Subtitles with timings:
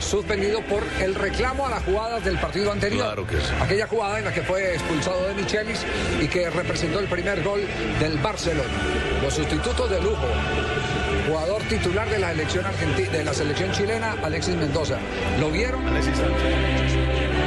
[0.00, 0.58] Suspendido.
[0.58, 3.04] Suspendido por el reclamo a las jugadas del partido anterior.
[3.04, 3.52] Claro que sí.
[3.60, 5.84] Aquella jugada en la que fue expulsado de Michelis
[6.20, 7.60] y que representó el primer gol
[8.00, 8.70] del Barcelona.
[9.22, 10.26] Los sustitutos de lujo.
[11.28, 14.98] Jugador titular de la selección argentina, de la selección chilena, Alexis Mendoza.
[15.40, 15.84] ¿Lo vieron?
[15.84, 17.43] Je ne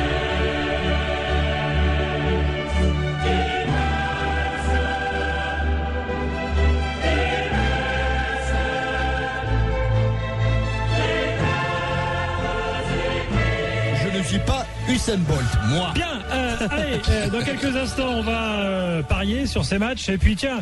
[14.90, 15.92] Usain Bolt, moi.
[15.94, 20.10] Bien, euh, allez, euh, dans quelques instants, on va euh, parier sur ces matchs.
[20.10, 20.60] Et puis tiens,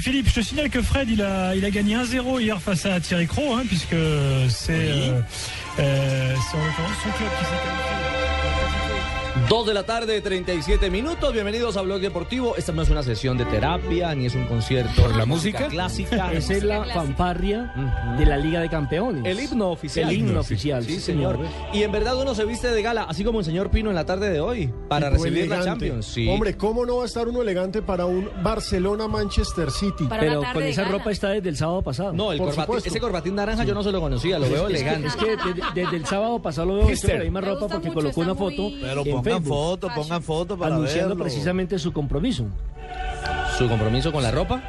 [0.00, 3.00] Philippe, je te signale que Fred, il a, il a gagné 1-0 hier face à
[3.00, 3.96] Thierry Cros, hein, puisque
[4.48, 5.12] c'est
[5.76, 8.13] c'est en l'occurrence son club qui s'est qualifié.
[9.48, 11.32] 2 de la tarde, 37 minutos.
[11.32, 12.56] Bienvenidos a Blog Deportivo.
[12.56, 15.02] Esta no es una sesión de terapia ni es un concierto.
[15.02, 15.68] ¿Por la música?
[15.68, 16.32] clásica.
[16.32, 17.72] Esa es la fanfarria
[18.18, 19.22] de la Liga de Campeones.
[19.24, 20.08] El himno oficial.
[20.10, 20.82] El himno oficial.
[20.84, 21.38] Sí, señor.
[21.72, 24.06] Y en verdad uno se viste de gala, así como el señor Pino en la
[24.06, 25.68] tarde de hoy, para recibir la elegante.
[25.88, 26.06] Champions.
[26.06, 26.28] Sí.
[26.28, 30.04] Hombre, ¿cómo no va a estar uno elegante para un Barcelona-Manchester City?
[30.08, 30.98] Para Pero con esa gala.
[30.98, 32.12] ropa está desde el sábado pasado.
[32.12, 35.08] no, el corbatín- ese corbatín naranja yo no se lo conocía, lo veo elegante.
[35.08, 38.20] es que desde, desde el sábado pasado lo veo con la misma ropa porque colocó
[38.22, 41.24] una foto Pero en pongan Facebook foto, pongan foto para anunciando verlo.
[41.24, 42.44] precisamente su compromiso.
[43.58, 44.62] Su compromiso con la ropa.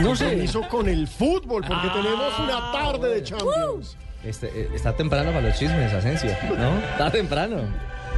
[0.00, 0.24] No sé.
[0.26, 3.96] Compromiso con el fútbol, porque Ah, tenemos una tarde de Champions.
[4.24, 6.78] Este, eh, está temprano para los chismes, Asensio, ¿no?
[6.92, 7.56] Está temprano.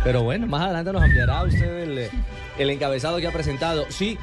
[0.05, 2.11] Pero bueno, más adelante nos ampliará usted el, eh,
[2.59, 3.87] el encabezado que ha presentado.
[3.89, 4.19] Sí,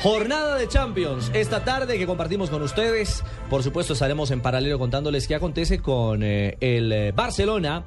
[0.00, 3.24] jornada de Champions esta tarde que compartimos con ustedes.
[3.50, 7.82] Por supuesto, estaremos en paralelo contándoles qué acontece con eh, el eh, Barcelona.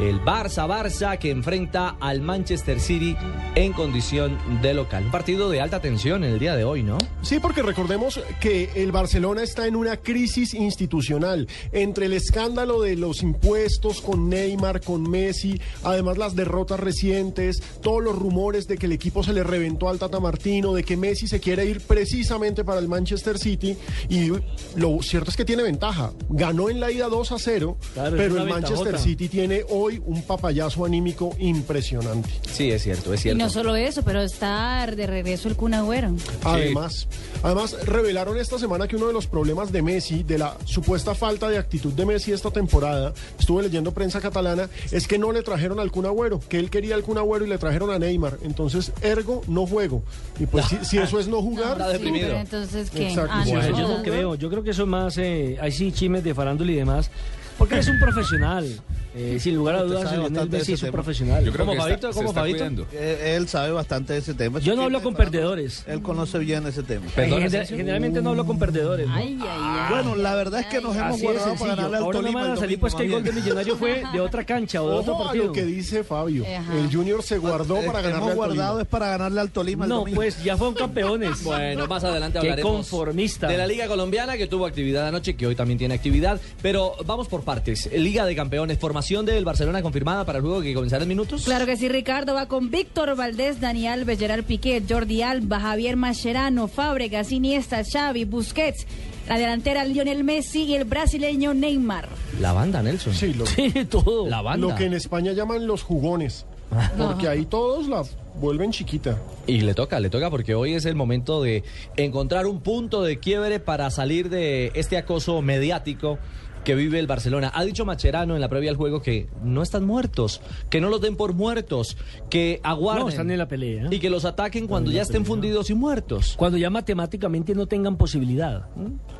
[0.00, 3.16] El Barça Barça que enfrenta al Manchester City
[3.54, 5.04] en condición de local.
[5.06, 6.98] Un partido de alta tensión en el día de hoy, ¿no?
[7.22, 12.96] Sí, porque recordemos que el Barcelona está en una crisis institucional entre el escándalo de
[12.96, 18.86] los impuestos con Neymar, con Messi, además las derrotas recientes, todos los rumores de que
[18.86, 22.64] el equipo se le reventó al Tata Martino, de que Messi se quiere ir precisamente
[22.64, 23.76] para el Manchester City
[24.10, 24.30] y
[24.76, 26.12] lo cierto es que tiene ventaja.
[26.28, 28.98] Ganó en la ida 2 a 0, Claro, es pero el Manchester.
[28.98, 32.28] City tiene hoy un papayazo anímico impresionante.
[32.50, 33.42] Sí, es cierto, es Y cierto.
[33.44, 36.14] no solo eso, pero está de regreso el Kun Agüero.
[36.44, 37.06] Además,
[37.42, 41.48] además revelaron esta semana que uno de los problemas de Messi, de la supuesta falta
[41.48, 45.80] de actitud de Messi esta temporada, estuve leyendo prensa catalana, es que no le trajeron
[45.80, 48.38] al Kun Agüero, que él quería al Kun Agüero y le trajeron a Neymar.
[48.42, 50.02] Entonces, ergo, no juego.
[50.38, 52.28] Y pues si, si eso es no jugar, Está Sí, deprimido.
[52.28, 53.08] pero entonces, ¿qué?
[53.08, 53.30] Exacto.
[53.32, 53.50] Ah, no.
[53.52, 56.22] Bueno, Pues yo no creo, yo creo que eso es más, eh, ahí sí, chimes
[56.24, 57.10] de farándula y demás,
[57.58, 58.80] porque él es un profesional.
[59.18, 61.42] Eh, sin lugar a dudas, Lionel Messi es un profesional.
[61.42, 62.12] Yo creo ¿Cómo, que Fabito?
[62.12, 62.86] se ¿Cómo, está Fabito?
[62.92, 64.58] Eh, Él sabe bastante de ese tema.
[64.58, 65.84] Yo no hablo con perdedores.
[65.86, 67.06] Él conoce bien ese tema.
[67.14, 69.06] Perdón, generalmente no hablo con perdedores.
[69.08, 69.14] ¿no?
[69.14, 69.86] Ay, ay, ay.
[69.90, 72.56] Bueno, la verdad es que nos hemos guardado para ganarle al Ahora Tolima.
[72.56, 73.32] salir pues que el gol de.
[73.32, 75.46] Millonario fue de otra cancha o de otro ojo a partido.
[75.46, 76.44] lo que dice Fabio.
[76.44, 76.76] Ajá.
[76.78, 78.82] El Junior se guardó para ganarle hemos al guardado Tolima.
[78.82, 81.42] es para ganarle al Tolima No, pues ya fueron campeones.
[81.46, 83.46] Bueno, más adelante Qué hablaremos conformista.
[83.46, 86.38] de la Liga Colombiana que tuvo actividad anoche, que hoy también tiene actividad.
[86.60, 87.88] Pero vamos por partes.
[87.92, 91.44] Liga de Campeones, formación del Barcelona confirmada para el juego que comenzará en minutos.
[91.44, 96.66] Claro que sí, Ricardo va con Víctor Valdés, Daniel Belleral Piqué, Jordi Alba, Javier Mascherano,
[96.66, 98.84] Fábregas, Iniesta, Xavi, Busquets,
[99.28, 102.08] la delantera Lionel Messi y el brasileño Neymar.
[102.40, 103.14] La banda, Nelson.
[103.14, 104.28] Sí, lo, Sí, todo.
[104.28, 104.66] La banda.
[104.66, 106.44] lo que en España llaman los jugones.
[106.98, 108.02] Porque ahí todos la
[108.40, 109.18] vuelven chiquita.
[109.46, 111.62] Y le toca, le toca porque hoy es el momento de
[111.96, 116.18] encontrar un punto de quiebre para salir de este acoso mediático
[116.66, 117.52] que vive el Barcelona.
[117.54, 121.00] Ha dicho Macherano en la previa del juego que no están muertos, que no los
[121.00, 121.96] den por muertos,
[122.28, 123.04] que aguarden.
[123.04, 123.86] No, están en la pelea.
[123.88, 126.34] Y que los ataquen cuando ya estén fundidos y muertos.
[126.36, 128.66] Cuando ya matemáticamente no tengan posibilidad.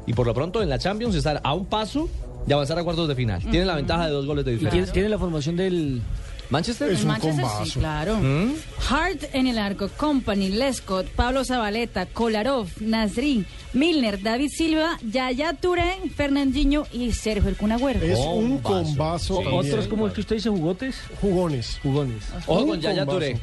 [0.08, 2.08] Y por lo pronto en la Champions estar a un paso
[2.48, 3.40] de avanzar a cuartos de final.
[3.42, 4.82] Tienen la ventaja de dos goles de Y diferencia.
[4.82, 6.02] tiene, tiene la formación del
[6.50, 7.64] Manchester Es un Manchester combazo.
[7.64, 8.16] sí, claro.
[8.18, 8.52] ¿Mm?
[8.88, 15.96] Hart en el arco, Company, Lescott, Pablo Zabaleta, Kolarov, Nasri, Milner, David Silva, Yaya Touré,
[16.16, 18.00] Fernandinho y Sergio El Kun Agüero.
[18.00, 19.38] Es un combazo.
[19.40, 21.78] otros como el que usted dice jugotes, Jugones.
[21.82, 22.24] jugones.
[22.46, 23.04] Ojo con Yaya.
[23.04, 23.38] Touré,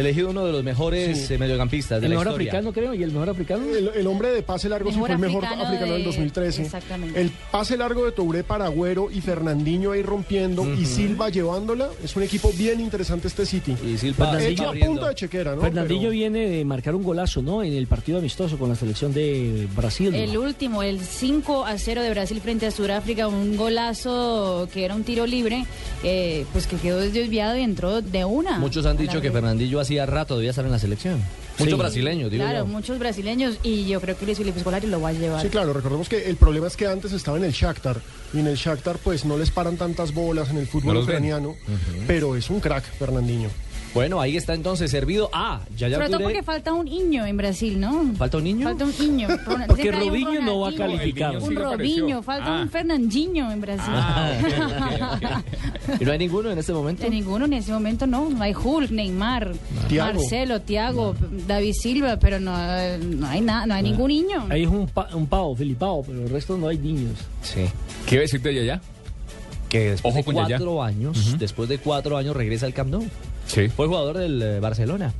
[0.00, 1.34] elegido uno de los mejores Sí.
[1.34, 2.50] eh, mediocampistas de El la mejor historia.
[2.52, 3.64] africano creo y el mejor africano.
[3.68, 6.06] El, el hombre de pase largo sí Mejor fue el mejor africano africano del de-
[6.06, 6.62] 2013.
[6.62, 7.20] exactamente.
[7.20, 11.88] El pase largo de Touré para Agüero y Fernandinho ahí rompiendo y Silva llevándola.
[12.02, 13.74] Es un equipo bien interesante este City.
[13.86, 15.60] Y Silva Fernandinho Hecho a punta de chequera, ¿no?
[15.62, 17.62] Fernandinho Pero- viene de marcar un golazo, ¿no?
[17.62, 20.14] En el partido amistoso con la selección de Brasil.
[20.14, 24.94] El último, el 5 a 0 de Brasil frente a Sudáfrica, un golazo que era
[24.94, 25.64] un tiro libre,
[26.04, 28.58] eh, pues que quedó desviado y entró de una.
[28.58, 29.32] Muchos han dicho que red.
[29.34, 31.22] Fernandillo hacía rato debía estar en la selección.
[31.58, 31.78] Muchos Sí.
[31.78, 32.66] brasileños, digo Claro, yo.
[32.66, 35.40] muchos brasileños y yo creo que Luis Felipe Scolari lo va a llevar.
[35.42, 37.96] Sí, claro, recordemos que el problema es que antes estaba en el Shakhtar
[38.34, 41.56] y en el Shakhtar pues no les paran tantas bolas en el fútbol No ucraniano,
[42.06, 43.48] pero es un crack Fernandinho.
[43.94, 47.80] Bueno, ahí está entonces servido a Yaya Sobre todo porque falta un niño en Brasil,
[47.80, 48.12] ¿no?
[48.16, 48.64] ¿Falta un niño?
[48.64, 49.28] Falta un niño.
[49.66, 51.34] Porque Robinho no va a calificar.
[51.34, 52.62] Niño Un Robinho, falta Ah.
[52.62, 53.92] un Fernandinho en Brasil.
[56.00, 57.02] ¿Y no hay ninguno en este momento?
[57.02, 58.28] De ninguno en ese momento no.
[58.28, 59.52] No hay Hulk, Neymar,
[59.88, 60.18] Thiago.
[60.20, 61.14] Marcelo, Thiago,
[61.46, 62.52] David Silva, pero no,
[62.98, 64.46] no hay nada, no hay ningún niño.
[64.50, 67.14] Ahí es un, pa- un pavo, Filipao, pero el resto no hay niños.
[67.42, 67.64] Sí.
[68.06, 68.80] ¿Qué iba a decirte allá?
[69.68, 70.48] Que después Ojo de Yaya.
[70.56, 73.04] cuatro años, después de cuatro años regresa al Camp Nou.
[73.48, 73.68] Sí.
[73.68, 75.12] Fue jugador del eh, Barcelona.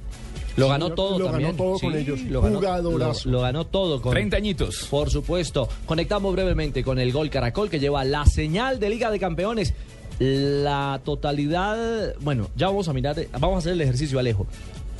[0.56, 1.56] Lo ganó todo lo ganó también.
[1.56, 2.20] todo con ellos.
[2.22, 3.28] Lo ganó, Jugadorazo.
[3.28, 4.86] lo- lo ganó todo con 30 añitos.
[4.90, 5.68] Por supuesto.
[5.86, 9.74] Conectamos brevemente con el gol Caracol que lleva la señal de Liga de Campeones.
[10.18, 14.46] La totalidad, bueno, ya vamos a mirar, vamos a hacer el ejercicio Alejo.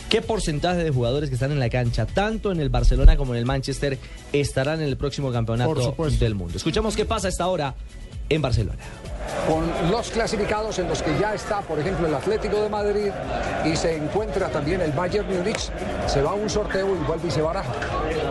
[0.08, 3.40] ¿Qué porcentaje de jugadores que están en la cancha, tanto en el Barcelona como en
[3.40, 3.98] el Manchester,
[4.32, 6.56] estarán en el próximo campeonato del mundo?
[6.56, 7.74] Escuchamos qué pasa a esta hora
[8.28, 8.78] en Barcelona.
[9.46, 13.10] Con los clasificados en los que ya está, por ejemplo, el Atlético de Madrid
[13.64, 15.70] y se encuentra también el Bayern Múnich,
[16.06, 17.72] se va a un sorteo y vuelve y se baraja.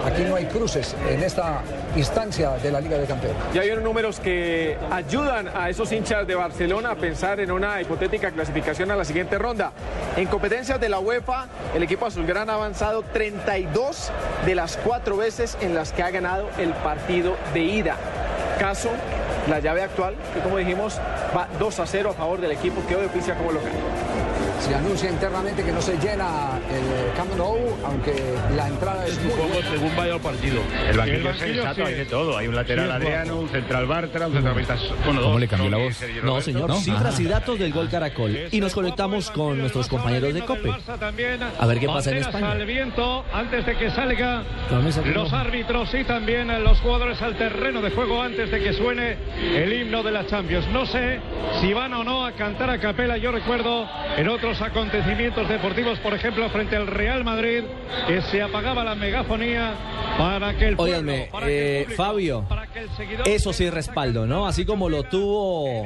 [0.06, 1.62] Aquí no hay cruces en esta
[1.96, 3.38] instancia de la Liga de Campeones.
[3.54, 8.32] Ya vieron números que ayudan a esos hinchas de Barcelona a pensar en una hipotética
[8.32, 9.72] clasificación a la siguiente ronda.
[10.16, 14.12] En competencias de la UEFA, el equipo azulgrana ha avanzado 32
[14.46, 17.96] de las cuatro veces en las que ha ganado el partido de ida.
[18.60, 18.90] Caso,
[19.50, 21.00] la llave actual, que como dijimos,
[21.36, 23.72] va 2 a 0 a favor del equipo que hoy oficia como local.
[24.60, 28.14] Se anuncia internamente que no se llena el Camp Nou, aunque
[28.56, 29.70] la entrada es muy buena.
[29.70, 30.62] según vaya el partido.
[30.90, 32.38] El banquillo es sensato, hay de todo.
[32.38, 34.76] Hay un lateral Adriano, un central Bartra, un centrocampista.
[35.06, 36.02] Bueno, ¿Cómo dos, le cambió la voz?
[36.24, 36.76] No, señor, ¿No?
[36.76, 37.22] cifras Ah.
[37.22, 38.38] y datos del gol Caracol.
[38.52, 40.74] Y nos conectamos con nuestros compañeros de COPE.
[41.60, 42.52] A ver qué pasa en España.
[42.52, 44.44] al viento antes de que salga
[45.14, 49.18] los árbitros y también los jugadores al terreno de juego antes de que suene
[49.56, 50.68] el himno de la Champions.
[50.70, 51.20] No sé
[51.62, 53.18] si van o no a cantar a capela.
[53.18, 53.88] Yo recuerdo
[54.18, 57.64] en otros acontecimientos deportivos, por ejemplo, frente al Real Madrid,
[58.08, 59.74] que se apagaba la megafonía
[60.18, 63.28] para que el pueblo, Óiganme, para que el eh, público, Fabio, para que el seguidor-
[63.28, 64.48] Eso sí, respaldo, ¿no?
[64.48, 65.86] Así como lo tuvo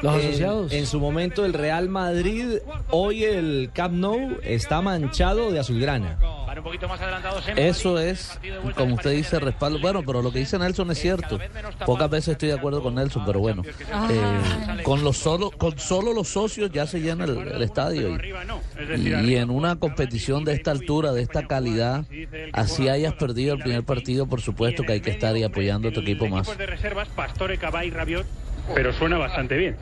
[0.00, 0.72] Los en, asociados.
[0.72, 2.58] en su momento el Real Madrid,
[2.90, 6.18] hoy el Camp Nou está manchado de azulgrana.
[6.56, 8.38] Un poquito más adelantados en Eso es,
[8.74, 9.78] como usted dice, respaldo.
[9.80, 11.38] Bueno, pero lo que dice Nelson es cierto.
[11.84, 13.62] Pocas veces estoy de acuerdo con Nelson, pero bueno.
[13.64, 18.18] Eh, con los solo, con solo los socios ya se llena el, el estadio.
[18.96, 22.04] Y, y en una competición de esta altura, de esta calidad,
[22.52, 25.92] así hayas perdido el primer partido, por supuesto que hay que estar ahí apoyando a
[25.92, 26.48] tu equipo más.
[28.74, 29.76] Pero suena bastante bien.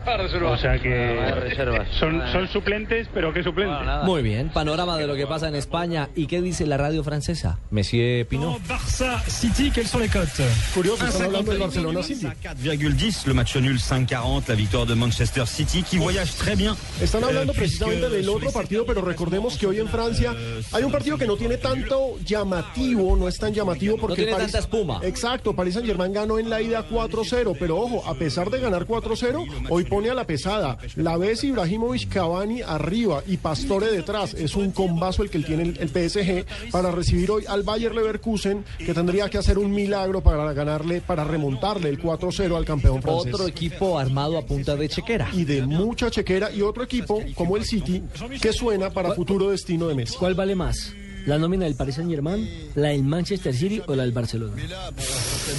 [0.45, 1.55] O sea que
[1.99, 3.79] son, son suplentes, pero ¿qué suplentes?
[4.05, 6.09] Muy bien, panorama de lo que pasa en España.
[6.15, 7.59] ¿Y qué dice la radio francesa?
[7.71, 8.61] Monsieur Pinot.
[8.69, 12.27] Barça City, quelles sont les cotes Curioso, están hablando del Barcelona City.
[12.43, 16.75] 4,10, le match nul 5,40, la victoire de Manchester City qui voyage très bien.
[17.01, 20.35] Están hablando Euh, precisamente puisque del otro partido, pero recordemos que hoy en Francia
[20.73, 24.37] hay un partido que no tiene tanto llamativo, no es tan llamativo porque tiene el
[24.37, 25.01] París- tanta espuma.
[25.03, 28.74] Exacto, Paris Saint Germain ganó en la ida 4-0, pero ojo, a pesar de ganar
[28.83, 30.79] 4-0, hoy pone a la pesada.
[30.97, 34.35] La vez Ibrahimovic Cavani arriba y Pastore detrás.
[34.35, 38.65] Es un combazo el que tiene el, el PSG para recibir hoy al Bayer Leverkusen,
[38.79, 43.33] que tendría que hacer un milagro para ganarle, para remontarle el 4-0 al campeón francés.
[43.33, 45.29] Otro equipo armado a punta de chequera.
[45.33, 48.03] y de mucha chequera y otro equipo como el City
[48.41, 50.17] que suena para futuro destino de Messi.
[50.17, 50.93] ¿Cuál vale más?
[51.27, 54.55] ¿La nómina del Paris Saint Germain, la del Manchester City o la del Barcelona?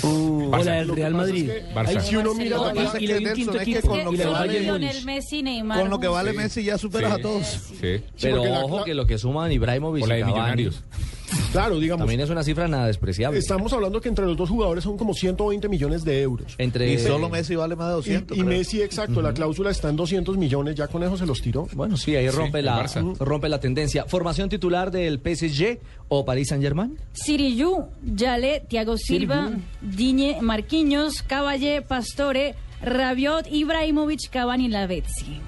[0.04, 1.50] Uh, o la del Real Madrid.
[1.76, 4.04] Ahí si uno mira Lo la que pasa y que Nelson es que equipo, con
[4.04, 5.80] lo que le va vale, Messi, Neymar.
[5.80, 6.38] con lo que vale sí.
[6.38, 7.60] Messi ya superas a todos.
[8.22, 10.84] Pero ojo que lo que suman Ibrahimovic O la y de Cavani Millonarios.
[11.52, 12.02] Claro, digamos.
[12.02, 13.40] también es una cifra nada despreciable.
[13.40, 16.56] Estamos hablando que entre los dos jugadores son como 120 millones de euros.
[16.58, 18.38] Entre Y solo Messi vale más de Y, 200.
[18.38, 18.44] y.
[18.44, 21.68] Messi, exacto, la cláusula está en 200 millones, ya con eso se los tiró.
[21.74, 22.86] Bueno, sí, ahí rompe, la,
[23.20, 24.06] rompe la tendencia.
[24.06, 25.80] ¿Formación titular del PSG
[26.10, 26.98] o Paris Saint-Germain?
[27.14, 29.52] Siriyu, Yale, Thiago Silva,
[29.82, 35.40] Diñe, Marquinhos, Caballé, Pastore, Rabiot, Ibrahimovic, Cavani, Lavezzi.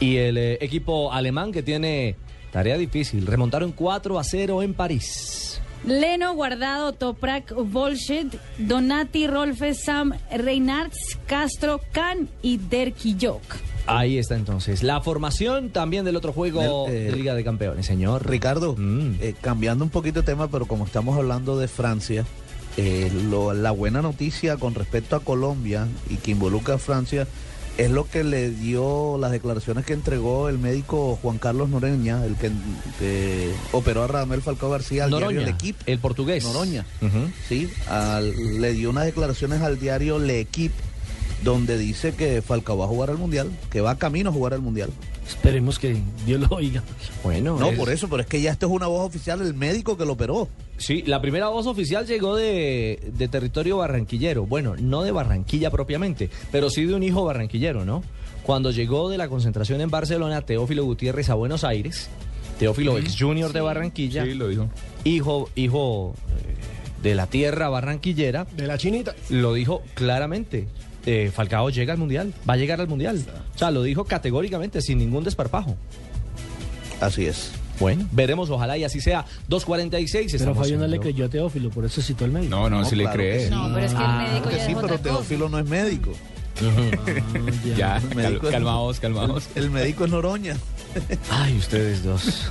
[0.00, 2.16] Y el eh, equipo alemán que tiene
[2.54, 3.26] tarea difícil.
[3.26, 5.60] Remontaron 4 a 0 en París.
[5.84, 13.42] Leno, Guardado, Toprak, Bolshed, Donati, Rolfe, Sam, Reinards, Castro, Can y Derkijok.
[13.86, 14.82] Ahí está entonces.
[14.84, 18.26] La formación también del otro juego Nel- eh, de Liga de Campeones, señor.
[18.30, 19.16] Ricardo, Mm.
[19.20, 22.24] eh, cambiando un poquito de tema, pero como estamos hablando de Francia,
[22.78, 27.26] eh, lo- la buena noticia con respecto a Colombia y que involucra a Francia
[27.76, 32.36] es lo que le dio las declaraciones que entregó el médico Juan Carlos Noreña, el
[32.36, 32.50] que,
[32.98, 35.92] que operó a Radamel Falcao García al diario L'Equipe.
[35.92, 36.44] el portugués.
[36.44, 36.86] Noroña.
[37.48, 40.74] Sí, al- le dio unas declaraciones al diario L'Equipe
[41.44, 44.60] donde dice que Falcao va a jugar al Mundial, que va camino a jugar al
[44.62, 44.90] Mundial.
[45.28, 45.96] Esperemos que
[46.26, 46.82] Dios lo oiga.
[47.22, 49.54] Bueno, No, es- por eso, pero es que ya esto es una voz oficial del
[49.54, 50.48] médico que lo operó.
[50.76, 54.44] Sí, la primera voz oficial llegó de, de territorio barranquillero.
[54.44, 58.02] Bueno, no de Barranquilla propiamente, pero sí de un hijo barranquillero, ¿no?
[58.42, 62.10] Cuando llegó de la concentración en Barcelona, Teófilo Gutiérrez a Buenos Aires,
[62.58, 64.68] Teófilo ex junior de Barranquilla, Sí, lo dijo.
[65.04, 66.54] hijo, hijo eh,
[67.02, 69.14] de la tierra barranquillera, De la chinita.
[69.30, 70.66] lo dijo claramente.
[71.06, 73.22] Eh, Falcao llega al Mundial, va a llegar al Mundial.
[73.54, 75.76] O sea, lo dijo categóricamente, sin ningún desparpajo.
[77.00, 77.50] Así es.
[77.80, 79.24] Bueno, veremos, ojalá y así sea.
[79.50, 80.36] 2.46.
[80.38, 82.50] Pero Fabio no le creyó a Teófilo, por eso citó al médico.
[82.54, 83.50] No, no, No, si le cree.
[83.50, 84.98] No, pero es que el Ah, médico Claro que ya sí, pero.
[85.00, 86.12] Teófilo no es médico.
[86.62, 87.10] Ah,
[87.76, 89.48] Ya, El cal- es- calmaos, calmaos.
[89.56, 90.56] El médico es Noroña.
[91.30, 92.48] Ay, ustedes dos.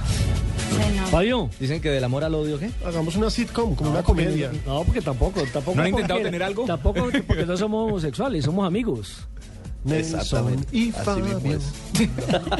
[0.71, 1.07] Bueno.
[1.07, 1.49] Fabio.
[1.59, 2.69] Dicen que del amor al odio, ¿qué?
[2.85, 4.51] Hagamos una sitcom, como No, una porque- comedia.
[4.65, 5.75] No, porque tampoco, tampoco.
[5.77, 6.65] ¿No han porque- intentado tener algo?
[6.65, 9.17] Tampoco porque no somos homosexuales, somos amigos.
[9.89, 10.65] Exactamente.
[10.71, 11.39] y Fabio.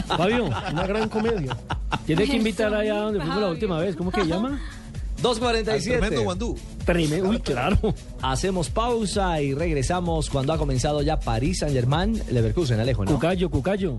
[0.07, 1.55] Fabio, Una gran comedia.
[2.05, 3.95] tiene que invitar allá donde fuimos la última vez.
[3.95, 4.59] ¿Cómo que se llama?
[5.23, 5.83] 2.47.
[5.83, 6.57] Tremendo guandú.
[6.85, 7.29] Tremendo.
[7.29, 7.77] Uy, claro.
[8.21, 13.11] Hacemos pausa y regresamos cuando ha comenzado ya París Saint Germain, Leverkusen, Alejo, ¿no?
[13.13, 13.97] Cucayo, Cucayo.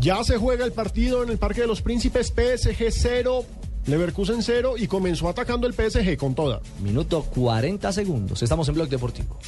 [0.00, 3.44] Ya se juega el partido en el Parque de los Príncipes, PSG 0,
[3.86, 6.60] Leverkusen 0 y comenzó atacando el PSG con toda.
[6.82, 8.42] Minuto 40 segundos.
[8.42, 9.38] Estamos en Blog Deportivo.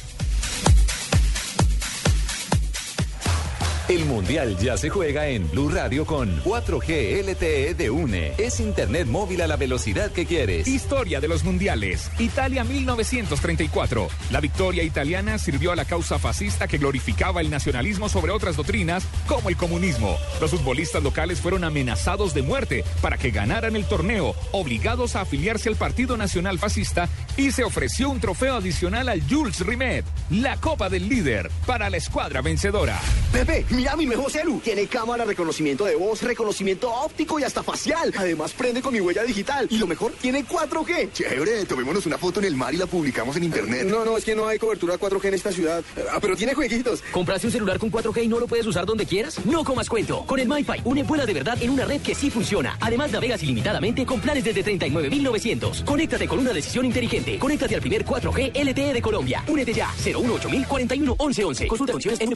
[3.89, 8.33] El Mundial ya se juega en Blue Radio con 4G LTE de UNE.
[8.37, 10.67] Es Internet móvil a la velocidad que quieres.
[10.67, 12.11] Historia de los mundiales.
[12.19, 14.09] Italia 1934.
[14.29, 19.05] La victoria italiana sirvió a la causa fascista que glorificaba el nacionalismo sobre otras doctrinas
[19.25, 20.17] como el comunismo.
[20.41, 25.69] Los futbolistas locales fueron amenazados de muerte para que ganaran el torneo, obligados a afiliarse
[25.69, 30.89] al Partido Nacional Fascista y se ofreció un trofeo adicional al Jules Rimet, la Copa
[30.89, 32.99] del Líder, para la escuadra vencedora.
[33.31, 34.59] Pepe, mira mi nuevo celu.
[34.59, 38.11] Tiene cámara, reconocimiento de voz, reconocimiento óptico y hasta facial.
[38.17, 39.67] Además, prende con mi huella digital.
[39.69, 41.11] Y lo mejor, tiene 4G.
[41.13, 43.85] Chévere, tomémonos una foto en el mar y la publicamos en internet.
[43.85, 45.83] No, no, es que no hay cobertura 4G en esta ciudad.
[46.11, 47.03] Ah, pero tiene jueguitos.
[47.11, 49.45] ¿Compraste un celular con 4G y no lo puedes usar donde quieras?
[49.45, 50.25] No comas cuento.
[50.25, 52.77] Con el MyFi, une vuela de verdad en una red que sí funciona.
[52.81, 55.83] Además, navegas ilimitadamente con planes desde 39.900.
[55.85, 57.37] Conéctate con una decisión inteligente.
[57.37, 59.43] Conéctate al primer 4G LTE de Colombia.
[59.47, 59.93] Únete ya.
[60.03, 61.67] 018 41 1111.
[61.67, 62.29] Consulta condiciones en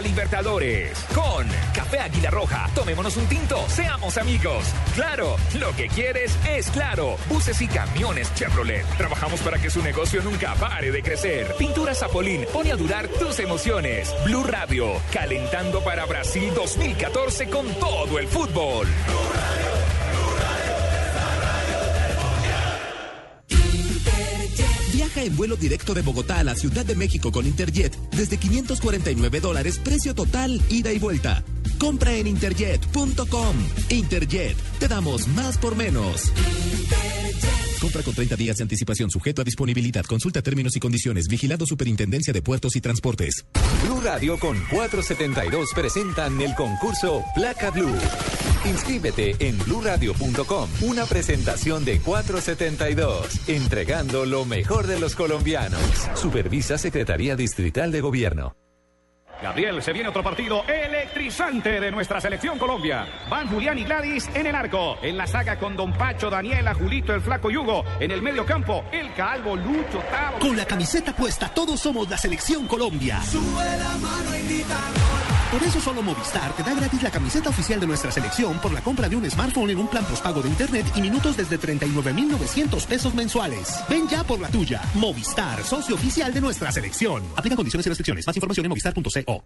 [0.00, 2.68] Libertadores con Café Águila Roja.
[2.74, 4.64] Tomémonos un tinto, seamos amigos.
[4.94, 7.16] Claro, lo que quieres es claro.
[7.28, 8.84] Buses y camiones Chevrolet.
[8.96, 11.54] Trabajamos para que su negocio nunca pare de crecer.
[11.56, 14.14] Pintura Zapolín pone a durar tus emociones.
[14.24, 18.86] Blue Radio, calentando para Brasil 2014 con todo el fútbol.
[25.16, 29.78] En vuelo directo de Bogotá a la Ciudad de México con Interjet desde 549 dólares,
[29.82, 31.42] precio total, ida y vuelta.
[31.78, 33.56] Compra en interjet.com.
[33.90, 36.32] Interjet, te damos más por menos.
[37.80, 40.04] Compra con 30 días de anticipación sujeto a disponibilidad.
[40.04, 41.28] Consulta términos y condiciones.
[41.28, 43.44] Vigilado Superintendencia de Puertos y Transportes.
[43.84, 47.94] Blue Radio con 472 presentan el concurso Placa Blue.
[48.66, 50.68] Inscríbete en bluradio.com.
[50.82, 55.80] Una presentación de 472, entregando lo mejor de los colombianos.
[56.14, 58.56] Supervisa Secretaría Distrital de Gobierno.
[59.42, 63.06] Gabriel, se viene otro partido electrizante de nuestra selección Colombia.
[63.28, 64.96] Van Julián y Gladys en el arco.
[65.02, 67.84] En la saga con Don Pacho, Daniela, Julito, el Flaco Yugo.
[68.00, 70.38] En el medio campo, el Calvo, Lucho, Tavo.
[70.38, 73.20] Con la camiseta puesta, todos somos la selección Colombia.
[75.50, 78.80] Por eso solo Movistar te da gratis la camiseta oficial de nuestra selección por la
[78.80, 83.14] compra de un smartphone en un plan postpago de internet y minutos desde 39.900 pesos
[83.14, 83.78] mensuales.
[83.88, 84.82] Ven ya por la tuya.
[84.94, 87.22] Movistar, socio oficial de nuestra selección.
[87.36, 88.26] Aplica condiciones y restricciones.
[88.26, 89.44] Más información en movistar.co.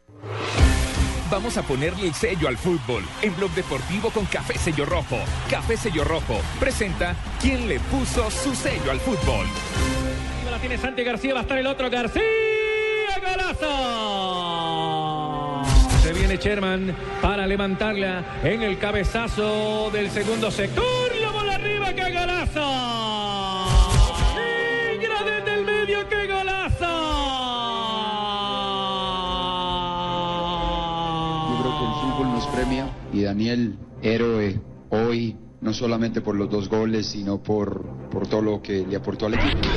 [1.31, 5.19] Vamos a ponerle el sello al fútbol en Blog Deportivo con Café Sello Rojo.
[5.49, 9.47] Café Sello Rojo presenta quién le puso su sello al fútbol.
[10.51, 12.23] La tiene Santi García, va a estar el otro García.
[13.23, 15.20] ¡Golazo!
[16.31, 20.85] Viene Sherman para levantarla en el cabezazo del segundo sector.
[21.21, 22.61] La bola arriba, ¡qué golazo!
[24.37, 26.87] Negra desde el medio, ¡qué golazo!
[31.49, 34.61] Yo creo que el fútbol nos premia y Daniel, héroe
[34.91, 39.27] hoy, no solamente por los dos goles, sino por, por todo lo que le aportó
[39.27, 39.69] al equipo.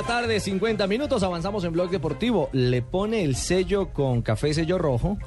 [0.00, 2.48] La tarde, 50 minutos, avanzamos en Blog Deportivo.
[2.52, 5.18] Le pone el sello con café sello rojo,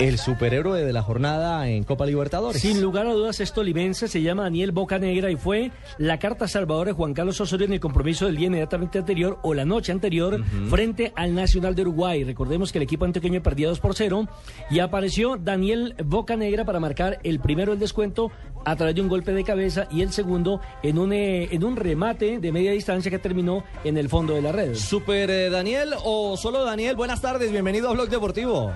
[0.00, 2.62] el superhéroe de la jornada en Copa Libertadores.
[2.62, 6.88] Sin lugar a dudas, es tolimense, se llama Daniel Bocanegra y fue la carta salvadora
[6.88, 10.42] de Juan Carlos Osorio en el compromiso del día inmediatamente anterior o la noche anterior
[10.70, 12.24] frente al Nacional de Uruguay.
[12.24, 14.26] Recordemos que el equipo antioqueño perdía 2 por 0
[14.70, 18.32] y apareció Daniel Bocanegra para marcar el primero el descuento
[18.64, 21.76] a través de un golpe de cabeza y el segundo en un, eh, en un
[21.76, 24.74] remate de media distancia que terminó en el fondo de la red.
[24.74, 28.72] Super eh, Daniel o solo Daniel, buenas tardes, bienvenido a Blog Deportivo.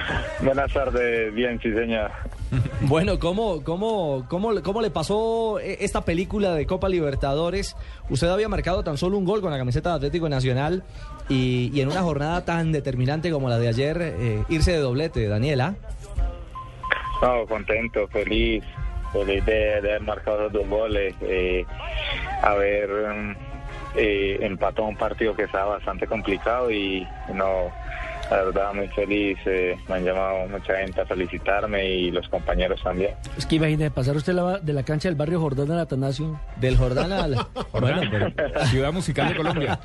[0.40, 2.10] Buenas tardes, bien, sí, señor.
[2.82, 7.76] Bueno, ¿cómo, cómo, cómo, ¿cómo le pasó eh, esta película de Copa Libertadores?
[8.10, 10.82] Usted había marcado tan solo un gol con la camiseta de Atlético Nacional
[11.28, 15.28] y, y en una jornada tan determinante como la de ayer, eh, irse de doblete,
[15.28, 15.76] Daniela.
[17.22, 18.64] No, contento, feliz,
[19.12, 21.64] feliz de, de haber marcado los dos goles, eh,
[22.42, 23.36] haber mm,
[23.94, 27.70] eh, empatado un partido que estaba bastante complicado y no,
[28.36, 32.82] la verdad muy feliz, eh, me han llamado mucha gente a felicitarme y los compañeros
[32.82, 33.10] también.
[33.36, 36.40] Es que imagínese, pasar usted la- de la cancha del barrio Jordán al Atanasio.
[36.56, 37.34] Del Jordán al...
[37.72, 39.78] Bueno, pero- Ciudad Musical de Colombia.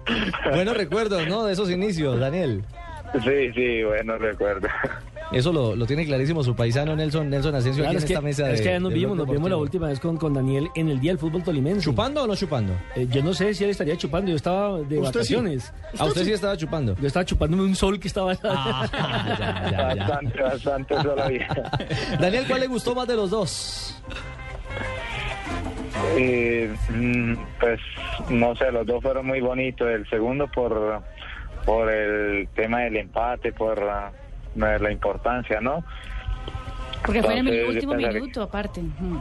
[0.52, 1.44] Buenos recuerdos, ¿no?
[1.44, 2.64] De esos inicios, Daniel.
[3.12, 4.68] Sí, sí, bueno, recuerdo.
[5.32, 8.14] Eso lo, lo tiene clarísimo su paisano Nelson, Nelson Asensio Claro, aquí es en que,
[8.14, 10.34] esta mesa de es que ya nos vimos, nos vimos la última vez con, con
[10.34, 11.82] Daniel en el día del fútbol tolimense.
[11.82, 12.74] ¿Chupando o no chupando?
[12.94, 15.34] Eh, yo no sé si él estaría chupando, yo estaba de ¿Usted sí?
[15.34, 15.72] vacaciones.
[15.98, 16.94] ¿A usted sí estaba chupando?
[17.00, 18.34] Yo estaba chupándome un sol que estaba...
[18.34, 21.48] Bastante, bastante todavía.
[22.20, 23.96] Daniel, ¿cuál le gustó más de los dos?
[26.16, 27.80] Eh, mm, pues
[28.28, 29.88] no sé, los dos fueron muy bonitos.
[29.88, 31.02] El segundo por,
[31.64, 34.12] por el tema del empate, por la,
[34.56, 35.84] la importancia, ¿no?
[37.04, 38.80] Porque fue en el último pensaría- minuto, aparte.
[38.80, 39.16] Mm.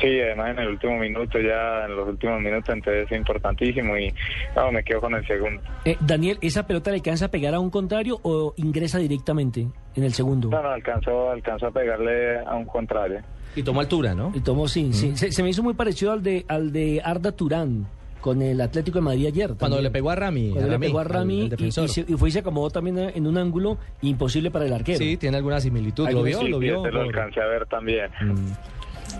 [0.00, 4.12] Sí, además en el último minuto, ya en los últimos minutos, entonces es importantísimo y
[4.56, 5.60] no, me quedo con el segundo.
[5.84, 10.02] Eh, Daniel, ¿esa pelota le alcanza a pegar a un contrario o ingresa directamente en
[10.02, 10.48] el segundo?
[10.48, 13.20] No, no, alcanzó, alcanzó a pegarle a un contrario.
[13.54, 14.32] Y tomó altura, ¿no?
[14.34, 15.14] Y tomó, sí, sí.
[15.14, 17.86] Se, se me hizo muy parecido al de, al de Arda Turán
[18.22, 19.48] con el Atlético de Madrid ayer.
[19.48, 19.82] Cuando también.
[19.84, 22.14] le pegó a Rami, Cuando a le Rami, pegó a Rami al y- se- y
[22.16, 24.96] fue y se acomodó también en un ángulo imposible para el arquero.
[24.98, 26.08] Sí, tiene alguna similitud.
[26.08, 26.38] ¿Lo vio?
[26.40, 26.80] Sí, ¿Lo sí, vio?
[26.86, 28.08] ese lo alcancé a ver también.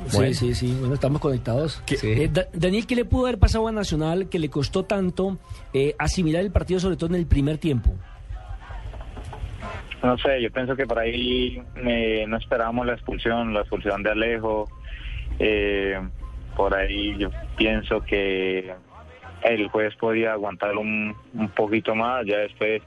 [0.07, 0.35] Sí, Bueno.
[0.35, 0.77] sí, sí.
[0.81, 1.83] Bueno, estamos conectados.
[2.03, 5.37] Eh, Da- Daniel, ¿qué le pudo haber pasado a Nacional que le costó tanto
[5.75, 7.93] eh, asimilar el partido, sobre todo en el primer tiempo?
[10.03, 14.11] No sé, yo pienso que por ahí eh, no esperábamos la expulsión, la expulsión de
[14.11, 14.69] Alejo.
[15.39, 15.95] Eh,
[16.57, 18.75] por ahí yo pienso que
[19.45, 22.25] el juez podía aguantar un, un poquito más.
[22.27, 22.83] Ya después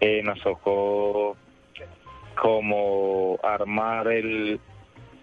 [0.00, 1.36] eh, nos tocó
[2.34, 4.60] como armar el,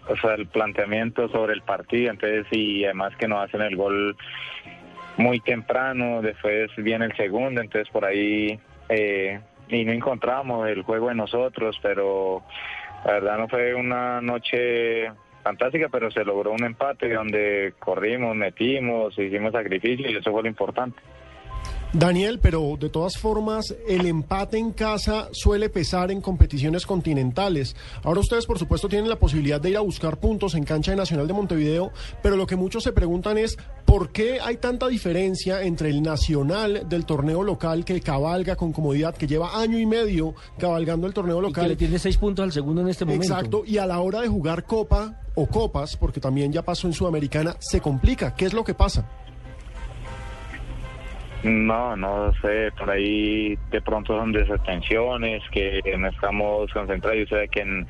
[0.07, 2.11] o sea, el planteamiento sobre el partido.
[2.11, 4.15] Entonces, y además que nos hacen el gol
[5.17, 8.59] muy temprano, después viene el segundo, entonces por ahí
[8.89, 12.43] eh, y no encontramos el juego de nosotros, pero
[13.05, 15.11] la verdad no fue una noche
[15.45, 20.49] fantástica, pero se logró un empate donde corrimos, metimos, hicimos sacrificio y eso fue lo
[20.49, 20.97] importante.
[21.97, 27.73] Daniel, pero de todas formas, el empate en casa suele pesar en competiciones continentales.
[28.03, 30.97] Ahora ustedes, por supuesto, tienen la posibilidad de ir a buscar puntos en cancha de
[30.97, 35.61] Nacional de Montevideo, pero lo que muchos se preguntan es ¿Por qué hay tanta diferencia
[35.61, 40.33] entre el nacional del torneo local que cabalga con comodidad, que lleva año y medio
[40.57, 41.67] cabalgando el torneo Y que local?
[41.69, 43.25] le tiene seis puntos al segundo en este momento.
[43.25, 46.93] Exacto, y a la hora de jugar copa o copas, porque también ya pasó en
[46.93, 48.35] Sudamericana, se complica.
[48.35, 49.07] ¿Qué es lo que pasa?
[51.45, 57.19] No, no sé, por ahí de pronto son desatenciones, que no estamos concentrados.
[57.29, 57.87] Yo sé que en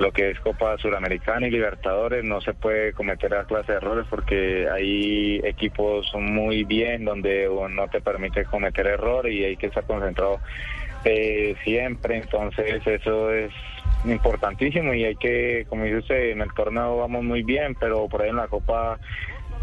[0.00, 4.06] lo que es Copa Suramericana y Libertadores no se puede cometer la clase de errores
[4.10, 9.84] porque hay equipos muy bien donde no te permite cometer errores y hay que estar
[9.84, 10.40] concentrado
[11.04, 12.16] eh, siempre.
[12.16, 13.52] Entonces eso es
[14.04, 18.22] importantísimo y hay que, como dice usted, en el torneo vamos muy bien, pero por
[18.22, 18.98] ahí en la Copa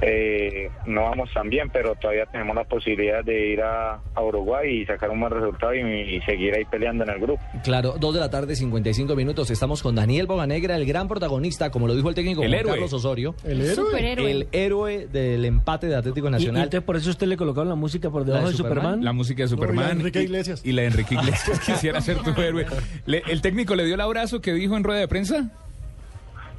[0.02, 4.82] eh, no vamos tan bien, pero todavía tenemos la posibilidad de ir a, a Uruguay
[4.82, 5.80] y sacar un buen resultado y,
[6.16, 7.42] y seguir ahí peleando en el grupo.
[7.64, 9.50] Claro, dos de la tarde, 55 minutos.
[9.50, 12.72] Estamos con Daniel Boganegra, el gran protagonista, como lo dijo el técnico El Juan héroe.
[12.74, 13.36] Carlos Osorio.
[13.46, 13.76] El héroe.
[13.76, 14.32] Superhéroe.
[14.32, 16.64] El héroe del empate de Atlético Y, y Nacional.
[16.64, 18.84] entonces por eso usted le colocaron la música por debajo ¿La de de Superman.
[18.84, 19.06] Superman?
[19.06, 19.86] La música de No, y la Superman.
[19.86, 20.62] de Enrique Iglesias.
[20.66, 21.60] Y la de Enrique Iglesias.
[21.66, 22.66] Quisiera ser tu héroe.
[23.06, 25.50] Le- ¿El técnico le dio el abrazo que dijo en rueda de prensa?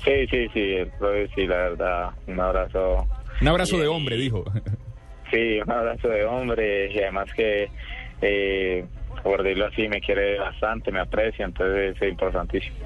[0.04, 3.06] Sí, sí, sí, el profe, sí, la verdad, un abrazo.
[3.44, 4.42] Un abrazo Y- de hombre, dijo.
[5.30, 7.68] Sí, un abrazo de hombre y además que,
[8.22, 8.85] eh,
[9.22, 12.76] por decirlo así, me quiere bastante, me aprecia, entonces es importantísimo.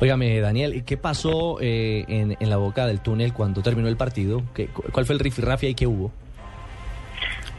[0.00, 3.96] Óigame, Daniel, ¿y ¿qué pasó eh, en, en la boca del túnel cuando terminó el
[3.98, 4.42] partido?
[4.54, 6.10] ¿Qué, cu- ¿Cuál fue el rifirrafe y qué hubo?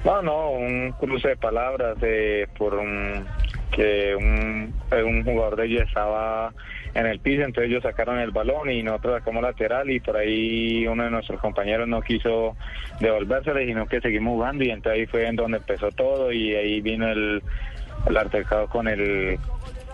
[0.04, 3.24] No, no, un cruce de palabras eh, por un,
[3.72, 6.54] que un, eh, un jugador de ellos estaba
[6.97, 10.88] en el piso, entonces ellos sacaron el balón y nosotros sacamos lateral y por ahí
[10.88, 12.57] uno de nuestros compañeros no quiso
[12.99, 16.81] devolvérselo, sino que seguimos jugando y entonces ahí fue en donde empezó todo y ahí
[16.81, 17.43] vino el,
[18.07, 19.38] el altercado con el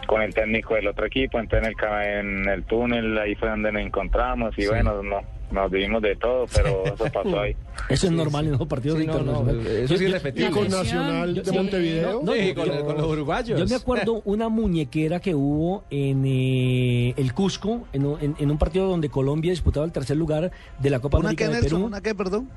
[0.08, 3.72] con el técnico del otro equipo, entonces en el, en el túnel ahí fue donde
[3.72, 4.68] nos encontramos y Sí.
[4.70, 5.22] bueno, no,
[5.54, 7.56] nos vivimos de todo, pero eso pasó ahí.
[7.90, 9.68] Eso es normal en los partidos Sí, no, no, internacionales.
[9.84, 10.48] eso es irrepetible.
[10.48, 12.22] Y con Nacional de Montevideo.
[12.24, 13.60] No, Sí, con, yo- con los uruguayos.
[13.60, 18.52] Yo me acuerdo una muñequera que hubo en eh, el Cusco, en, un- en- en
[18.52, 21.62] un partido donde Colombia disputaba el tercer lugar de la Copa ¿Una América qué, de
[21.62, 21.80] Nelson?
[21.80, 21.88] Perú.
[21.88, 22.50] ¿Una qué, perdón?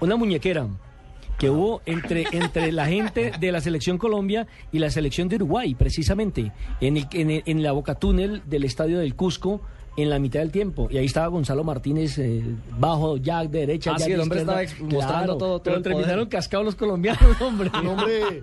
[0.00, 0.66] Una muñequera
[1.38, 5.74] que hubo entre, entre la gente de la selección Colombia y la selección de Uruguay,
[5.74, 9.60] precisamente, en, el, en, el- en la boca túnel del estadio del Cusco.
[9.96, 10.88] En la mitad del tiempo.
[10.90, 12.42] Y ahí estaba Gonzalo Martínez eh,
[12.78, 13.92] bajo, Jack de derecha.
[13.92, 15.96] Ah, Jack sí, el hombre estaba mostrando todo- todo Pero el poder.
[15.96, 17.70] terminaron cascados los colombianos, hombre.
[17.74, 18.42] Hombre,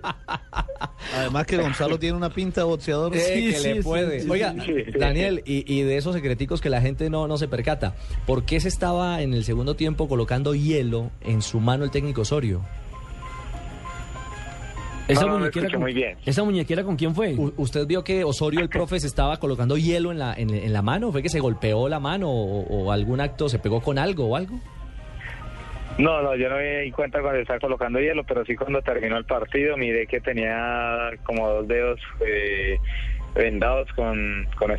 [1.16, 3.14] Además que Gonzalo tiene una pinta de boxeador.
[3.14, 4.20] Eh, Sí, que sí, le puede.
[4.20, 4.98] sí, Oiga, sí.
[4.98, 7.94] Daniel, y, y de esos secreticos que la gente no, no se percata,
[8.26, 12.22] ¿por qué se estaba en el segundo tiempo colocando hielo en su mano el técnico
[12.22, 12.62] Osorio?
[15.06, 16.16] Esa No, no, lo muñequera, con, muy bien.
[16.24, 17.34] ¿Esa muñequera con quién fue?
[17.34, 20.72] U- ¿Usted vio que Osorio, el profe, se estaba colocando hielo en la, en, en
[20.72, 21.12] la mano?
[21.12, 24.36] ¿Fue que se golpeó la mano o, o algún acto, se pegó con algo o
[24.36, 24.58] algo?
[25.98, 29.16] No, no, yo no me di cuenta cuando estaba colocando hielo, pero sí cuando terminó
[29.16, 32.78] el partido miré que tenía como dos dedos eh,
[33.34, 34.70] vendados con, con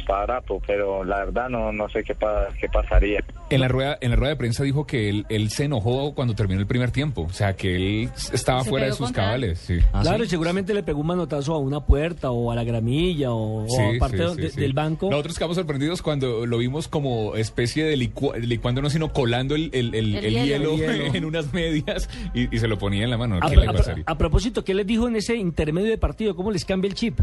[0.66, 3.24] pero la verdad no, no sé qué, pa- qué pasaría.
[3.50, 6.34] En la rueda, en la rueda de prensa dijo que él, él se enojó cuando
[6.36, 7.24] terminó el primer tiempo.
[7.30, 9.60] O sea, que él estaba Se fuera de sus cabales.
[9.60, 9.80] Sí.
[9.94, 10.24] ¿Ah, claro, sí?
[10.26, 13.70] y seguramente le pegó un manotazo a una puerta o a la gramilla o, o
[13.70, 14.62] Sí, aparte sí, sí, de- sí.
[14.62, 15.10] del banco.
[15.10, 19.70] Nosotros quedamos sorprendidos cuando lo vimos como especie de licua- licuando, no sino colando el,
[19.74, 20.76] el- el- El el hielo.
[20.78, 21.14] hielo, El hielo.
[21.16, 23.40] en unas medias y, y se lo ponía en la mano.
[23.42, 23.74] A, ¿Qué le a-
[24.06, 26.36] a propósito, ¿qué les dijo en ese intermedio de partido?
[26.36, 27.20] ¿Cómo les cambia el chip?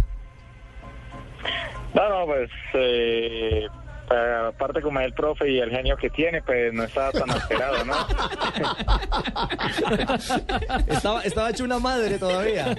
[1.95, 3.67] No, no, pues eh,
[4.49, 7.85] aparte como es el profe y el genio que tiene, pues no estaba tan alterado,
[7.85, 7.95] ¿no?
[10.89, 12.75] Estaba, estaba hecho una madre todavía.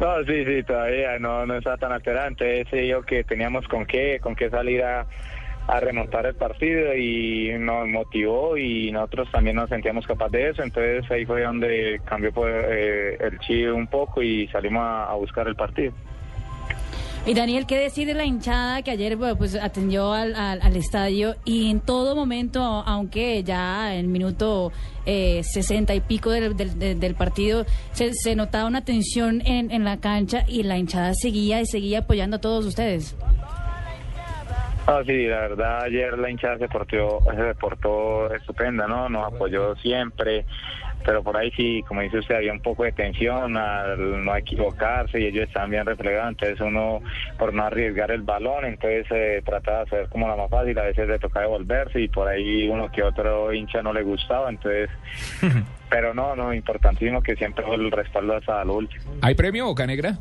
[0.00, 3.86] No, sí, sí, todavía no, no estaba tan alterado, entonces sí, yo que teníamos con
[3.86, 5.06] qué, con qué salir a,
[5.68, 10.62] a remontar el partido y nos motivó y nosotros también nos sentíamos capaces de eso,
[10.62, 15.14] entonces ahí fue donde cambió pues, eh, el chip un poco y salimos a, a
[15.14, 15.92] buscar el partido.
[17.26, 21.70] Y Daniel, ¿qué decir de la hinchada que ayer pues atendió al, al- estadio y
[21.72, 24.70] en todo momento, aunque ya en minuto
[25.06, 29.82] eh, sesenta y pico del- del- del partido se, se notaba una tensión en, en
[29.84, 33.16] la cancha y la hinchada seguía y seguía apoyando a todos ustedes?
[34.86, 39.08] Ah, sí, la verdad ayer la hinchada se portó, se portó estupenda, ¿no?
[39.08, 40.46] Nos apoyó siempre,
[41.06, 45.20] pero por ahí sí, como dice usted, había un poco de tensión al no equivocarse
[45.20, 47.00] y ellos estaban bien replegados, entonces uno,
[47.38, 50.82] por no arriesgar el balón, entonces eh, trataba de hacer como la más fácil, a
[50.82, 54.90] veces le tocaba devolverse y por ahí uno que otro hincha no le gustaba, entonces...
[55.88, 59.04] Pero no, no, importantísimo que siempre el respaldo hasta lo último.
[59.22, 60.18] ¿Hay premio, Boca Negra?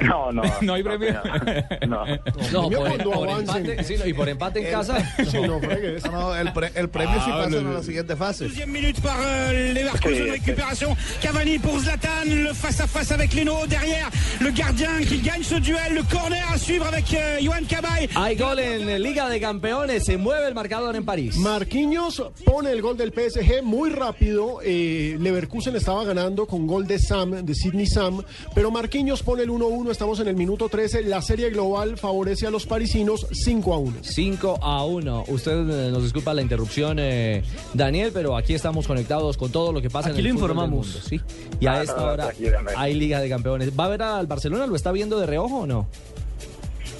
[0.00, 0.42] No, no.
[0.62, 1.20] no hay premio.
[1.86, 2.04] No.
[2.52, 4.96] No, Premio por, cuando por empate, sí, no, y por empate en casa.
[5.30, 6.04] Sí, no fregues.
[6.04, 7.72] No, no, el, pre- el premio sí Ah, pasa no, a no.
[7.74, 8.44] la siguiente fase.
[8.48, 10.96] Deuxième minute par euh, Leverkusen, Sí, récupération.
[11.20, 13.66] Cavani pour Zlatan, le face-à-face avec Leno.
[13.66, 15.94] Derrière, le gardien qui gagne ce duel.
[15.94, 18.08] Le corner à suivre avec euh, Johan Cabay.
[18.16, 20.00] Hay gol en Liga de Campeones.
[20.04, 21.36] Se mueve el marcador en París.
[21.36, 24.58] Marquinhos pone el gol del PSG muy rápido.
[24.64, 28.22] eh, Leverkusen estaba ganando con gol de Sam, de Sidney Sam,
[28.54, 29.90] pero Marquinhos pone el 1-1.
[29.90, 31.02] Estamos en el minuto 13.
[31.04, 33.96] La serie global favorece a los parisinos 5 a 1.
[34.02, 35.24] 5 a 1.
[35.28, 37.42] Usted eh, nos disculpa la interrupción, eh,
[37.74, 40.86] Daniel, pero aquí estamos conectados con todo lo que pasa Aquí en el lo informamos.
[40.86, 41.20] mundo, ¿sí?
[41.60, 42.28] Y a Ah, esta no, hora
[42.76, 43.70] hay Liga de Campeones.
[43.78, 44.66] ¿Va a ver al Barcelona?
[44.66, 45.86] ¿Lo está viendo de reojo o no?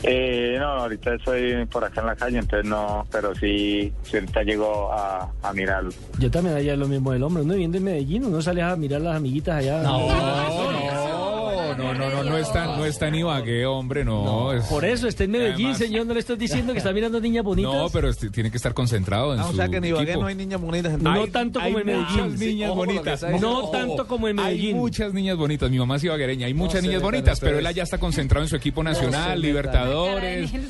[0.05, 4.43] Eh, no, ahorita estoy por acá en la calle, entonces no, pero sí, sí ahorita
[4.43, 5.93] llego a, a mirarlo.
[6.19, 7.45] Yo también allá lo mismo del hombre.
[7.45, 9.81] Uno viene de Medellín, uno sale a mirar las amiguitas allá.
[9.83, 10.13] No, no,
[11.37, 11.42] no,
[11.77, 14.53] no, no, no es tan, no es tan Ibagué, hombre, no.
[14.53, 16.07] es- Por eso está en Medellín, Además- señor.
[16.07, 17.73] No le estoy diciendo que está mirando niñas bonitas.
[17.73, 20.05] No, pero este, tiene que estar concentrado en Ah, o su sea que en Ibagué
[20.05, 20.21] equipo.
[20.23, 20.99] no hay niñas bonitas.
[21.01, 22.07] No tanto como en Medellín.
[22.23, 23.15] Muchas niñas Ojo con lo que bonitas.
[23.23, 23.63] está diciendo.
[23.63, 24.77] No tanto como en Hay Medellín.
[24.77, 25.71] muchas niñas bonitas.
[25.71, 26.47] Mi mamá es ibaguereña.
[26.47, 27.69] Hay muchas se niñas metan bonitas, pero ustedes.
[27.71, 30.51] él ya está concentrado en su equipo nacional, Libertadores.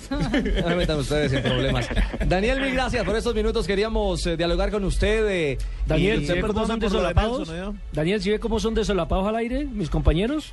[0.63, 1.89] No me metan ustedes en problemas.
[2.27, 3.67] Daniel, mil gracias por estos minutos.
[3.67, 5.27] Queríamos eh, dialogar con usted.
[5.29, 7.53] eh, Daniel, ¿se ve cómo son desolapados?
[7.93, 10.53] Daniel, ¿sí ve cómo son desolapados al aire, mis compañeros?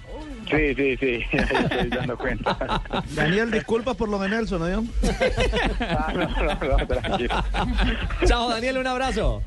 [0.49, 2.81] Sí, sí, sí, estoy dando cuenta.
[3.15, 4.87] Daniel, disculpas por lo de Nelson, ¿no?
[5.79, 7.43] Ah, no, no, no, tranquilo.
[8.25, 9.41] Chao, Daniel, un abrazo.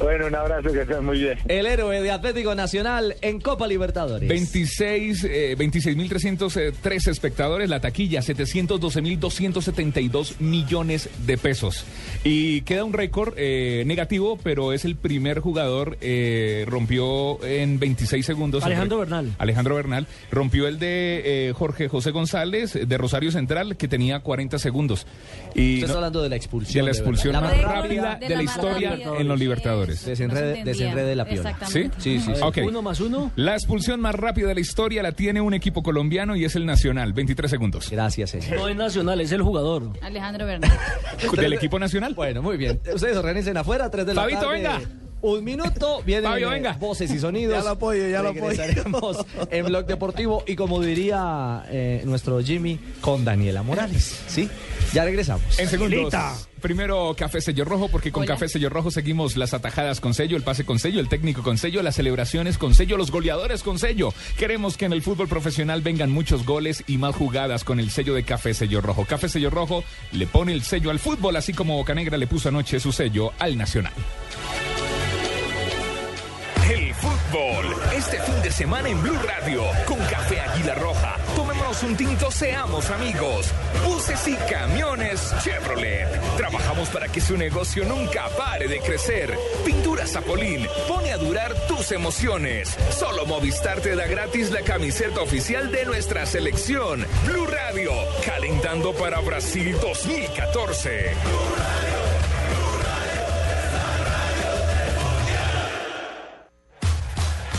[0.00, 1.38] Bueno, un abrazo, que estén muy bien.
[1.46, 4.28] El héroe de Atlético Nacional en Copa Libertadores.
[4.28, 11.84] 26, eh, 26.303 espectadores, la taquilla 712.272 millones de pesos.
[12.24, 18.24] Y queda un récord eh, negativo, pero es el primer jugador, eh, rompió en 26
[18.26, 18.64] segundos.
[18.64, 19.32] Alejandro Bernal.
[19.38, 24.58] Alejandro Bernal rompió el de eh, Jorge José González de Rosario Central, que tenía 40
[24.58, 25.06] segundos.
[25.54, 26.84] Y Usted está no- hablando de la expulsión.
[26.84, 29.18] de la expulsión más rápida de, de la, historia rápida.
[29.18, 29.81] en los Libertadores.
[29.88, 31.56] Desenrede, desenrede la piola.
[31.68, 31.90] ¿Sí?
[31.98, 32.32] Sí, sí.
[32.42, 33.30] A ver, Uno más uno.
[33.36, 36.66] La expulsión más rápida de la historia la tiene un equipo colombiano y es el
[36.66, 37.90] Nacional, 23 segundos.
[37.90, 38.56] Gracias, señor.
[38.56, 39.90] No es nacional, es el jugador.
[40.02, 40.70] Alejandro Bernal.
[41.36, 42.14] ¿Del equipo nacional?
[42.14, 42.80] Bueno, muy bien.
[42.94, 44.52] Ustedes organicen afuera, tres de la Fabito, tarde.
[44.54, 44.80] venga.
[45.24, 46.72] Un minuto, vienen Fabio, venga.
[46.80, 47.56] voces y sonidos.
[47.56, 48.60] Ya lo apoyo, ya lo apoyo.
[49.52, 54.20] En Blog Deportivo y como diría eh, nuestro Jimmy, con Daniela Morales.
[54.26, 54.50] ¿Sí?
[54.92, 55.58] Ya regresamos.
[55.58, 56.14] En segundos.
[56.60, 58.34] Primero Café Sello Rojo, porque con Hola.
[58.34, 61.58] Café Sello Rojo seguimos las atajadas con sello, el pase con sello, el técnico con
[61.58, 64.14] sello, las celebraciones con sello, los goleadores con sello.
[64.38, 68.14] Queremos que en el fútbol profesional vengan muchos goles y más jugadas con el sello
[68.14, 69.04] de Café Sello Rojo.
[69.04, 72.78] Café Sello Rojo le pone el sello al fútbol, así como Bocanegra le puso anoche
[72.78, 73.92] su sello al Nacional.
[76.70, 77.76] El fútbol.
[77.96, 79.62] Este fin de semana en Blue Radio.
[79.84, 81.11] Con Café Águila Roja.
[81.84, 83.46] Un tinto, seamos amigos.
[83.84, 86.08] Buses y camiones Chevrolet.
[86.36, 89.36] Trabajamos para que su negocio nunca pare de crecer.
[89.64, 90.66] Pintura Zapolín.
[90.86, 92.76] Pone a durar tus emociones.
[92.90, 97.04] Solo Movistar te da gratis la camiseta oficial de nuestra selección.
[97.26, 97.90] Blue Radio.
[98.24, 101.10] Calentando para Brasil 2014.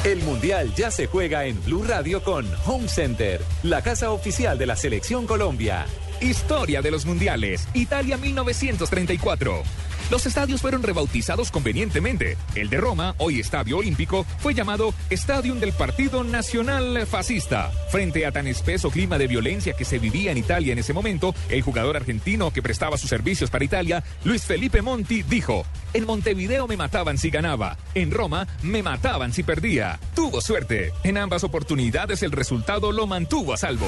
[0.04, 4.66] El Mundial ya se juega en Blue Radio con Home Center, la casa oficial de
[4.66, 5.86] la Selección Colombia.
[6.20, 7.70] Historia de los mundiales.
[7.74, 9.64] Italia 1934.
[10.10, 12.38] Los estadios fueron rebautizados convenientemente.
[12.56, 17.72] El de Roma, hoy Estadio Olímpico, fue llamado Stadium del Partido Nacional Fascista.
[17.90, 21.34] Frente a tan espeso clima de violencia que se vivía en Italia en ese momento,
[21.50, 26.68] el jugador argentino que prestaba sus servicios para Italia, Luis Felipe Monti, dijo: En Montevideo
[26.68, 30.00] me mataban si ganaba, en Roma me mataban si perdía.
[30.16, 30.92] Tuvo suerte.
[31.04, 33.88] En ambas oportunidades el resultado lo mantuvo a salvo.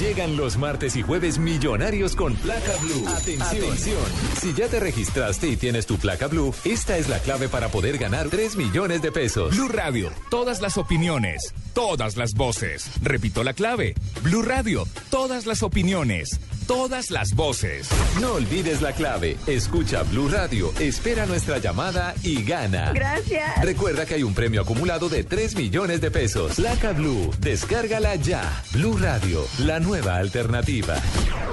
[0.00, 3.06] Llegan los martes y jueves millonarios con placa blue.
[3.06, 4.02] Atención.
[4.40, 7.96] Si ya te registraste y tienes tu placa blue, esta es la clave para poder
[7.96, 9.54] ganar 3 millones de pesos.
[9.54, 12.90] Blue Radio, todas las opiniones, todas las voces.
[13.02, 13.94] Repito la clave.
[14.22, 17.88] Blue Radio, todas las opiniones, todas las voces.
[18.20, 19.36] No olvides la clave.
[19.46, 22.92] Escucha Blue Radio, espera nuestra llamada y gana.
[22.92, 23.64] Gracias.
[23.64, 26.56] Recuerda que hay un premio acumulado de 3 millones de pesos.
[26.56, 28.60] Placa Blue, descárgala ya.
[28.72, 30.96] Blue Radio, la nueva alternativa.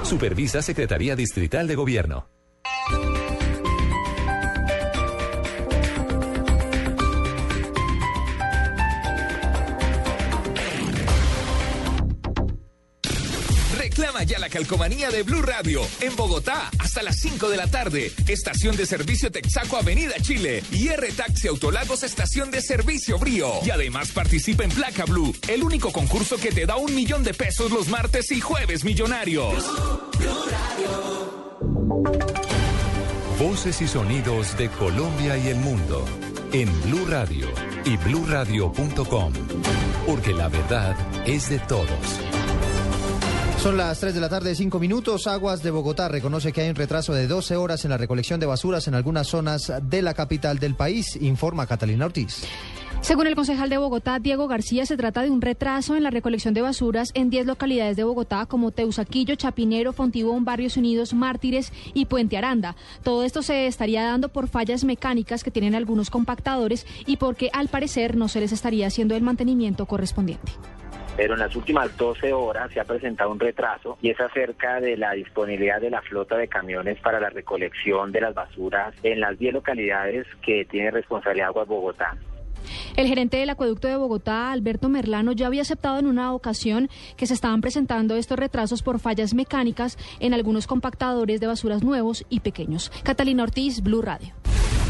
[0.02, 2.28] Supervisa Secretaría Distrital de Gobierno.
[14.12, 18.12] Reclama ya la calcomanía de Blue Radio en Bogotá hasta las 5 de la tarde.
[18.26, 23.52] Estación de servicio Texaco Avenida Chile y R Taxi Autolagos Estación de Servicio Brío.
[23.64, 27.32] Y además participa en Placa Blue, el único concurso que te da un millón de
[27.32, 29.64] pesos los martes y jueves millonarios.
[33.38, 36.04] Voces y sonidos de Colombia y el mundo
[36.52, 37.48] en Blue Radio
[37.84, 39.32] y bluradio.com.
[40.06, 40.96] Porque la verdad
[41.26, 42.41] es de todos.
[43.62, 45.28] Son las 3 de la tarde, 5 minutos.
[45.28, 48.46] Aguas de Bogotá reconoce que hay un retraso de 12 horas en la recolección de
[48.46, 52.42] basuras en algunas zonas de la capital del país, informa Catalina Ortiz.
[53.02, 56.54] Según el concejal de Bogotá, Diego García, se trata de un retraso en la recolección
[56.54, 62.06] de basuras en 10 localidades de Bogotá, como Teusaquillo, Chapinero, Fontibón, Barrios Unidos, Mártires y
[62.06, 62.74] Puente Aranda.
[63.04, 67.68] Todo esto se estaría dando por fallas mecánicas que tienen algunos compactadores y porque, al
[67.68, 70.50] parecer, no se les estaría haciendo el mantenimiento correspondiente
[71.16, 74.96] pero en las últimas 12 horas se ha presentado un retraso y es acerca de
[74.96, 79.38] la disponibilidad de la flota de camiones para la recolección de las basuras en las
[79.38, 82.16] 10 localidades que tiene responsabilidad Aguas Bogotá.
[82.96, 87.26] El gerente del acueducto de Bogotá, Alberto Merlano, ya había aceptado en una ocasión que
[87.26, 92.40] se estaban presentando estos retrasos por fallas mecánicas en algunos compactadores de basuras nuevos y
[92.40, 92.90] pequeños.
[93.02, 94.34] Catalina Ortiz, Blue Radio.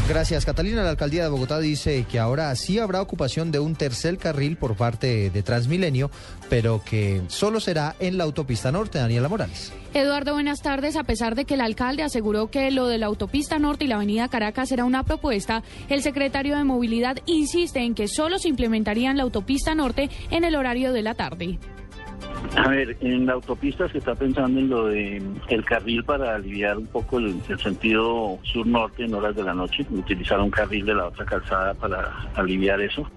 [0.07, 0.83] Gracias, Catalina.
[0.83, 4.75] La alcaldía de Bogotá dice que ahora sí habrá ocupación de un tercer carril por
[4.75, 6.11] parte de Transmilenio,
[6.49, 8.99] pero que solo será en la autopista norte.
[8.99, 9.71] Daniela Morales.
[9.93, 10.97] Eduardo, buenas tardes.
[10.97, 13.95] A pesar de que el alcalde aseguró que lo de la autopista norte y la
[13.95, 19.15] avenida Caracas era una propuesta, el secretario de Movilidad insiste en que solo se implementarían
[19.15, 21.59] la autopista norte en el horario de la tarde.
[22.55, 26.77] A ver, en la autopista se está pensando en lo de el carril para aliviar
[26.77, 30.93] un poco el, el sentido sur-norte en horas de la noche, utilizar un carril de
[30.93, 33.09] la otra calzada para aliviar eso.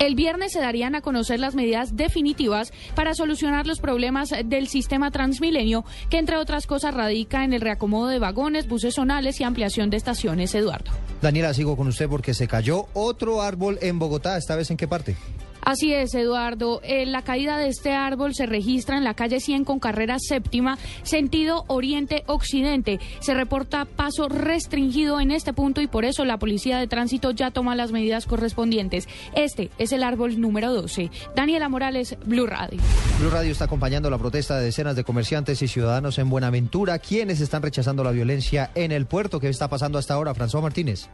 [0.00, 5.10] El viernes se darían a conocer las medidas definitivas para solucionar los problemas del sistema
[5.10, 9.90] Transmilenio, que entre otras cosas radica en el reacomodo de vagones, buses zonales y ampliación
[9.90, 10.54] de estaciones.
[10.54, 10.90] Eduardo.
[11.20, 14.38] Daniela, sigo con usted porque se cayó otro árbol en Bogotá.
[14.38, 15.16] ¿Esta vez en qué parte?
[15.62, 16.80] Así es, Eduardo.
[16.82, 20.78] Eh, la caída de este árbol se registra en la calle 100 con carrera séptima,
[21.02, 22.98] sentido oriente-occidente.
[23.20, 27.50] Se reporta paso restringido en este punto y por eso la Policía de Tránsito ya
[27.50, 29.08] toma las medidas correspondientes.
[29.34, 31.10] Este es el árbol número 12.
[31.34, 32.80] Daniela Morales, Blue Radio.
[33.18, 37.40] Blue Radio está acompañando la protesta de decenas de comerciantes y ciudadanos en Buenaventura, quienes
[37.40, 39.40] están rechazando la violencia en el puerto.
[39.40, 41.08] ¿Qué está pasando hasta ahora, François Martínez?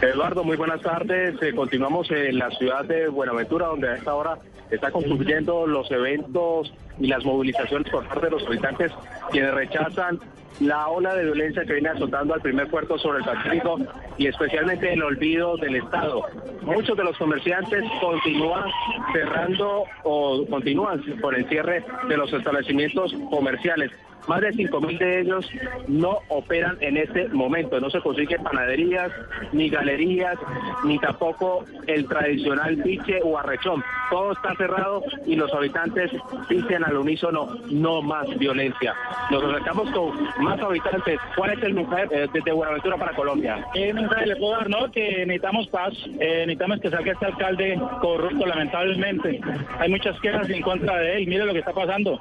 [0.00, 1.40] Eduardo, muy buenas tardes.
[1.42, 4.38] Eh, continuamos en la ciudad de Buenaventura, donde a esta hora
[4.70, 8.92] está concluyendo los eventos y las movilizaciones por parte de los habitantes
[9.30, 10.18] quienes rechazan
[10.60, 13.78] la ola de violencia que viene azotando al primer puerto sobre el Pacífico
[14.16, 16.22] y especialmente el olvido del Estado.
[16.62, 18.64] Muchos de los comerciantes continúan
[19.12, 23.92] cerrando o continúan por el cierre de los establecimientos comerciales.
[24.26, 25.48] Más de 5.000 de ellos
[25.86, 27.78] no operan en este momento.
[27.78, 29.12] No se consiguen panaderías,
[29.52, 30.36] ni galerías,
[30.84, 33.84] ni tampoco el tradicional piche o arrechón.
[34.10, 36.10] Todo está cerrado y los habitantes
[36.48, 38.94] dicen al unísono no más violencia.
[39.30, 40.12] Nos acercamos con
[40.46, 41.18] más habitantes.
[41.36, 43.66] ¿Cuál es el mensaje eh, desde Buenaventura para Colombia?
[43.72, 44.70] ¿Qué mensaje le puedo dar?
[44.70, 49.40] No, que necesitamos paz, eh, necesitamos que salga este alcalde corrupto, lamentablemente.
[49.78, 51.26] Hay muchas quejas en contra de él.
[51.26, 52.20] Mire lo que está pasando.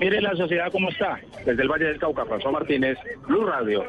[0.00, 1.18] Mire la sociedad cómo está.
[1.44, 3.84] Desde el Valle del Cauca, François Martínez, Blue Radio.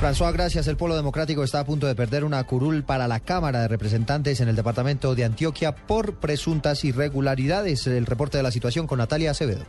[0.00, 0.66] François, gracias.
[0.66, 4.40] El Polo Democrático está a punto de perder una curul para la Cámara de Representantes
[4.40, 7.86] en el departamento de Antioquia por presuntas irregularidades.
[7.86, 9.64] El reporte de la situación con Natalia Acevedo.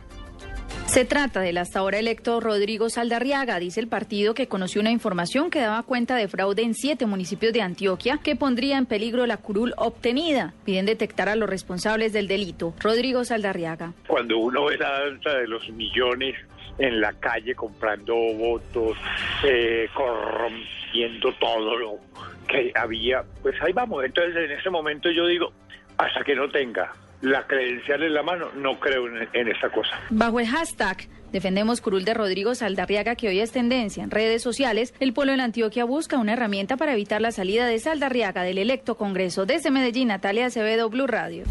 [0.94, 5.50] Se trata del hasta ahora electo Rodrigo Saldarriaga, dice el partido que conoció una información
[5.50, 9.38] que daba cuenta de fraude en siete municipios de Antioquia que pondría en peligro la
[9.38, 10.54] curul obtenida.
[10.64, 12.74] Piden detectar a los responsables del delito.
[12.78, 13.92] Rodrigo Saldarriaga.
[14.06, 16.36] Cuando uno ve la danza de los millones
[16.78, 18.96] en la calle comprando votos,
[19.42, 21.98] eh, corrompiendo todo lo
[22.46, 23.24] que había.
[23.42, 24.04] Pues ahí vamos.
[24.04, 25.50] Entonces en ese momento yo digo,
[25.98, 26.92] hasta que no tenga
[27.24, 29.98] la credencial en la mano, no creo en, en esta cosa.
[30.10, 34.94] Bajo el hashtag Defendemos Curul de Rodrigo Saldarriaga, que hoy es tendencia en redes sociales,
[35.00, 38.94] el pueblo en Antioquia busca una herramienta para evitar la salida de Saldarriaga del electo
[38.94, 39.44] Congreso.
[39.44, 41.42] Desde Medellín, Natalia Acevedo, Blue Radio.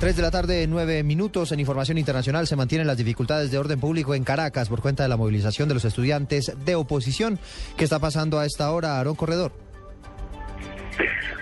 [0.00, 1.52] 3 de la tarde, 9 minutos.
[1.52, 5.10] En información internacional se mantienen las dificultades de orden público en Caracas por cuenta de
[5.10, 7.38] la movilización de los estudiantes de oposición.
[7.76, 9.52] ¿Qué está pasando a esta hora, Aarón Corredor?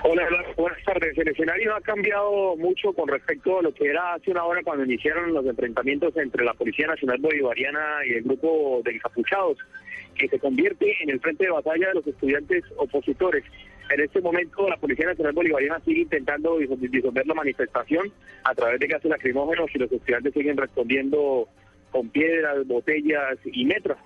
[0.02, 0.26] Hola,
[0.56, 1.16] buenas tardes.
[1.18, 4.84] El escenario ha cambiado mucho con respecto a lo que era hace una hora cuando
[4.84, 9.58] iniciaron los enfrentamientos entre la Policía Nacional Bolivariana y el grupo de encapuchados,
[10.16, 13.44] que se convierte en el frente de batalla de los estudiantes opositores.
[13.90, 18.10] En este momento la Policía Nacional Bolivariana sigue intentando disolver la manifestación
[18.44, 21.48] a través de gases lacrimógenos y los estudiantes siguen respondiendo
[21.90, 23.98] con piedras, botellas y metros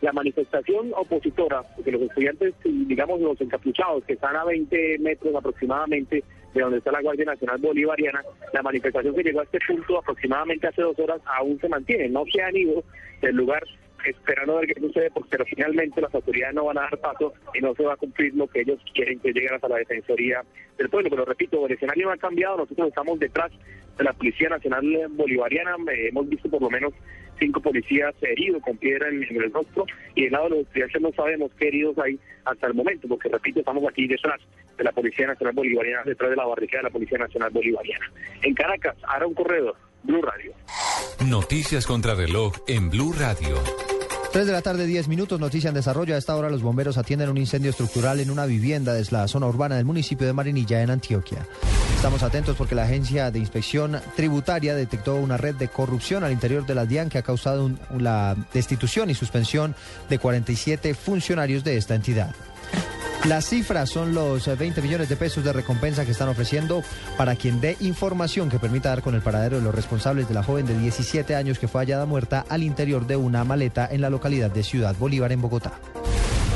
[0.00, 6.22] la manifestación opositora, porque los estudiantes, digamos los encapuchados, que están a 20 metros aproximadamente
[6.54, 8.22] de donde está la Guardia Nacional Bolivariana,
[8.52, 12.24] la manifestación que llegó a este punto aproximadamente hace dos horas aún se mantiene, no
[12.32, 12.82] se han ido
[13.20, 13.62] del lugar
[14.10, 17.60] esperando a ver qué sucede, pero finalmente las autoridades no van a dar paso y
[17.60, 20.42] no se va a cumplir lo que ellos quieren que lleguen hasta la Defensoría
[20.76, 21.10] del Pueblo.
[21.10, 23.50] Pero repito, el escenario no ha cambiado, nosotros estamos detrás
[23.96, 26.94] de la Policía Nacional Bolivariana, eh, hemos visto por lo menos
[27.38, 31.12] cinco policías heridos con piedra en, el rostro y del lado de los estudiantes no
[31.12, 34.40] sabemos qué heridos hay hasta el momento, porque repito, estamos aquí detrás
[34.76, 38.12] de la Policía Nacional Bolivariana, detrás de la barricada de la Policía Nacional Bolivariana.
[38.42, 40.52] En Caracas, ahora un corredor, Blue Radio.
[41.28, 43.56] Noticias contra reloj en Blue Radio.
[44.32, 46.14] 3 de la tarde, 10 minutos, noticia en desarrollo.
[46.14, 49.46] A esta hora los bomberos atienden un incendio estructural en una vivienda desde la zona
[49.46, 51.46] urbana del municipio de Marinilla, en Antioquia.
[51.96, 56.66] Estamos atentos porque la Agencia de Inspección Tributaria detectó una red de corrupción al interior
[56.66, 59.74] de la DIAN que ha causado la destitución y suspensión
[60.10, 62.34] de 47 funcionarios de esta entidad.
[63.26, 66.82] Las cifras son los 20 millones de pesos de recompensa que están ofreciendo
[67.16, 70.42] para quien dé información que permita dar con el paradero de los responsables de la
[70.42, 74.08] joven de 17 años que fue hallada muerta al interior de una maleta en la
[74.08, 75.72] localidad de Ciudad Bolívar, en Bogotá.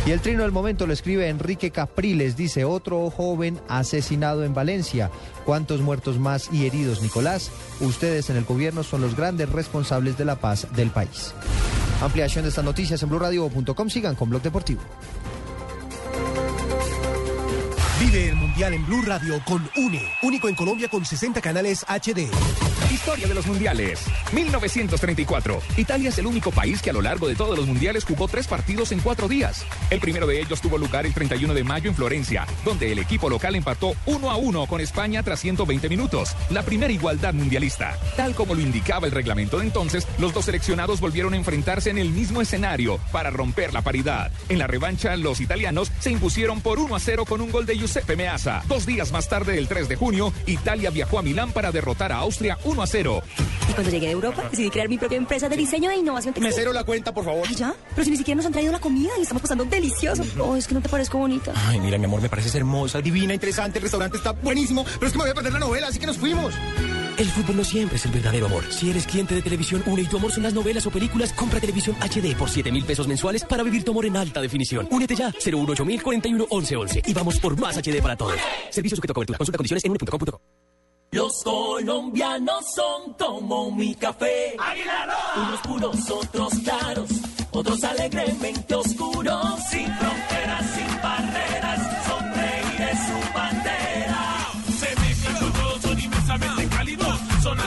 [0.06, 5.10] Y el trino del momento lo escribe Enrique Capriles, dice otro joven asesinado en Valencia.
[5.44, 7.50] ¿Cuántos muertos más y heridos, Nicolás?
[7.80, 11.34] Ustedes en el gobierno son los grandes responsables de la paz del país.
[12.00, 13.88] Ampliación de estas noticias en blurradio.com.
[13.88, 14.80] Sigan con Blog Deportivo.
[18.03, 22.28] Vive el Mundial en Blue Radio con UNE, único en Colombia con 60 canales HD.
[22.90, 24.05] Historia de los mundiales.
[24.32, 25.62] 1934.
[25.78, 28.46] Italia es el único país que a lo largo de todos los mundiales jugó tres
[28.46, 29.64] partidos en cuatro días.
[29.88, 33.30] El primero de ellos tuvo lugar el 31 de mayo en Florencia, donde el equipo
[33.30, 36.36] local empató 1 a 1 con España tras 120 minutos.
[36.50, 37.96] La primera igualdad mundialista.
[38.18, 41.96] Tal como lo indicaba el reglamento de entonces, los dos seleccionados volvieron a enfrentarse en
[41.96, 44.30] el mismo escenario para romper la paridad.
[44.50, 47.78] En la revancha, los italianos se impusieron por 1 a 0 con un gol de
[47.78, 48.41] Giuseppe Meazza.
[48.68, 52.16] Dos días más tarde, el 3 de junio, Italia viajó a Milán para derrotar a
[52.16, 53.22] Austria 1 a 0.
[53.68, 56.51] Y cuando llegué a Europa, decidí crear mi propia empresa de diseño e innovación textil.
[56.51, 57.47] Mesero la cuenta, por favor.
[57.49, 57.74] Ay, ya.
[57.90, 60.24] Pero si ni siquiera nos han traído la comida y estamos pasando delicioso.
[60.38, 61.53] Oh, es que no te parezco bonita.
[61.68, 63.78] Ay, mira, mi amor, me pareces hermosa, divina, interesante.
[63.78, 64.84] El restaurante está buenísimo.
[64.84, 66.55] Pero es que me voy a perder la novela, así que nos fuimos.
[67.18, 68.64] El fútbol no siempre es el verdadero amor.
[68.70, 71.60] Si eres cliente de Televisión Une y tu amor son las novelas o películas, compra
[71.60, 74.88] Televisión HD por 7 mil pesos mensuales para vivir tu amor en alta definición.
[74.90, 78.36] Únete ya, 018 41 11 Y vamos por más HD para todos.
[78.70, 79.38] Servicio sujeto a cobertura.
[79.38, 80.40] Consulta condiciones en une.com.co.
[81.12, 84.56] Los colombianos son como mi café.
[85.36, 87.10] Unos puros, otros claros,
[87.50, 89.62] otros alegremente oscuros.
[89.70, 92.01] Sin fronteras, sin barreras,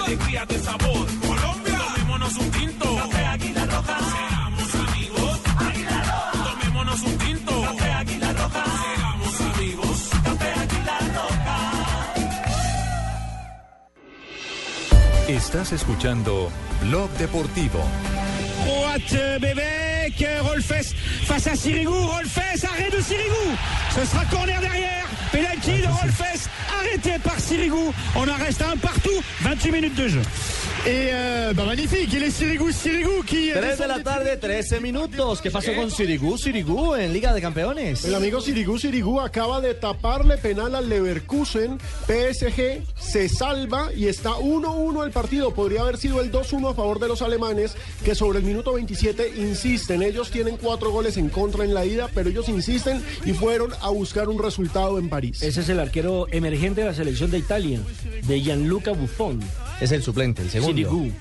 [0.05, 1.07] Son alegrías de sabor.
[1.21, 2.95] Colombia, tomémonos un tinto.
[2.95, 3.97] Café Águila Roja.
[3.99, 5.39] Seamos amigos.
[5.57, 6.43] Águila Roja.
[6.43, 7.61] Tomémonos un tinto.
[7.61, 8.63] Café Águila Roja.
[8.65, 10.09] Seamos amigos.
[10.23, 11.57] Café Águila Roja.
[15.27, 16.51] Estás escuchando
[16.81, 17.79] Blog Deportivo.
[18.65, 20.95] Droite, Bébé, Rolfes
[21.25, 21.91] face à Sirigu.
[21.91, 23.57] Rolfes, arrêt de Sirigu.
[23.95, 25.05] Ce sera corner derrière.
[25.31, 26.49] Penalty de Rolfes,
[26.79, 27.91] arrêté par Sirigu.
[28.15, 29.09] On en reste un partout.
[29.41, 30.21] 28 minutes de jeu.
[30.83, 33.51] Et euh, bah magnifique, il est Sirigu, Sirigu qui...
[33.51, 35.41] 3 de la tarde, 13 minutos.
[35.41, 36.37] ¿Qué pasó con Sirigu?
[36.37, 38.05] Sirigu en Liga de Campeones.
[38.05, 41.79] El amigo Sirigu Sirigu acaba de taparle penal al Leverkusen.
[42.05, 45.55] PSG se salva y está 1-1 el partido.
[45.55, 49.33] Podría haber sido el 2-1 a favor de los alemanes que sobre el minuto 27
[49.37, 50.03] insisten.
[50.03, 53.89] Ellos tienen cuatro goles en contra en la ida, pero ellos insisten y fueron a
[53.89, 55.41] buscar un resultado en París.
[55.41, 57.79] Ese es el arquero emergente de la selección de Italia,
[58.27, 59.39] de Gianluca Buffon.
[59.81, 60.75] Es el suplente, el segundo.
[60.75, 61.11] Sirigu.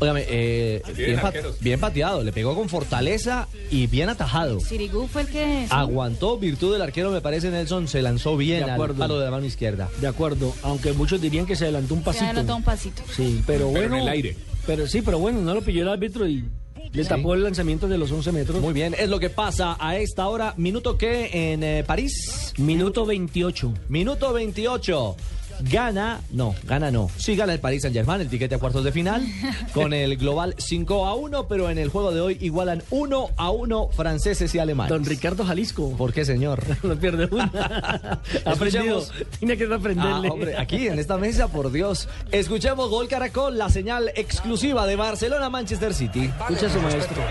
[0.00, 1.20] Óigame, eh, bien,
[1.60, 4.60] bien pateado, le pegó con fortaleza y bien atajado.
[4.60, 5.66] Sirigu fue el que...
[5.70, 8.98] Aguantó virtud del arquero, me parece, Nelson, se lanzó bien De al acuerdo.
[8.98, 9.88] palo de la mano izquierda.
[10.00, 12.24] De acuerdo, aunque muchos dirían que se adelantó un Se pasito.
[12.26, 13.02] adelantó un pasito.
[13.14, 13.96] Sí, pero Pero bueno.
[13.96, 14.36] en el aire.
[14.66, 16.44] Pero sí, pero bueno, no lo pilló el árbitro y
[16.92, 18.60] le tapó el lanzamiento de los 11 metros.
[18.60, 20.54] Muy bien, es lo que pasa a esta hora.
[20.56, 22.52] ¿Minuto qué en eh, París?
[22.58, 23.72] Minuto 28.
[23.88, 25.16] Minuto 28.
[25.62, 27.10] Gana, no, gana no.
[27.16, 29.24] Sí gana el Paris Saint Germain, el tiquete a cuartos de final,
[29.74, 33.50] con el global 5 a 1, pero en el juego de hoy igualan 1 a
[33.50, 34.90] 1 franceses y alemanes.
[34.90, 35.90] Don Ricardo Jalisco.
[35.96, 36.62] ¿Por qué, señor?
[36.82, 38.20] no pierde una.
[38.46, 40.28] Escuchemos- Tiene que aprenderle.
[40.28, 42.08] Ah, hombre, aquí en esta mesa, por Dios.
[42.32, 46.30] Escuchemos Gol Caracol, la señal exclusiva de Barcelona-Manchester City.
[46.40, 47.22] Escucha a su maestro.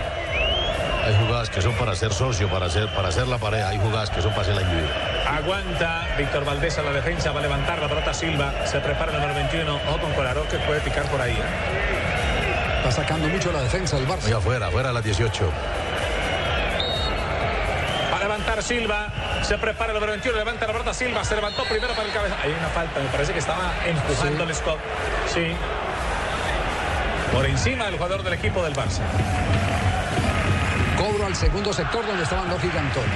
[1.04, 3.68] Hay jugadas que son para ser socio, para hacer, para hacer la pareja.
[3.68, 4.92] Hay jugadas que son para ser la individual.
[5.26, 9.18] Aguanta Víctor Valdés a la defensa, va a levantar la pelota Silva, se prepara el
[9.18, 11.32] número 21, ojo con Colaró que puede picar por ahí.
[11.32, 12.76] ¿eh?
[12.78, 14.26] Está sacando mucho la defensa del Barça.
[14.26, 15.50] Allá afuera, afuera a las 18.
[18.12, 19.08] Va a levantar Silva,
[19.42, 22.36] se prepara el número 21, levanta la pelota Silva, se levantó primero para el cabeza.
[22.42, 24.78] Hay una falta, me parece que estaba empujando el Scott.
[25.32, 25.54] Sí.
[27.32, 29.00] Por encima del jugador del equipo del Barça.
[31.00, 33.10] Cobro al segundo sector donde estaban los gigantones.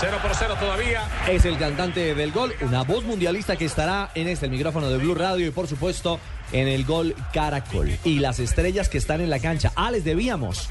[0.00, 1.04] 0 por 0 todavía.
[1.28, 4.98] Es el cantante del gol, una voz mundialista que estará en este el micrófono de
[4.98, 6.18] Blue Radio y por supuesto
[6.52, 7.90] en el gol Caracol.
[8.04, 9.72] Y las estrellas que están en la cancha.
[9.76, 10.68] Ah, les debíamos.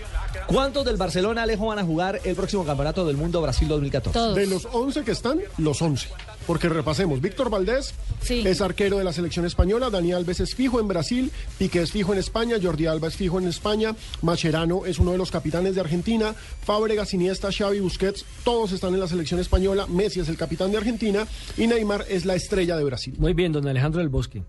[0.47, 4.39] ¿Cuántos del Barcelona, Alejo, van a jugar el próximo Campeonato del Mundo Brasil 2014?
[4.39, 6.09] De los 11 que están, los 11.
[6.45, 7.95] Porque repasemos, Víctor Valdés
[8.29, 12.13] es arquero de la selección española, Dani Alves es fijo en Brasil, Piqué es fijo
[12.13, 15.81] en España, Jordi Alba es fijo en España, Macherano es uno de los capitanes de
[15.81, 20.71] Argentina, Fábregas, Iniesta, Xavi, Busquets, todos están en la selección española, Messi es el capitán
[20.71, 21.25] de Argentina
[21.57, 23.15] y Neymar es la estrella de Brasil.
[23.17, 24.43] Muy bien, don Alejandro del Bosque.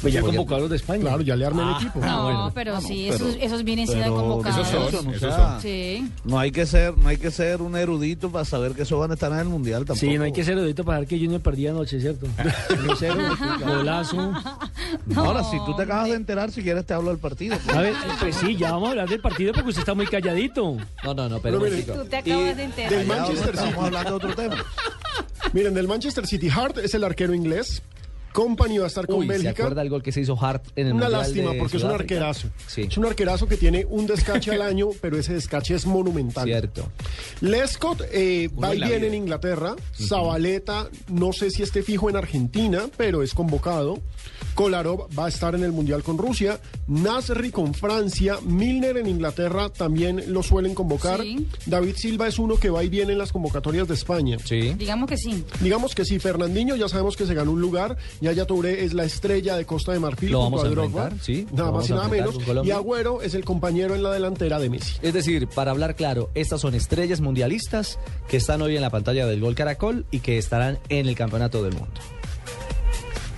[0.00, 1.02] Pues ya los de España.
[1.02, 2.00] Claro, ya le armé el equipo.
[2.00, 4.68] No, pero sí, esos, esos vienen siendo convocados.
[4.68, 6.10] esos son, Sí.
[6.24, 9.10] No hay que ser, no hay que ser un erudito para saber que eso van
[9.10, 10.00] a estar en el mundial tampoco.
[10.00, 12.26] Sí, no hay que ser erudito para ver que Junior perdía anoche, ¿cierto?
[12.68, 14.32] 1-0, golazo.
[15.16, 17.56] Ahora, si tú te acabas de enterar, si quieres te hablo del partido.
[17.74, 20.76] A ver, pues sí, ya vamos a hablar del partido porque usted está muy calladito.
[21.04, 22.92] No, no, no, pero un mire, Tú te acabas de enterar.
[22.92, 23.68] Del Manchester City.
[23.68, 24.56] Estamos hablando de otro tema.
[25.52, 27.82] Miren, del Manchester City, Hart es el arquero inglés,
[28.32, 29.50] Company va a estar con Uy, ¿se Bélgica.
[29.50, 31.82] acuerda el gol que se hizo Hart en el Una Mundial lástima de porque es
[31.82, 32.48] un arquerazo.
[32.66, 32.82] Sí.
[32.82, 36.44] Es un arquerazo que tiene un descache al año, pero ese descache es monumental.
[36.46, 36.88] Cierto.
[37.40, 39.74] Lescott eh, va y viene en Inglaterra.
[39.94, 44.00] Zabaleta, no sé si esté fijo en Argentina, pero es convocado.
[44.54, 46.60] Kolarov va a estar en el Mundial con Rusia.
[46.88, 48.38] Nasri con Francia.
[48.44, 51.22] Milner en Inglaterra también lo suelen convocar.
[51.22, 51.46] Sí.
[51.66, 54.38] David Silva es uno que va y viene en las convocatorias de España.
[54.44, 54.74] Sí.
[54.76, 55.44] Digamos que sí.
[55.60, 57.96] Digamos que sí, Fernandinho ya sabemos que se ganó un lugar.
[58.20, 60.30] Yaya Touré es la estrella de Costa de Marfil.
[60.32, 61.10] Lo vamos a Drogba.
[61.22, 62.36] sí, Nada más y nada menos.
[62.64, 64.96] Y Agüero es el compañero en la delantera de Messi.
[65.00, 67.98] Es decir, para hablar claro, estas son estrellas mundialistas
[68.28, 71.62] que están hoy en la pantalla del Gol Caracol y que estarán en el Campeonato
[71.62, 72.00] del Mundo.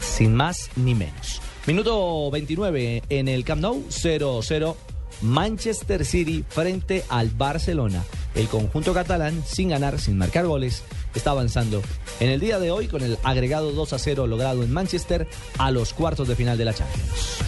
[0.01, 1.41] Sin más ni menos.
[1.67, 4.75] Minuto 29 en el Camp Nou, 0-0.
[5.23, 8.03] Manchester City frente al Barcelona.
[8.35, 10.83] El conjunto catalán, sin ganar, sin marcar goles,
[11.19, 11.83] está avanzando
[12.21, 15.71] en el día de hoy con el agregado 2 a 0 logrado en Manchester a
[15.71, 17.39] los cuartos de final de la Champions.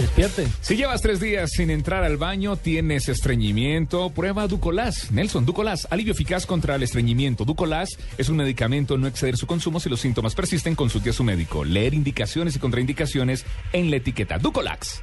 [0.00, 0.46] Despierte.
[0.60, 5.10] Si llevas tres días sin entrar al baño, tienes estreñimiento, prueba Ducolás.
[5.10, 7.44] Nelson, Ducolás, alivio eficaz contra el estreñimiento.
[7.44, 11.24] Ducolás es un medicamento, no exceder su consumo si los síntomas persisten, consulte a su
[11.24, 11.64] médico.
[11.64, 15.02] Leer indicaciones y contraindicaciones en la etiqueta Ducolax.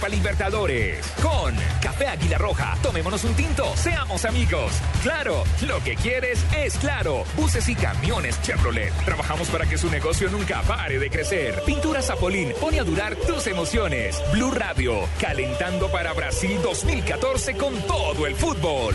[0.00, 2.74] Copa Libertadores con Café Águila Roja.
[2.82, 4.72] Tomémonos un tinto, seamos amigos.
[5.02, 7.24] Claro, lo que quieres es claro.
[7.36, 8.94] Buses y camiones Chevrolet.
[9.04, 11.62] Trabajamos para que su negocio nunca pare de crecer.
[11.66, 14.22] Pintura Zapolín pone a durar tus emociones.
[14.32, 18.94] Blue Radio, calentando para Brasil 2014 con todo el fútbol.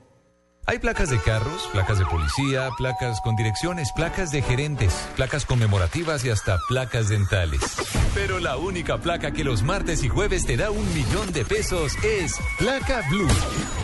[0.67, 6.23] Hay placas de carros, placas de policía, placas con direcciones, placas de gerentes, placas conmemorativas
[6.23, 7.61] y hasta placas dentales.
[8.13, 11.93] Pero la única placa que los martes y jueves te da un millón de pesos
[12.03, 13.27] es Placa Blue.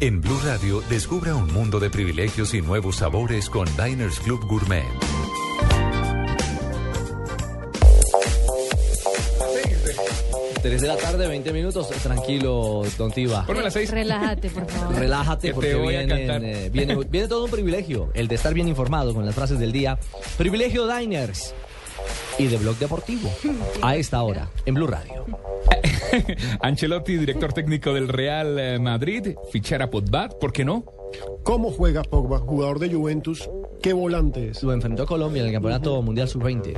[0.00, 4.84] En Blue Radio, descubra un mundo de privilegios y nuevos sabores con Diners Club Gourmet.
[10.62, 11.88] Tres de la tarde, 20 minutos.
[11.88, 13.46] Tranquilo, Don Tiva.
[13.46, 13.90] Ponme las seis.
[13.90, 14.94] Relájate, por favor.
[14.94, 16.44] Relájate Que te porque vienen, cantar.
[16.44, 19.72] eh, viene, viene todo un privilegio, el de estar bien informado con las frases del
[19.72, 19.98] día.
[20.36, 21.54] Privilegio Diners
[22.38, 23.32] y de Blog Deportivo.
[23.80, 25.24] A esta hora, en Blue Radio.
[26.60, 30.84] Ancelotti, director técnico del Real eh, Madrid, fichar a Podbat, ¿por qué no?
[31.42, 33.48] ¿Cómo juega Pogba, jugador de Juventus?
[33.82, 34.62] ¿Qué volante es?
[34.62, 36.76] Lo enfrentó Colombia en el Campeonato Mundial Sub-20.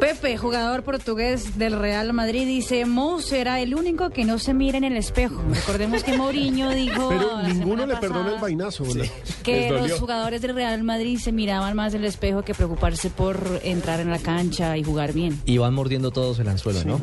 [0.00, 4.78] Pepe, jugador portugués del Real Madrid, dice, Mo será el único que no se mire
[4.78, 5.40] en el espejo.
[5.50, 8.84] Recordemos que Mourinho dijo Pero la ninguno le perdona el vainazo.
[8.84, 9.10] ¿verdad?
[9.42, 13.60] que los jugadores del Real Madrid se miraban más en el espejo que preocuparse por
[13.62, 15.40] entrar en la cancha y jugar bien.
[15.46, 17.00] Y van mordiendo todos el anzuelo, ¿no?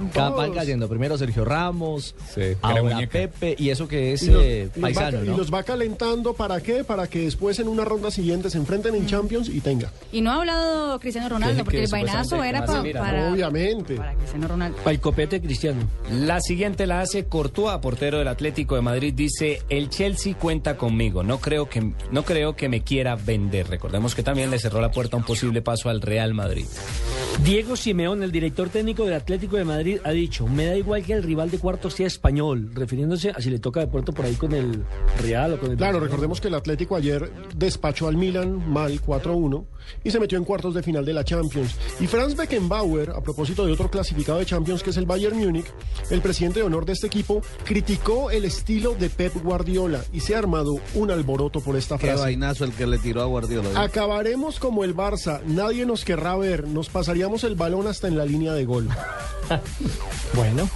[0.87, 2.15] Primero Sergio Ramos,
[2.61, 3.11] ahora muñeca.
[3.11, 5.63] Pepe, y eso que es Y los, eh, y los va, paisano, y los va
[5.63, 6.83] calentando para qué?
[6.83, 9.91] Para que después en una ronda siguiente se enfrenten en Champions y tenga.
[10.11, 13.31] Y no ha hablado Cristiano Ronaldo, Que- porque que el vainazo era pa- mira, para,
[13.33, 13.95] Obviamente.
[13.95, 14.77] para Cristiano Ronaldo.
[14.77, 15.81] Para el copete cristiano.
[16.11, 19.13] La siguiente la hace Courtois, portero del Atlético de Madrid.
[19.13, 21.23] Dice, el Chelsea cuenta conmigo.
[21.23, 23.67] No creo que, no creo que me quiera vender.
[23.67, 26.65] Recordemos que también le cerró la puerta a un posible paso al Real Madrid.
[27.43, 31.13] Diego Simeón, el director técnico del Atlético de Madrid, ha dicho, me da igual que
[31.13, 34.35] el rival de cuartos sea español, refiriéndose a si le toca de pronto por ahí
[34.35, 34.83] con el
[35.21, 35.77] Real o con el...
[35.77, 36.05] Claro, Barcelona.
[36.05, 39.65] recordemos que el Atlético ayer despachó al Milan mal 4-1
[40.03, 41.75] y se metió en cuartos de final de la Champions.
[41.99, 45.65] Y Franz Beckenbauer, a propósito de otro clasificado de Champions que es el Bayern Múnich,
[46.11, 50.35] el presidente de honor de este equipo, criticó el estilo de Pep Guardiola y se
[50.35, 52.21] ha armado un alboroto por esta Qué frase.
[52.21, 53.81] vainazo el que le tiró a Guardiola.
[53.81, 56.89] Acabaremos como el Barça, nadie nos querrá ver, nos
[57.43, 58.87] el balón hasta en la línea de gol.
[60.35, 60.69] Bueno.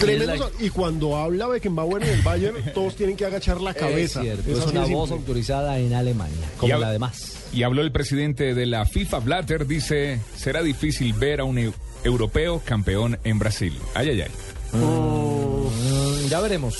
[0.00, 0.50] Tremendo.
[0.58, 4.20] Y Y cuando habla Beckenbauer en el Bayern, todos tienen que agachar la cabeza.
[4.20, 5.22] Es cierto, Es una de voz simple.
[5.28, 7.34] autorizada en Alemania, como hab- la demás.
[7.52, 11.72] Y habló el presidente de la FIFA, Blatter, dice, será difícil ver a un eu-
[12.02, 13.78] europeo campeón en Brasil.
[13.94, 14.30] Ay, ay, ay.
[14.72, 16.76] Mm, ya veremos.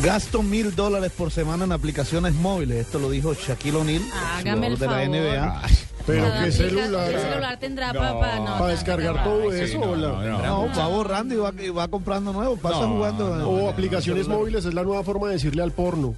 [0.01, 2.85] Gasto mil dólares por semana en aplicaciones móviles.
[2.85, 4.01] Esto lo dijo Shaquille O'Neal,
[4.41, 5.05] jugador de la.
[5.07, 5.61] NBA.
[6.05, 7.11] Pero qué celular.
[7.11, 9.95] ¿Qué celular tendrá para no, Para descargar todo eso.
[9.95, 12.57] No, va borrando y va, y va comprando nuevo.
[12.57, 13.49] Pasa No, jugando.
[13.49, 16.15] O aplicaciones móviles es la nueva forma de decirle al porno.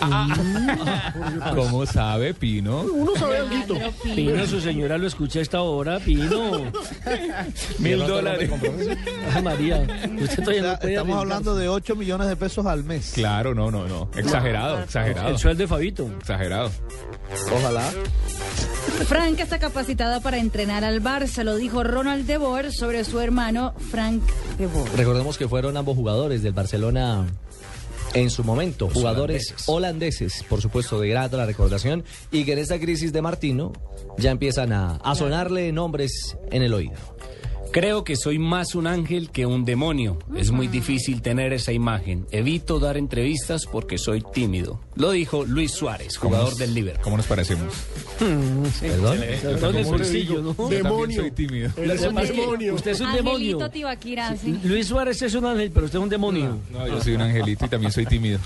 [1.54, 2.82] ¿Cómo sabe, Pino?
[2.82, 3.78] Uno sabe algo.
[4.02, 6.72] Pino, su señora lo escucha a esta hora, Pino.
[7.78, 8.50] Mil dólares.
[9.34, 9.86] Ay, María,
[10.20, 13.12] usted todavía no puede Estamos hablando de 8 millones de pesos al mes.
[13.14, 14.10] Claro, no, no, no.
[14.16, 15.28] Exagerado, exagerado.
[15.28, 16.10] El sueldo de Fabito.
[16.20, 16.70] Exagerado.
[17.54, 17.90] Ojalá.
[19.06, 23.74] Frank está capacitada para entrenar al Barça, lo dijo Ronald de Boer sobre su hermano
[23.90, 24.22] Frank
[24.58, 24.92] de Boer.
[24.96, 27.26] Recordemos que fueron ambos jugadores del Barcelona
[28.14, 30.44] en su momento, jugadores holandeses.
[30.48, 33.72] por supuesto, de grata la recordación, y que en esta crisis de Martino
[34.18, 36.96] ya empiezan a, a sonarle nombres en el oído.
[37.72, 40.18] Creo que soy más un ángel que un demonio.
[40.34, 42.26] Es muy difícil tener esa imagen.
[42.32, 44.80] Evito dar entrevistas porque soy tímido.
[44.96, 47.04] Lo dijo Luis Suárez, jugador del Liverpool.
[47.04, 47.72] ¿Cómo nos parecemos?
[48.80, 49.18] ¿Perdón?
[49.40, 50.68] Perdón el bolsillo, ¿no?
[50.68, 51.20] Demonio.
[51.20, 51.68] soy tímido.
[52.74, 53.56] Usted es un demonio.
[53.56, 54.58] Angelito Tibaquira, sí.
[54.64, 56.58] Luis Suárez es un ángel, pero usted es un demonio.
[56.72, 58.40] No, yo soy un angelito y también soy tímido.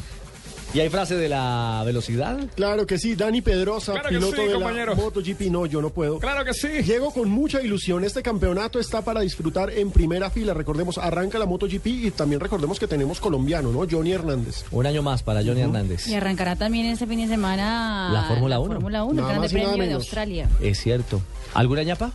[0.75, 2.37] ¿Y hay frase de la velocidad?
[2.57, 4.95] Claro que sí, Dani Pedrosa, Claro que piloto sí, de compañero.
[4.97, 5.41] la MotoGP.
[5.43, 6.19] No, yo no puedo.
[6.19, 6.67] Claro que sí.
[6.83, 8.03] Llego con mucha ilusión.
[8.03, 10.53] Este campeonato está para disfrutar en primera fila.
[10.53, 13.87] Recordemos, arranca la MotoGP y también recordemos que tenemos colombiano, ¿no?
[13.89, 14.65] Johnny Hernández.
[14.73, 16.09] Un año más para Johnny Hernández.
[16.09, 18.75] Y arrancará también este fin de semana La Fórmula 1.
[18.75, 19.93] Fórmula 1, el Nada Grande Premio de.
[19.93, 20.49] Australia.
[20.61, 21.23] Es cierto.
[21.55, 22.11] ¿Alguna ñapa?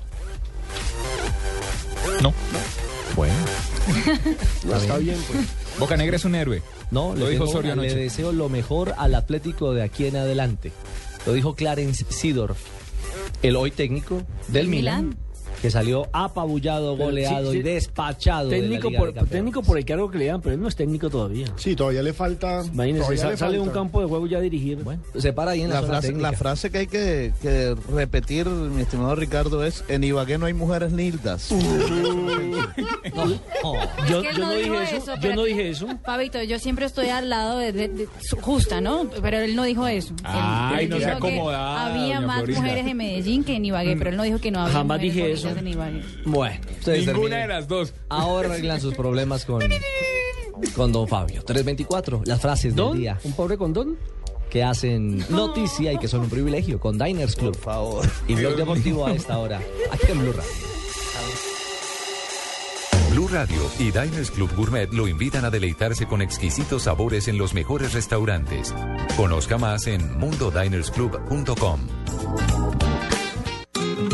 [2.21, 2.33] No.
[3.15, 3.33] Bueno.
[4.65, 5.45] No, está bien, pues.
[5.79, 6.61] Boca Negra es un héroe.
[6.91, 10.17] No, Lo le, dijo tengo Osorio le deseo lo mejor al Atlético de aquí en
[10.17, 10.71] adelante.
[11.25, 12.59] Lo dijo Clarence Sidorf,
[13.41, 15.17] el hoy técnico del Milan,
[15.61, 17.57] que salió apabullado, goleado sí, sí.
[17.59, 18.49] y despachado.
[18.49, 19.31] de la Técnico Liga por, de Campeones.
[19.31, 21.47] técnico por el cargo que le dan, pero él no es técnico todavía.
[21.57, 22.63] Sí, todavía le falta.
[22.73, 23.79] Imagínese, todavía sa- le sale de un falta.
[23.79, 24.77] campo de juego ya a dirigir.
[24.83, 26.31] Bueno, se para ahí en la, frase, técnica.
[26.31, 30.53] la frase que hay que, que repetir, mi estimado Ricardo, es en Ibagué no hay
[30.53, 31.49] mujeres nildas.
[34.09, 35.87] Yo, no, dije eso, yo no dije eso.
[36.03, 39.09] Fabito, yo siempre estoy al lado de, de- de su- justa, ¿no?
[39.21, 40.13] Pero él no dijo eso.
[40.23, 42.61] Ay, él no que acomodada, Había más Florinda.
[42.61, 45.21] mujeres en Medellín que en Ibagué, pero él no dijo que no había Jamás dije
[45.21, 45.41] bonitas
[46.25, 47.41] Bueno, ustedes Ninguna terminen.
[47.41, 47.93] de las dos.
[48.09, 49.61] Ahora arreglan sus problemas con,
[50.75, 51.43] con Don Fabio.
[51.43, 52.91] 324, las frases ¿Don?
[52.93, 53.97] del día ¿Un pobre condón?
[54.49, 57.51] que hacen noticia y que son un privilegio con Diners Club.
[57.53, 58.09] Por favor.
[58.27, 59.61] Y Blog Deportivo a esta hora.
[59.91, 60.51] Aquí en Blue Radio.
[63.11, 67.53] Blue Radio y Diners Club Gourmet lo invitan a deleitarse con exquisitos sabores en los
[67.53, 68.73] mejores restaurantes.
[69.17, 71.79] Conozca más en mundodinersclub.com.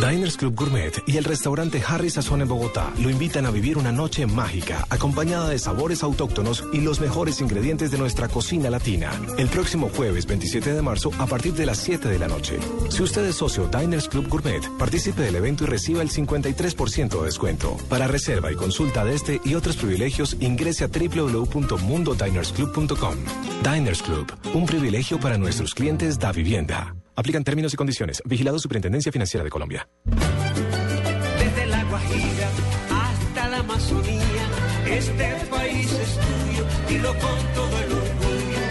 [0.07, 3.91] Diners Club Gourmet y el restaurante Harry Sazón en Bogotá lo invitan a vivir una
[3.91, 9.09] noche mágica, acompañada de sabores autóctonos y los mejores ingredientes de nuestra cocina latina.
[9.39, 12.59] El próximo jueves 27 de marzo a partir de las 7 de la noche.
[12.89, 17.25] Si usted es socio Diners Club Gourmet, participe del evento y reciba el 53% de
[17.25, 17.75] descuento.
[17.89, 23.15] Para reserva y consulta de este y otros privilegios, ingrese a www.mundodinersclub.com.
[23.63, 26.93] Diners Club, un privilegio para nuestros clientes da vivienda.
[27.15, 28.21] Aplican términos y condiciones.
[28.25, 29.87] Vigilado Superintendencia Financiera de Colombia.
[30.05, 32.49] Desde la Guajira
[32.91, 34.47] hasta la Amazonía,
[34.89, 38.61] este país es tuyo, dilo con todo el orgullo.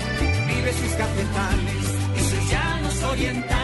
[0.46, 1.84] Vive sus cafetales
[2.16, 3.63] y sus llanos orientales.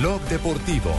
[0.00, 0.92] Blog Deportivo.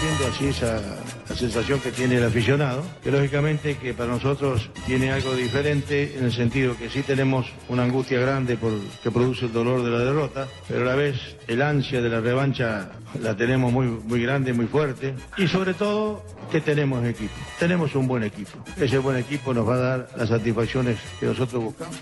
[0.00, 1.05] Viendo así esa
[1.36, 6.32] sensación que tiene el aficionado, que lógicamente que para nosotros tiene algo diferente en el
[6.32, 8.72] sentido que sí tenemos una angustia grande por
[9.02, 12.20] que produce el dolor de la derrota, pero a la vez el ansia de la
[12.20, 12.90] revancha
[13.22, 18.06] la tenemos muy, muy grande, muy fuerte y sobre todo que tenemos equipo, tenemos un
[18.06, 18.58] buen equipo.
[18.76, 21.96] Ese buen equipo nos va a dar las satisfacciones que nosotros buscamos.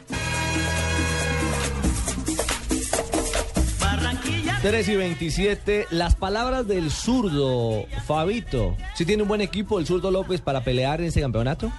[4.65, 8.75] 3 y 27, las palabras del zurdo, Fabito.
[8.95, 11.71] Si tiene un buen equipo el zurdo López para pelear en ese campeonato?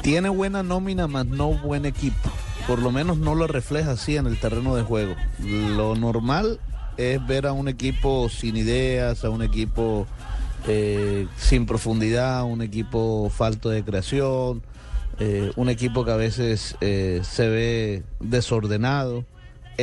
[0.00, 2.30] Tiene buena nómina, más no buen equipo.
[2.68, 5.16] Por lo menos no lo refleja así en el terreno de juego.
[5.40, 6.60] Lo normal
[6.96, 10.06] es ver a un equipo sin ideas, a un equipo
[10.68, 14.62] eh, sin profundidad, un equipo falto de creación,
[15.18, 19.24] eh, un equipo que a veces eh, se ve desordenado.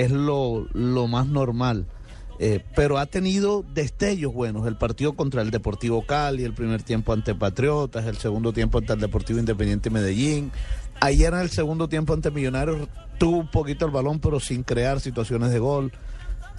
[0.04, 1.86] Es lo, lo más normal.
[2.40, 4.68] Eh, pero ha tenido destellos buenos.
[4.68, 8.94] El partido contra el Deportivo Cali, el primer tiempo ante Patriotas, el segundo tiempo ante
[8.94, 10.52] el Deportivo Independiente Medellín.
[11.00, 12.88] Ayer en el segundo tiempo ante Millonarios
[13.18, 15.92] tuvo un poquito el balón, pero sin crear situaciones de gol.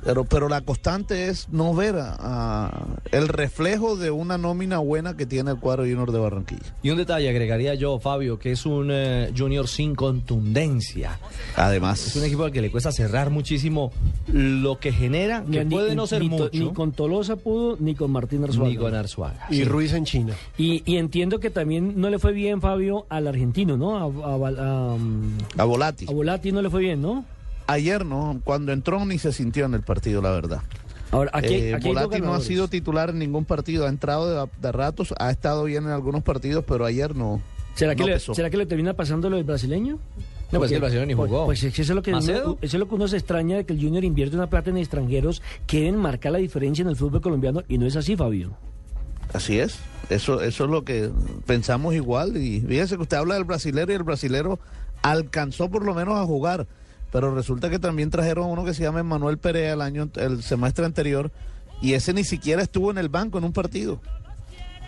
[0.05, 5.17] Pero, pero la constante es no ver a- a el reflejo de una nómina buena
[5.17, 6.75] que tiene el cuadro Junior de Barranquilla.
[6.83, 11.19] Y un detalle agregaría yo, Fabio, que es un eh, Junior sin contundencia.
[11.57, 12.07] Además.
[12.07, 13.93] Es un equipo al que le cuesta cerrar muchísimo
[14.33, 16.51] lo que genera, que Ni- puede no ser ni mucho.
[16.53, 18.71] Ni con Tolosa pudo, ni con Martín Arzuaga.
[18.71, 19.47] Ni con Arzuaga.
[19.51, 19.65] Y Sí.
[19.65, 20.35] Ruiz en China.
[20.57, 23.97] Y, y entiendo que también no le fue bien, Fabio, al argentino, ¿no?
[23.99, 26.07] A, a, a, um, A Volati.
[26.09, 27.25] a Volati no le fue bien, ¿no?
[27.69, 30.63] Ayer no, cuando entró ni se sintió en el partido, la verdad.
[31.11, 34.51] Ahora, aquí, Eh, aquí Volati no ha sido titular en ningún partido, ha entrado de,
[34.61, 37.41] de ratos, ha estado bien en algunos partidos, pero ayer no.
[37.75, 38.35] ¿Será que, no le, pesó.
[38.35, 39.99] ¿Será que le termina pasando lo del brasileño?
[40.51, 41.45] No, pues el brasileño ni Pues- jugó.
[41.45, 43.59] Pues, es que eso es lo que, uno, eso es lo que uno se extraña
[43.59, 46.89] de que el Junior invierte una plata en extranjeros que deben marcar la diferencia en
[46.89, 48.57] el fútbol colombiano y no es así, Fabio.
[49.35, 51.11] Así es, eso, eso es lo que
[51.47, 52.39] pensamos igual.
[52.39, 54.59] Y fíjese que usted habla del brasilero y el brasilero
[55.03, 56.67] alcanzó por lo menos a jugar,
[57.13, 60.85] pero resulta que también trajeron uno que se llama Manuel Perea el año, el semestre
[60.85, 61.31] anterior,
[61.81, 64.01] y ese ni siquiera estuvo en el banco en un partido.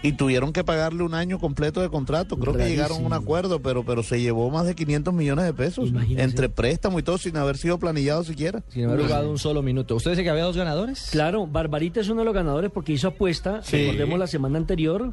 [0.03, 2.39] Y tuvieron que pagarle un año completo de contrato.
[2.39, 5.53] Creo que llegaron a un acuerdo, pero, pero se llevó más de 500 millones de
[5.53, 6.23] pesos Imagínese.
[6.23, 8.62] entre préstamo y todo sin haber sido planillado siquiera.
[8.71, 9.95] Sin haber jugado un solo minuto.
[9.97, 11.09] ¿Usted dice que había dos ganadores?
[11.12, 13.77] Claro, Barbarita es uno de los ganadores porque hizo apuesta, Sí.
[13.77, 15.12] recordemos la semana anterior,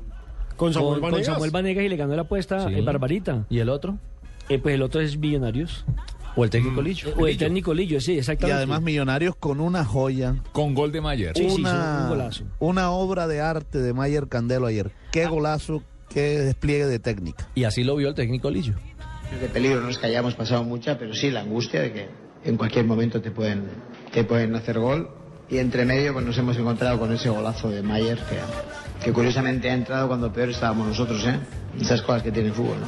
[0.55, 1.33] Con Samuel con, Vanegas.
[1.33, 2.75] Samuel Vanegas y le ganó la apuesta Sí.
[2.75, 3.45] eh, Barbarita.
[3.49, 3.97] ¿Y el otro?
[4.47, 5.83] Eh, pues el otro es Millonarios.
[6.37, 7.13] ¿O el técnico Licho?
[7.17, 8.55] O el técnico Lillo, sí, Y exactamente.
[8.57, 10.35] además Millonarios con una joya.
[10.51, 11.35] Con gol de Mayer.
[11.35, 12.43] Sí, una, un golazo.
[12.59, 14.91] una obra de arte de Mayer Candelo ayer.
[15.11, 17.49] Qué golazo, qué despliegue de técnica.
[17.55, 18.75] Y así lo vio el técnico Lillo.
[19.41, 22.07] De peligro no es que hayamos pasado mucha, pero sí la angustia de que
[22.45, 23.63] en cualquier momento te pueden,
[24.13, 25.09] te pueden hacer gol.
[25.49, 28.37] Y entre medio pues nos hemos encontrado con ese golazo de Mayer que,
[29.03, 31.39] que curiosamente ha entrado cuando peor estábamos nosotros, ¿eh?
[31.79, 32.87] Esas cosas que tiene el fútbol, ¿no?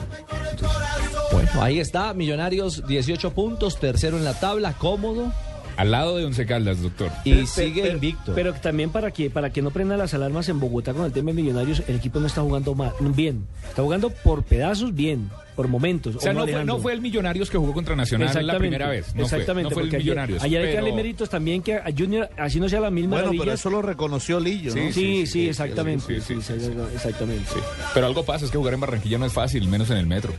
[1.32, 5.32] Bueno, ahí está, Millonarios 18 puntos, tercero en la tabla, cómodo.
[5.78, 7.10] Al lado de Once Caldas, doctor.
[7.24, 8.34] Y Pero- sigue pero- invicto.
[8.36, 11.28] Pero también para que para que no prendan las alarmas en Bogotá con el tema
[11.32, 13.45] de Millonarios, el equipo no está jugando mal, bien.
[13.70, 15.30] Está jugando por pedazos bien,
[15.60, 16.16] por momentos.
[16.16, 19.07] O sea, no fue, no fue el Millonarios que jugó contra Nacional la primera vez.
[19.07, 20.41] No fue, exactamente, no fue el Millonarios.
[20.41, 23.32] Ayer, hay que darle méritos también que a Junior, así no sea la misma Bueno,
[23.38, 24.82] pero eso lo reconoció Lillo, ¿no?
[24.84, 26.22] Sí, sí, sí, exactamente.
[26.22, 27.43] sí, sí, Sí, sí, exactamente.
[27.53, 27.60] Sí.
[27.93, 30.32] Pero algo pasa, es que jugar en Barranquilla no es fácil, menos en el metro.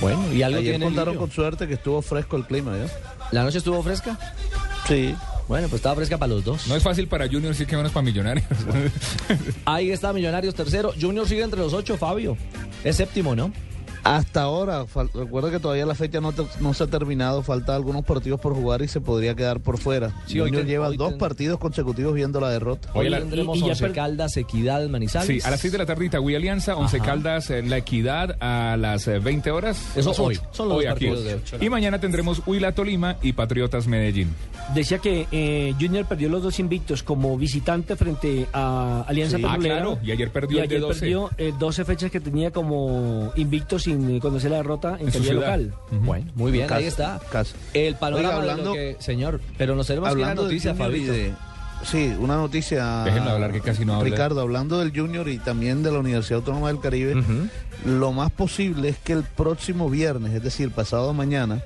[0.00, 1.20] Bueno, y algo Ayer tiene contaron Lillo.
[1.20, 2.86] con suerte que estuvo fresco el clima, ¿ya?
[3.30, 4.18] ¿La noche estuvo fresca?
[4.88, 5.14] Sí.
[5.46, 6.66] Bueno, pues estaba fresca para los dos.
[6.66, 8.46] No es fácil para Junior, sí que menos para Millonarios.
[9.64, 10.92] Ahí está Millonarios tercero.
[11.00, 12.36] Junior sigue entre los ocho, Fabio.
[12.82, 13.52] Es séptimo, ¿no?
[14.04, 14.84] Hasta ahora,
[15.14, 18.54] recuerda que todavía la fecha no, te- no se ha terminado, falta algunos partidos por
[18.54, 20.12] jugar y se podría quedar por fuera.
[20.26, 22.90] Sí, hoy Junior ten- lleva hoy dos ten- partidos consecutivos viendo la derrota.
[22.94, 25.26] Hoy la- tendremos y- y Once per- Caldas, Equidad, Manizales.
[25.42, 27.06] Sí, a las 6 de la tarde Itagüí Alianza, Once Ajá.
[27.06, 29.96] Caldas, eh, La Equidad a las eh, 20 horas.
[29.96, 30.36] Eso hoy.
[30.36, 30.48] ocho.
[30.52, 31.06] Son los Hoy dos aquí.
[31.06, 31.56] partidos de ocho.
[31.60, 34.34] Y mañana tendremos Huila Tolima y Patriotas Medellín.
[34.74, 39.44] Decía que eh, Junior perdió los dos invictos como visitante frente a Alianza Sí.
[39.46, 41.00] Ah, claro, y ayer perdió Y el de ayer 12.
[41.00, 45.74] perdió eh, 12 fechas que tenía como invicto sin conocer la derrota en, En local.
[45.90, 47.20] Bueno, muy bien, ahí está.
[47.74, 48.96] El panorama Oiga, de hablando- lo que...
[49.00, 51.12] Señor, pero nos tenemos que noticia, Fabito.
[51.12, 51.32] de-
[51.82, 53.04] Sí, una noticia.
[53.04, 54.04] Déjenlo hablar, que casi no habla.
[54.10, 57.14] Ricardo, hablando del Junior y también de la Universidad Autónoma del Caribe,
[57.86, 61.62] lo más posible es que el próximo viernes, es decir, pasado mañana,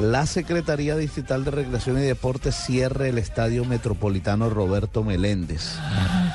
[0.00, 5.74] la Secretaría Distrital de Recreación y Deportes cierre el Estadio Metropolitano Roberto Meléndez.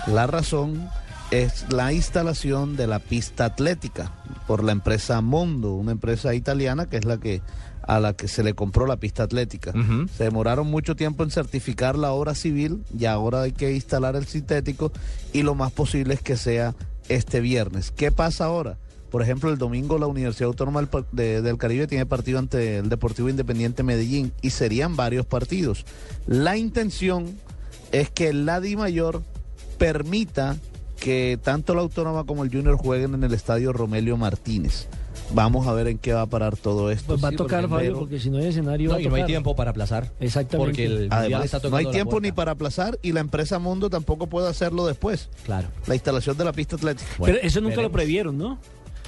[0.06, 0.88] La razón
[1.34, 4.12] es la instalación de la pista atlética
[4.46, 7.42] por la empresa Mondo, una empresa italiana que es la que
[7.82, 9.74] a la que se le compró la pista atlética.
[10.16, 14.26] Se demoraron mucho tiempo en certificar la obra civil y ahora hay que instalar el
[14.28, 14.92] sintético
[15.34, 16.76] y lo más posible es que sea
[17.10, 17.90] este viernes.
[17.90, 18.78] ¿Qué pasa ahora?
[19.10, 23.82] Por ejemplo, el domingo la Universidad Autónoma del Caribe tiene partido ante el Deportivo Independiente
[23.82, 25.84] Medellín y serían varios partidos.
[26.28, 27.26] La intención
[27.92, 29.24] es que la Di Mayor
[29.80, 30.58] permita
[31.04, 34.88] que tanto la Autónoma como el Junior jueguen en el estadio Romelio Martínez.
[35.34, 37.08] Vamos a ver en qué va a parar todo esto.
[37.08, 38.90] Pues va a Sí, tocar, porque- Fabio, porque si no hay escenario.
[38.90, 40.12] va No, a y no hay tiempo para aplazar.
[40.22, 40.58] Exactamente.
[40.72, 44.28] Porque el Además, está no hay tiempo ni para aplazar y la empresa Mundo tampoco
[44.28, 45.30] puede hacerlo después.
[45.44, 45.68] Claro.
[45.88, 47.10] La instalación de la pista atlética.
[47.18, 47.92] Bueno, Pero eso nunca veremos.
[47.92, 48.60] lo previeron, ¿no?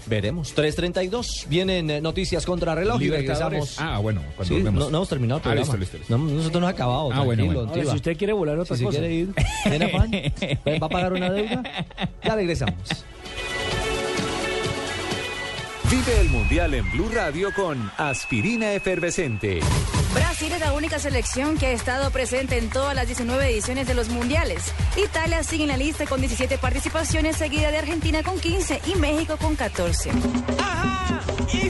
[0.08, 0.56] Veremos.
[0.56, 1.48] 3.32.
[1.48, 3.60] Vienen eh, noticias contra reloj y Libertadores.
[3.62, 3.80] regresamos.
[3.80, 4.80] Ah, bueno, cuando Sí, volvemos.
[4.86, 5.62] no, no hemos terminado el Ah, programa.
[5.64, 6.18] listo, listo, listo.
[6.18, 7.10] No, nosotros no hemos acabado.
[7.12, 7.60] Ah, bueno.
[7.62, 9.00] Ahora, si usted quiere volar otra Si cosa.
[9.00, 9.34] quiere ir,
[9.64, 10.12] ¿tiene afán?
[10.82, 11.64] ¿Va a pagar una deuda?
[12.24, 12.76] Ya regresamos.
[15.90, 19.60] Vive el Mundial en Blue Radio con Aspirina Efervescente.
[20.38, 23.94] Brasil es la única selección que ha estado presente en todas las 19 ediciones de
[23.94, 24.66] los mundiales.
[24.98, 29.38] Italia sigue en la lista con 17 participaciones, seguida de Argentina con 15 y México
[29.38, 30.12] con 14.
[30.60, 31.22] Ajá,
[31.54, 31.70] y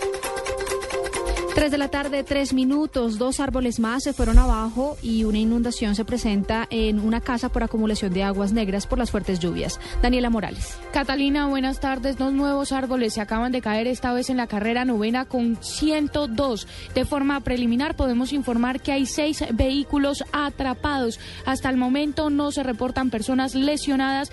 [1.53, 3.17] 3 de la tarde, tres minutos.
[3.17, 7.61] Dos árboles más se fueron abajo y una inundación se presenta en una casa por
[7.61, 9.77] acumulación de aguas negras por las fuertes lluvias.
[10.01, 10.77] Daniela Morales.
[10.93, 12.17] Catalina, buenas tardes.
[12.17, 16.67] Dos nuevos árboles se acaban de caer esta vez en la carrera novena con 102.
[16.95, 21.19] De forma preliminar podemos informar que hay seis vehículos atrapados.
[21.45, 24.31] Hasta el momento no se reportan personas lesionadas.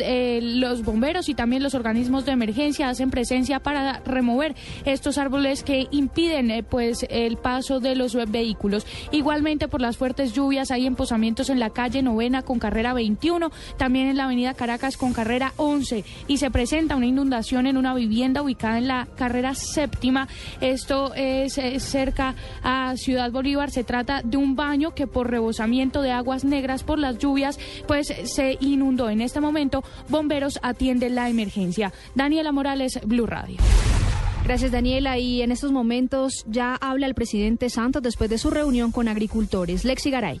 [0.00, 4.54] Eh, los bomberos y también los organismos de emergencia hacen presencia para remover
[4.84, 8.86] estos árboles que impiden eh, pues el paso de los vehículos.
[9.10, 14.08] Igualmente por las fuertes lluvias hay emposamientos en la calle novena con carrera 21, también
[14.08, 18.42] en la avenida Caracas con carrera 11 y se presenta una inundación en una vivienda
[18.42, 20.28] ubicada en la carrera séptima.
[20.60, 23.70] Esto es eh, cerca a Ciudad Bolívar.
[23.70, 28.12] Se trata de un baño que por rebosamiento de aguas negras por las lluvias pues
[28.24, 29.10] se inundó.
[29.10, 31.92] En este momento bomberos atienden la emergencia.
[32.14, 33.58] Daniela Morales, Blue Radio.
[34.48, 35.18] Gracias, Daniela.
[35.18, 39.84] Y en estos momentos ya habla el presidente Santos después de su reunión con agricultores.
[39.84, 40.40] Lexi Garay.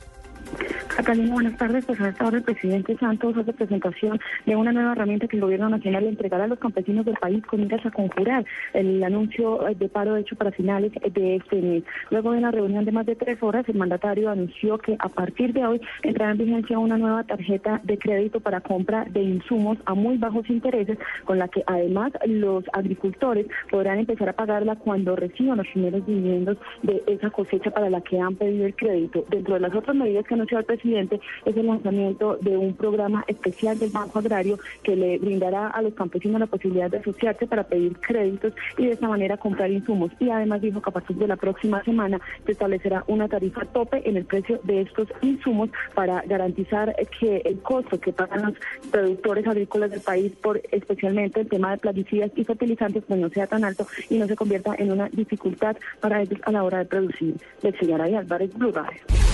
[0.98, 1.84] Catalina, buenas tardes.
[1.84, 6.10] Pues el presidente Santos hace presentación de una nueva herramienta que el gobierno nacional le
[6.10, 10.16] entregará a los campesinos del país con miras a conjurar el anuncio eh, de paro
[10.16, 11.84] hecho para finales de este mes.
[12.10, 15.52] Luego de una reunión de más de tres horas, el mandatario anunció que a partir
[15.52, 19.94] de hoy entrará en vigencia una nueva tarjeta de crédito para compra de insumos a
[19.94, 25.58] muy bajos intereses, con la que además los agricultores podrán empezar a pagarla cuando reciban
[25.58, 29.24] los primeros dividendos de esa cosecha para la que han pedido el crédito.
[29.30, 33.24] Dentro de las otras medidas que anunció el presidente es el lanzamiento de un programa
[33.26, 37.64] especial del Banco Agrario que le brindará a los campesinos la posibilidad de asociarse para
[37.64, 40.12] pedir créditos y de esa manera comprar insumos.
[40.18, 44.08] Y además dijo que a partir de la próxima semana se establecerá una tarifa tope
[44.08, 48.54] en el precio de estos insumos para garantizar que el costo que pagan los
[48.90, 53.46] productores agrícolas del país por especialmente el tema de plaguicidas y fertilizantes pues no sea
[53.46, 56.84] tan alto y no se convierta en una dificultad para ellos a la hora de
[56.84, 57.34] producir.
[57.78, 59.27] Señor Álvarez Blue Radio.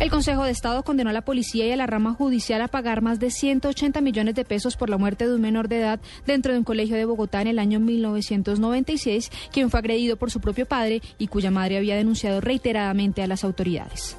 [0.00, 3.00] El Consejo de Estado condenó a la policía y a la rama judicial a pagar
[3.00, 6.52] más de 180 millones de pesos por la muerte de un menor de edad dentro
[6.52, 10.66] de un colegio de Bogotá en el año 1996, quien fue agredido por su propio
[10.66, 14.16] padre y cuya madre había denunciado reiteradamente a las autoridades.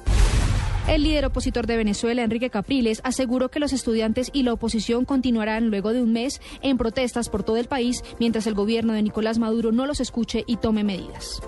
[0.88, 5.68] El líder opositor de Venezuela, Enrique Capriles, aseguró que los estudiantes y la oposición continuarán
[5.68, 9.38] luego de un mes en protestas por todo el país mientras el gobierno de Nicolás
[9.38, 11.42] Maduro no los escuche y tome medidas.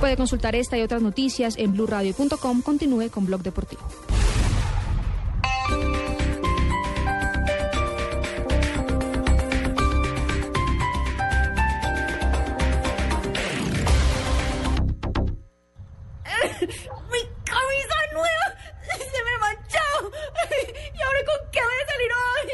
[0.00, 2.62] Puede consultar esta y otras noticias en blurradio.com.
[2.62, 3.82] Continúe con Blog Deportivo.
[17.10, 18.54] ¡Mi camisa nueva!
[18.82, 20.12] ¡Se me manchó!
[20.94, 22.48] ¿Y ahora con qué voy a salir hoy?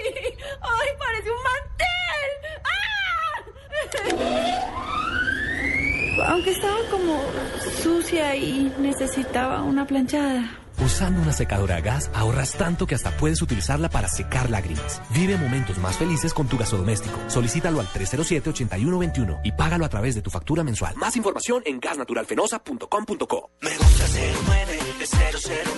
[0.62, 2.30] ¡Ay, parece un mantel!
[2.64, 3.44] ¡Ah!
[6.26, 7.22] Aunque estaba como
[7.82, 10.58] sucia y necesitaba una planchada.
[10.84, 15.00] Usando una secadora a gas ahorras tanto que hasta puedes utilizarla para secar lágrimas.
[15.10, 17.18] Vive momentos más felices con tu gasodoméstico.
[17.28, 20.96] Solicítalo al 307-8121 y págalo a través de tu factura mensual.
[20.96, 23.50] Más información en gasnaturalfenosa.com.co.
[23.60, 24.04] Me gusta
[24.48, 25.10] 09, es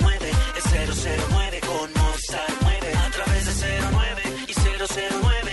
[0.01, 0.65] 009, es
[1.31, 2.95] 009 con Movistar 9.
[2.97, 5.53] A través de 09 y 009,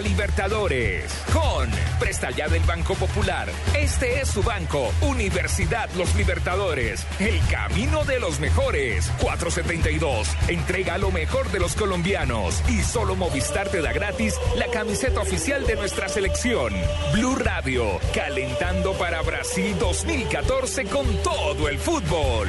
[0.00, 3.48] Libertadores con Presta Ya del Banco Popular.
[3.74, 7.06] Este es su banco, Universidad Los Libertadores.
[7.18, 9.10] El camino de los mejores.
[9.20, 10.28] 472.
[10.48, 12.62] Entrega lo mejor de los colombianos.
[12.68, 16.72] Y solo Movistar te da gratis la camiseta oficial de nuestra selección.
[17.12, 22.48] Blue Radio, calentando para Brasil 2014 con todo el fútbol.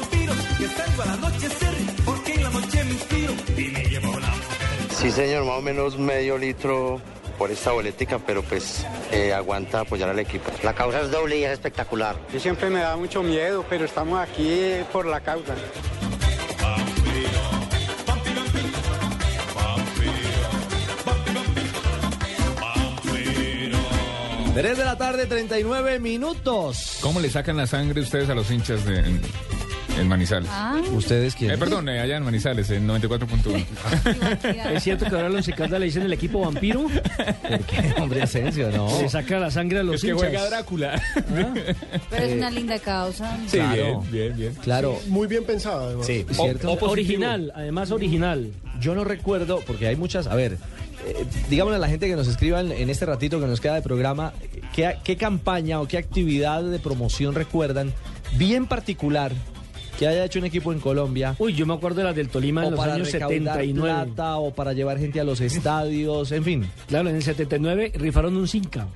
[0.61, 1.73] que salgo al anochecer
[2.05, 4.91] porque en la noche me inspiro y me llevo la mujer.
[4.91, 7.01] Sí, señor, más o menos medio litro
[7.39, 10.51] por esta boletica, pero pues eh, aguanta apoyar al equipo.
[10.61, 12.15] La causa es doble y es espectacular.
[12.31, 15.55] Yo siempre me da mucho miedo, pero estamos aquí por la causa.
[24.53, 26.99] Tres de la tarde, 39 minutos.
[27.01, 29.19] ¿Cómo le sacan la sangre ustedes a los hinchas de
[29.99, 30.49] en, Manizales?
[30.51, 30.81] Ah.
[30.93, 31.51] ¿Ustedes quién?
[31.51, 33.65] Eh, perdón, eh, allá en Manizales, en 94.1.
[34.75, 36.83] ¿Es cierto que ahora los Caldas le dicen el equipo vampiro?
[36.83, 38.69] ¿Por qué, hombre, Asensio?
[38.71, 38.87] No.
[39.01, 40.21] Le saca la sangre a los Es que hinchas.
[40.29, 41.01] juega Drácula.
[42.09, 43.37] Pero es una linda causa.
[43.47, 44.01] Sí, Claro.
[44.01, 44.53] bien, bien, bien.
[44.55, 44.97] Claro.
[45.07, 46.05] Muy bien pensado, además.
[46.07, 46.71] Sí, O- ¿cierto?
[46.73, 48.51] o- original, además original.
[48.79, 50.27] Yo no recuerdo, porque hay muchas.
[50.27, 50.53] A ver,
[51.05, 53.75] eh, digámosle a la gente que nos escriba en, en este ratito que nos queda
[53.75, 54.33] de programa,
[54.73, 57.93] ¿qué, qué campaña o qué actividad de promoción recuerdan
[58.37, 59.33] bien particular
[60.01, 61.35] que haya hecho un equipo en Colombia?
[61.37, 64.05] Uy, yo me acuerdo de las del Tolima en los para años recaudar 79.
[64.05, 66.67] plata o para llevar gente a los estadios, en fin.
[66.87, 68.87] Claro, en el 79 rifaron un Cinca.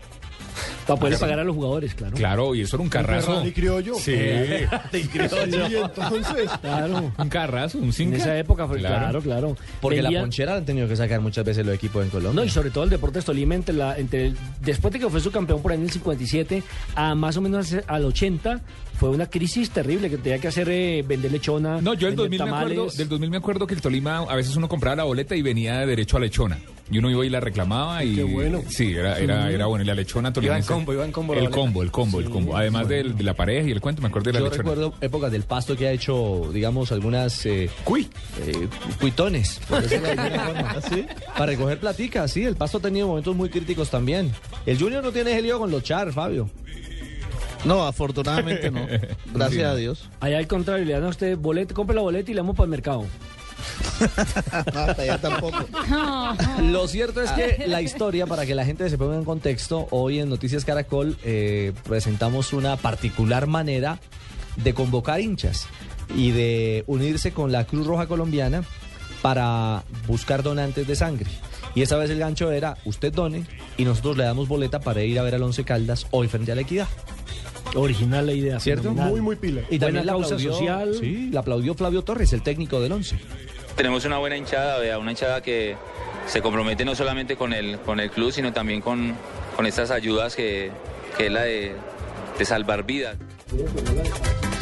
[0.88, 1.22] Para poder Ah, sí.
[1.22, 2.16] pagar a los jugadores, claro.
[2.16, 3.28] Claro, y eso era un carrazo.
[3.34, 3.96] Ferrari criollo.
[3.96, 4.14] Sí.
[4.16, 6.50] Eh, Sí, entonces.
[6.62, 7.12] Claro.
[7.18, 8.18] Un carrazo, un En cinca.
[8.18, 9.56] esa época fue, claro, claro.
[9.82, 12.42] Porque la ponchera la han tenido que sacar muchas veces los equipos en Colombia.
[12.42, 15.20] No, y sobre todo el Deportes Tolima, entre la, entre el- después de que fue
[15.20, 16.64] su campeón por ahí en el 57
[16.96, 18.62] a más o menos al 80,
[19.00, 21.82] fue una crisis terrible que tenía que hacer eh, vender lechona.
[21.82, 24.36] No, yo del vender 2000, me acuerdo, del 2000 me acuerdo que el Tolima a
[24.36, 26.58] veces uno compraba la boleta y venía de derecho a lechona.
[26.92, 28.14] Y uno iba y la reclamaba y...
[28.16, 28.62] Qué bueno.
[28.70, 29.84] Sí, era, era, era bueno.
[29.84, 30.52] Y la lechona tolima.
[30.54, 32.56] Iba en combo, iba en combo El combo, el combo, el combo.
[32.56, 34.62] Además del- de la pareja y el cuento, me acuerdo de la Yo lechona.
[34.70, 37.44] recuerdo épocas del pasto que ha hecho, digamos, algunas...
[37.48, 38.08] Eh, Cuy.
[38.46, 38.68] eh,
[39.00, 41.06] cuitones, por decirlo de alguna forma.
[41.34, 42.44] Para recoger platica, sí.
[42.44, 44.32] El pasto ha tenido momentos muy críticos también.
[44.68, 46.50] El Junior no tiene ese lío con los char, Fabio.
[47.66, 48.86] No, afortunadamente no.
[49.34, 49.62] Gracias Sí.
[49.62, 50.08] a Dios.
[50.20, 52.66] Allá al contrario, le dan a usted boleta, compre la boleta y le damos para
[52.66, 53.06] el mercado.
[54.52, 55.66] Hasta allá tampoco.
[56.62, 60.20] Lo cierto es que la historia, para que la gente se ponga en contexto, hoy
[60.20, 64.00] en Noticias Caracol eh, presentamos una particular manera
[64.58, 65.68] de convocar hinchas
[66.16, 68.64] y de unirse con la Cruz Roja Colombiana
[69.22, 71.30] para buscar donantes de sangre.
[71.74, 73.46] Y esa vez el gancho era, usted done
[73.78, 76.56] y nosotros le damos boleta para ir a ver al Once Caldas hoy frente a
[76.56, 76.88] la Equidad.
[77.74, 78.60] Original la idea.
[78.60, 78.84] ¿Cierto?
[78.84, 79.12] fenomenal.
[79.12, 79.62] Muy, muy pila.
[79.70, 80.96] Y también la causa aplaudió, social.
[81.00, 83.18] Sí, la aplaudió Flavio Torres, el técnico del Once.
[83.76, 85.76] Tenemos una buena hinchada, vea, una hinchada que
[86.28, 89.14] se compromete no solamente con el, con el club, sino también con,
[89.56, 90.72] con estas ayudas que,
[91.18, 91.74] que es la de,
[92.38, 93.18] de salvar vidas.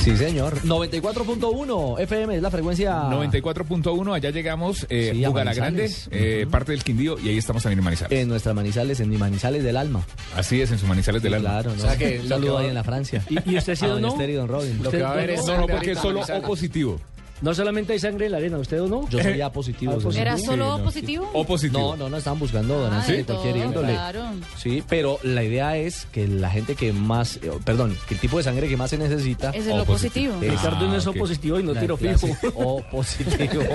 [0.04, 0.60] Sí, señor.
[0.64, 2.94] 94.1 FM es la frecuencia.
[3.04, 7.64] 94.1, allá llegamos, eh, Sí, a Bugala Grande, eh, parte del Quindío, y ahí estamos
[7.64, 8.20] también en Manizales.
[8.20, 10.04] En nuestra Manizales, en mi Manizales del alma.
[10.36, 11.50] Así es, en su Manizales del Sí, Alma.
[11.50, 11.78] Claro, ¿no?
[11.78, 13.24] O sea que Un lo saludo que va- ahí en la Francia.
[13.30, 14.08] ¿Y, y usted sí A o Don no?
[14.10, 14.80] Esther y Don Robin.
[14.84, 17.00] Lo que va a haber es No, no, porque es solo O positivo.
[17.42, 19.10] No solamente hay sangre en la arena, ¿usted o no?
[19.10, 19.94] Yo soy A positivo.
[20.02, 20.10] Ah.
[20.16, 21.30] ¿Era Sí, solo no, positivo?
[21.34, 21.80] O positivo.
[21.92, 23.94] No, no, no, estaban buscando Ah, donantes de cualquier índole.
[23.94, 24.24] claro.
[24.58, 28.38] Sí, pero la idea es que la gente que más, eh, perdón, que el tipo
[28.38, 29.50] de sangre que más se necesita.
[29.50, 30.36] Es lo positivo.
[30.42, 32.54] Es- Ricardo no es Ah, O positivo y no la tiro clase fijo.
[32.56, 33.64] O positivo.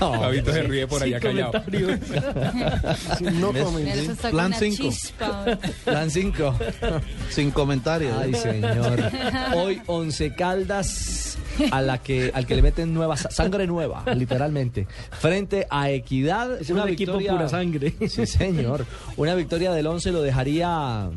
[0.00, 1.50] No, Fabito se ríe por allá callado.
[1.52, 1.98] comentarios.
[3.32, 3.64] No ¿Ves?
[3.64, 3.84] comen.
[3.84, 4.82] Nelson está Plan con una cinco.
[4.84, 5.44] chispa.
[5.84, 6.54] Plan 5.
[7.30, 8.14] Sin comentarios.
[8.16, 9.10] Ay, señor.
[9.56, 11.37] Hoy Once Caldas
[11.70, 14.86] a la que al que le meten nueva sa- sangre nueva, literalmente.
[15.10, 17.94] Frente a Equidad, Es un equipo pura sangre.
[18.08, 18.86] Sí, señor.
[19.16, 21.08] Una victoria del Once lo dejaría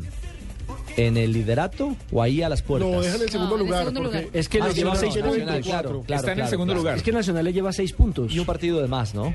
[0.96, 2.90] en el liderato o ahí a las puertas.
[2.90, 3.80] Lo dejan en el segundo en el lugar.
[3.84, 4.30] segundo porque lugar.
[4.36, 5.66] Es que Ah, lleva no, seis Nacional, puntos.
[5.66, 6.80] claro, claro, Está en el claro, segundo claro.
[6.82, 6.96] lugar.
[6.98, 8.32] Es que Nacional le lleva seis puntos.
[8.32, 9.34] Y un partido de más, ¿no?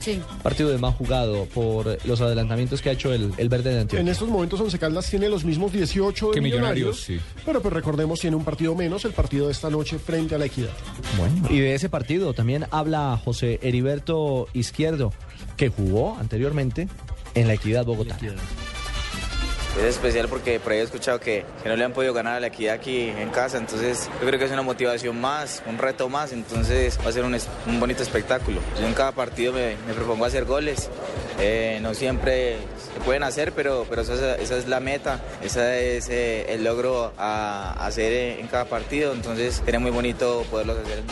[0.00, 0.20] Sí.
[0.42, 3.80] Partido de más jugado por los adelantamientos que ha hecho el, el verde de En
[3.82, 4.12] Antioquia.
[4.12, 7.40] estos momentos Once Caldas tiene los mismos 18 de Que millonarios, Millonarios, sí.
[7.44, 10.46] pero pues recordemos tiene un partido menos, el partido de esta noche frente a la
[10.46, 10.70] Equidad.
[11.18, 15.12] Bueno, y de ese partido también habla José Heriberto Izquierdo,
[15.56, 16.88] que jugó anteriormente
[17.34, 18.16] en la Equidad Bogotá.
[19.78, 22.40] Es especial porque por ahí he escuchado que, que no le han podido ganar a
[22.40, 26.08] la equidad aquí en casa, entonces yo creo que es una motivación más, un reto
[26.08, 27.36] más, entonces va a ser un,
[27.66, 28.60] un bonito espectáculo.
[28.80, 30.88] Yo en cada partido me, me propongo hacer goles,
[31.40, 32.56] eh, no siempre
[32.94, 37.72] se pueden hacer, pero, pero esa, es- la meta, ese es eh, el logro a,
[37.86, 41.02] hacer en cada partido, entonces sería muy bonito poderlos hacer.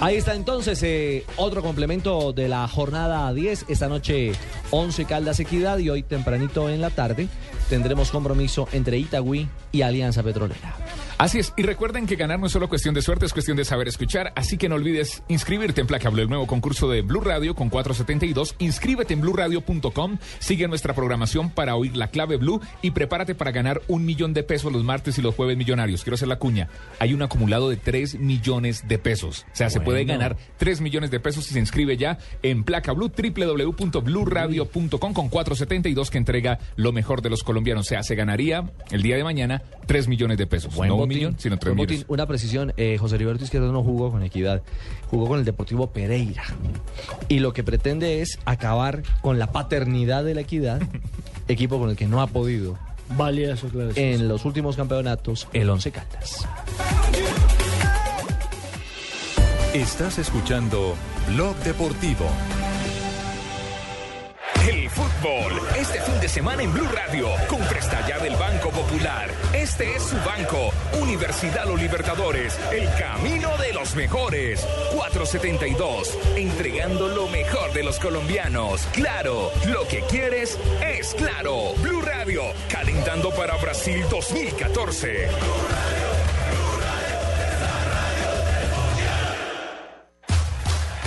[0.00, 3.66] Ahí está entonces eh, otro complemento de la jornada 10.
[3.68, 4.32] Esta noche
[4.70, 7.28] 11 Caldas Equidad y hoy tempranito en la tarde
[7.70, 10.83] tendremos compromiso entre Itagüí y Alianza Petrolera.
[11.16, 13.64] Así es, y recuerden que ganar no es solo cuestión de suerte, es cuestión de
[13.64, 17.20] saber escuchar, así que no olvides inscribirte en Placa Blue, el nuevo concurso de Blue
[17.20, 18.56] Radio con 472.
[18.58, 23.80] Inscríbete en blueradio.com, sigue nuestra programación para oír la clave Blue y prepárate para ganar
[23.86, 26.02] un millón de pesos los martes y los jueves millonarios.
[26.02, 26.68] Quiero hacer la cuña,
[26.98, 30.14] hay un acumulado de 3 millones de pesos, o sea, se puede Bueno.
[30.18, 36.10] ganar 3 millones de pesos si se inscribe ya en Placa Blue, www.bluradio.com con 472
[36.10, 39.62] que entrega lo mejor de los colombianos, o sea, se ganaría el día de mañana
[39.86, 40.74] 3 millones de pesos.
[40.74, 42.04] Buen no un botín, millón, sino tres millones.
[42.08, 44.62] Una precisión, eh, José Heriberto Izquierdo no jugó con Equidad,
[45.10, 46.44] jugó con el Deportivo Pereira.
[47.28, 50.82] Y lo que pretende es acabar con la paternidad de la Equidad,
[51.48, 52.78] equipo con el que no ha podido
[53.16, 53.90] Vale, eso, claro.
[53.94, 54.24] en sí.
[54.24, 56.46] los últimos campeonatos el Once Caldas.
[59.74, 60.94] Estás escuchando
[61.28, 62.26] Blog Deportivo.
[64.68, 69.30] El fútbol, este fin de semana en Blue Radio, con Presta Ya del Banco Popular.
[69.52, 70.72] Este es su banco,
[71.02, 74.66] Universidad Los Libertadores, el camino de los mejores.
[74.94, 78.80] 472, entregando lo mejor de los colombianos.
[78.92, 81.74] Claro, lo que quieres es claro.
[81.82, 85.28] Blue Radio, calentando para Brasil 2014.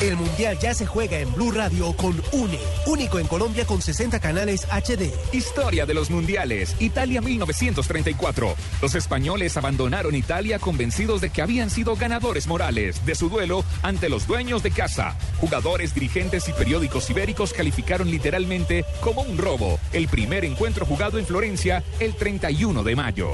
[0.02, 4.19] El Mundial ya se juega en Blue Radio con UNE, único en Colombia con 60
[4.19, 5.11] canales HD.
[5.34, 6.76] Historia de los mundiales.
[6.80, 8.56] Italia 1934.
[8.80, 14.07] Los españoles abandonaron Italia convencidos de que habían sido ganadores morales de su duelo ante
[14.07, 15.18] los dueños de casa.
[15.40, 21.26] Jugadores, dirigentes y periódicos ibéricos calificaron literalmente como un robo el primer encuentro jugado en
[21.26, 23.32] Florencia el 31 de mayo.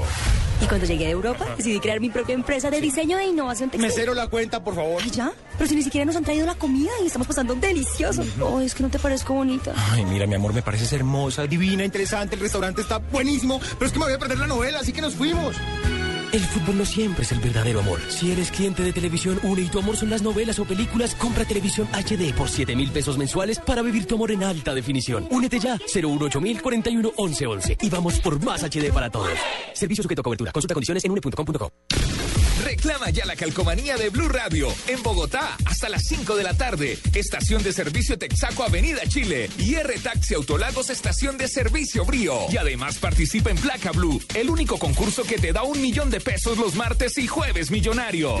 [0.62, 3.90] Y cuando llegué a Europa, decidí crear mi propia empresa de diseño e innovación textil.
[3.90, 5.04] Mesero, la cuenta, por favor.
[5.04, 5.32] ¿Y ya?
[5.56, 8.24] Pero si ni siquiera nos han traído la comida y estamos pasando delicioso.
[8.40, 9.72] Oh, es que no te parezco bonita.
[9.92, 12.34] Ay, mira, mi amor, me pareces hermosa, divina, interesante.
[12.34, 13.60] El restaurante está buenísimo.
[13.78, 15.56] Pero es que me voy a perder la novela, así que nos fuimos.
[16.34, 18.00] El fútbol no siempre es el verdadero amor.
[18.08, 21.44] Si eres cliente de Televisión Une y tu amor son las novelas o películas, compra
[21.44, 25.28] Televisión HD por 7 mil pesos mensuales para vivir tu amor en alta definición.
[25.30, 27.76] Únete ya, 018 mil 41 11 11.
[27.82, 29.30] Y vamos por más HD para todos.
[29.74, 30.50] Servicio sujeto a cobertura.
[30.50, 31.70] Consulta condiciones en une.com.co.
[32.74, 36.98] Reclama ya la calcomanía de Blue Radio en Bogotá hasta las 5 de la tarde.
[37.14, 42.50] Estación de servicio Texaco Avenida Chile y R Taxi Autolagos Estación de Servicio Brío.
[42.50, 46.18] Y además participa en Placa Blue, el único concurso que te da un millón de
[46.18, 48.40] pesos los martes y jueves millonarios.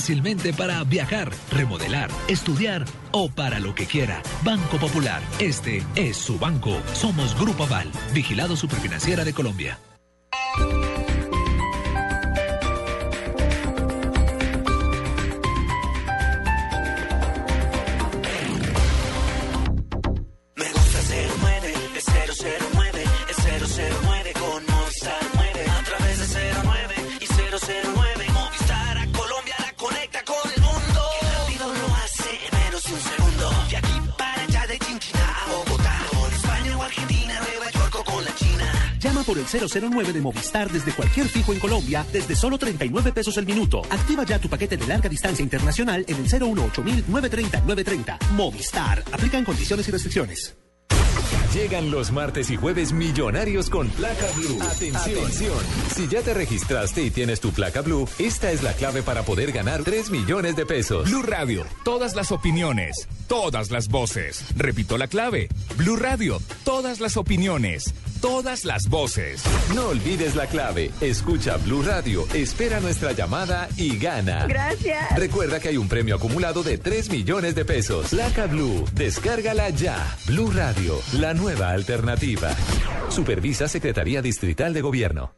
[0.57, 4.21] para viajar, remodelar, estudiar o para lo que quiera.
[4.43, 5.21] Banco Popular.
[5.39, 6.81] Este es su banco.
[6.93, 9.90] Somos Grupo Aval, vigilado superfinanciera de Colombia.
[39.31, 39.45] Por el
[39.89, 43.81] 009 de Movistar desde cualquier fijo en Colombia desde solo 39 pesos el minuto.
[43.89, 48.19] Activa ya tu paquete de larga distancia internacional en el 018 930 930.
[48.33, 49.01] Movistar.
[49.13, 50.57] Aplican condiciones y restricciones.
[51.53, 54.57] Llegan los martes y jueves millonarios con placa blue.
[54.63, 55.59] Atención.
[55.93, 59.51] Si ya te registraste y tienes tu placa blue, esta es la clave para poder
[59.51, 61.09] ganar 3 millones de pesos.
[61.09, 64.45] Blue Radio, todas las opiniones, todas las voces.
[64.55, 65.49] Repito la clave.
[65.75, 69.43] Blue Radio, todas las opiniones, todas las voces.
[69.75, 70.91] No olvides la clave.
[71.01, 74.45] Escucha Blue Radio, espera nuestra llamada y gana.
[74.47, 75.17] Gracias.
[75.17, 78.09] Recuerda que hay un premio acumulado de 3 millones de pesos.
[78.09, 80.15] Placa Blue, descárgala ya.
[80.27, 82.51] Blue Radio, la nueva alternativa.
[83.09, 85.33] Supervisa Secretaría Distrital de Gobierno.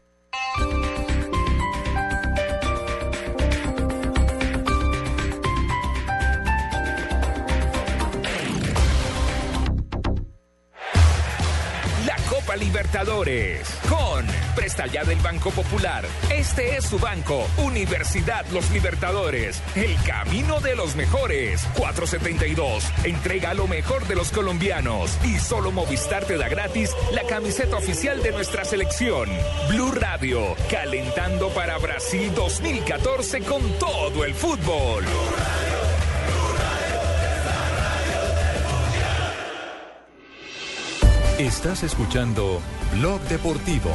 [13.90, 14.24] Con
[14.56, 16.06] Presta Ya del Banco Popular.
[16.30, 19.64] Este es su banco, Universidad Los Libertadores.
[19.76, 21.64] El camino de los mejores.
[21.76, 22.84] 472.
[23.03, 25.18] Entrega lo mejor de los colombianos.
[25.26, 29.28] Y solo Movistar te da gratis la camiseta oficial de nuestra selección.
[29.70, 35.03] Blue Radio, calentando para Brasil 2014 con todo el fútbol.
[41.44, 42.61] Estás escuchando
[42.94, 43.90] Blog Deportivo.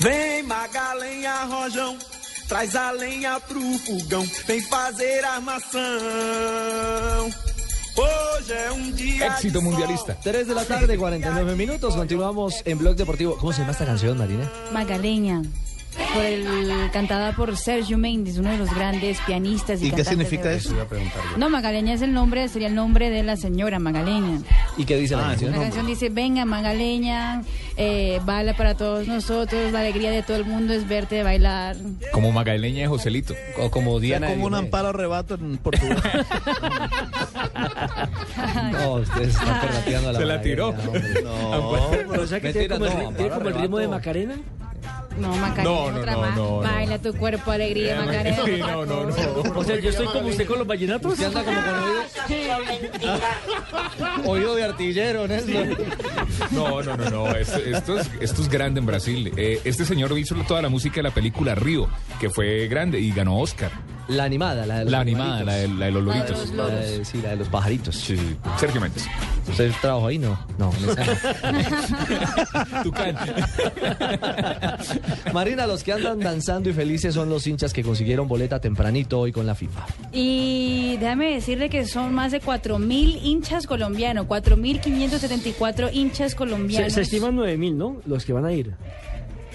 [0.00, 1.98] Vem Magalenha Rojão,
[2.48, 5.80] traz a lenha pro fogão, vem fazer armação.
[7.98, 10.16] Hoje é um dia Éxito mundialista.
[10.22, 11.94] 3 de la tarde, 49 minutos.
[11.94, 13.36] Continuamos en Blog Deportivo.
[13.36, 14.50] ¿Cómo se llama esta canción, Marina?
[14.72, 15.42] Magaleña.
[16.14, 20.50] Por el, cantada por Sergio Méndez, uno de los grandes pianistas y, ¿Y qué significa
[20.52, 20.74] eso?
[21.36, 24.40] No, Magaleña es el nombre, sería el nombre de la señora Magaleña.
[24.76, 25.52] ¿Y qué dice la canción?
[25.52, 27.42] La canción dice, venga Magaleña,
[27.76, 31.76] eh, baila para todos nosotros, la alegría de todo el mundo es verte bailar.
[32.12, 33.34] Como Magdalena de Joselito.
[33.58, 36.00] O como Es como un amparo arrebato en Portugal.
[38.72, 40.68] No, ustedes están perrateando a la Se la tiró.
[40.68, 41.02] Hombre.
[41.24, 43.88] No, Pero, o sea que tiene como, el, no, tiene como el ritmo de.
[43.88, 44.36] Macarena.
[45.18, 46.36] No, Macarena, No, no, otra no, más.
[46.36, 46.58] no.
[46.58, 48.44] Baila tu cuerpo, alegría, Macarena.
[48.44, 49.14] Sí, no, no, no.
[49.58, 51.12] O sea, yo estoy como usted con los vallenatos.
[51.12, 52.02] Usted anda como con oído,
[54.30, 55.76] oído de artillero, Néstor.
[56.50, 57.36] No, no, no, no.
[57.36, 59.32] Esto, esto es, esto es grande en Brasil.
[59.36, 61.88] Eh, este señor hizo toda la música de la película Río,
[62.20, 63.70] que fue grande y ganó Oscar.
[64.08, 66.38] La animada, la de los La animada, la de, la de los La de loritos.
[66.38, 66.80] los La loros.
[66.80, 67.94] de- sí, la de los pajaritos.
[67.94, 68.36] Sí, sí.
[68.58, 69.04] Sergio Méndez.
[69.48, 70.18] ¿Usted trabajó ahí?
[70.18, 70.38] No.
[70.58, 71.04] No, en esa.
[72.82, 73.14] Tucán.
[75.32, 79.32] Marina, los que andan danzando y felices son los hinchas que consiguieron boleta tempranito hoy
[79.32, 79.86] con la FIFA.
[80.12, 86.92] Y déjame decirle que son más de 4.000 hinchas colombianos, 4.574 hinchas Se, colombianos.
[86.92, 87.96] se estiman 9.000, ¿no?
[88.06, 88.74] Los que van a ir.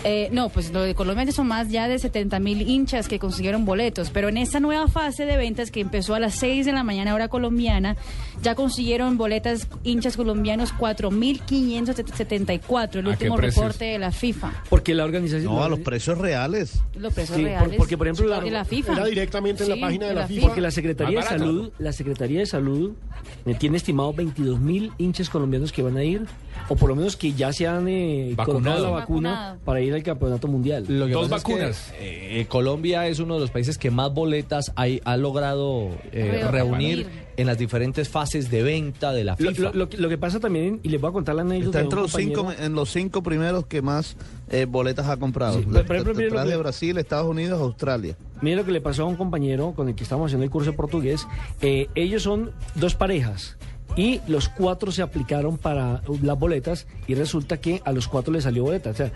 [0.05, 3.63] Eh, no, pues lo de Colombia son más ya de 70 mil hinchas que consiguieron
[3.63, 6.83] boletos, pero en esta nueva fase de ventas que empezó a las 6 de la
[6.83, 7.95] mañana hora colombiana,
[8.41, 14.51] ya consiguieron boletas hinchas colombianos 4.574, el ¿A qué último reporte de la FIFA.
[14.69, 15.53] Porque la organización.
[15.55, 16.81] No, a los precios reales.
[16.95, 18.93] Los precios Sí, por- reales porque, por ejemplo, la- de la FIFA.
[18.93, 20.47] Era directamente en la página de la FIFA.
[20.47, 21.25] Porque la Secretaría de.
[21.27, 22.91] Salud, la Secretaría de Salud
[23.45, 26.25] eh, tiene estimado 22 mil hinchas colombianos que van a ir,
[26.69, 28.83] o por lo menos que ya se han eh, Vacunado.
[28.83, 29.59] la vacuna Vacunado.
[29.65, 30.85] para ir al campeonato mundial.
[30.87, 31.93] Lo que Dos pasa es que, vacunas.
[31.99, 36.51] eh, Colombia es uno de los países que más boletas hay- ha logrado eh, Re-
[36.51, 37.07] reunir reunir.
[37.37, 39.63] en las diferentes fases de venta de la Lo, FIFA.
[39.63, 41.67] lo- lo que- lo que pasa también, y les voy a contar la anécdota.
[41.69, 44.15] Está de entre los cinco, en los cinco primeros que más
[44.49, 45.59] eh, boletas ha comprado.
[45.59, 48.15] Sí, Le- por ejemplo, mire lo Detrás que- de Brasil, Estados Unidos, Australia.
[48.41, 50.71] Mire lo que le pasó a un compañero con el que estamos haciendo el curso
[50.71, 51.25] de portugués.
[51.61, 53.57] Eh, ellos son dos parejas
[53.95, 58.43] y los cuatro se aplicaron para las boletas y resulta que a los cuatro les
[58.43, 58.89] salió boleta.
[58.89, 59.11] O sea,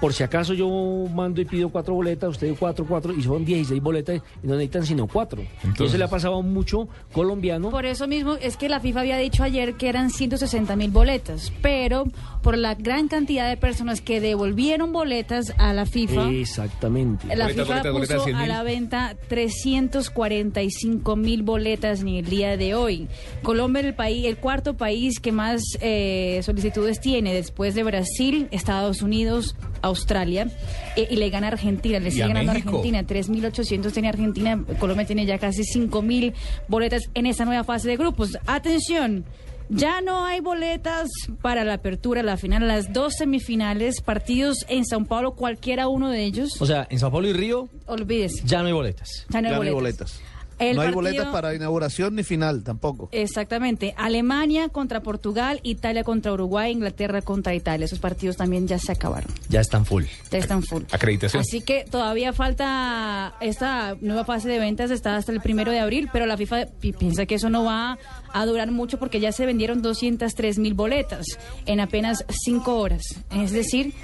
[0.00, 0.68] por si acaso yo
[1.12, 4.86] mando y pido cuatro boletas, usted cuatro, cuatro y son 16 boletas y no necesitan
[4.86, 5.42] sino cuatro.
[5.78, 7.70] y eso le ha pasado a mucho colombiano.
[7.70, 11.52] Por eso mismo es que la FIFA había dicho ayer que eran 160 mil boletas,
[11.60, 12.04] pero
[12.42, 17.34] por la gran cantidad de personas que devolvieron boletas a la FIFA, Exactamente.
[17.36, 23.08] la FIFA puso 100 a la venta 345 mil boletas en el día de hoy.
[23.42, 28.48] Colombia es el país, el cuarto país que más eh, solicitudes tiene después de Brasil,
[28.50, 30.48] Estados Unidos, Australia
[30.96, 32.78] eh, y le gana Argentina, le sigue ganando México.
[32.78, 36.32] Argentina, 3.800 tiene Argentina, Colombia tiene ya casi 5.000
[36.68, 38.36] boletas en esta nueva fase de grupos.
[38.46, 39.24] Atención.
[39.72, 41.08] Ya no hay boletas
[41.42, 46.24] para la apertura, la final, las dos semifinales, partidos en Sao Paulo, cualquiera uno de
[46.24, 46.60] ellos.
[46.60, 48.42] O sea, en Sao Paulo y Río Olvídese.
[48.44, 49.26] ya no hay boletas.
[49.28, 50.20] Ya no hay Ya no hay boletas.
[50.60, 53.08] El no hay partido- boletas para inauguración ni final tampoco.
[53.12, 53.94] Exactamente.
[53.96, 57.84] Alemania contra Portugal, Italia contra Uruguay, Inglaterra contra Italia.
[57.86, 59.30] Esos partidos también ya se acabaron.
[59.48, 60.04] Ya están full.
[60.30, 60.82] Ya están full.
[60.92, 61.40] Acreditación.
[61.40, 66.08] Así que todavía falta esta nueva fase de ventas, está hasta el primero de abril,
[66.12, 67.98] pero la FIFA pi- piensa que eso no va
[68.32, 71.24] a durar mucho porque ya se vendieron 203 mil boletas
[71.66, 73.02] en apenas cinco horas.
[73.30, 73.94] Es decir,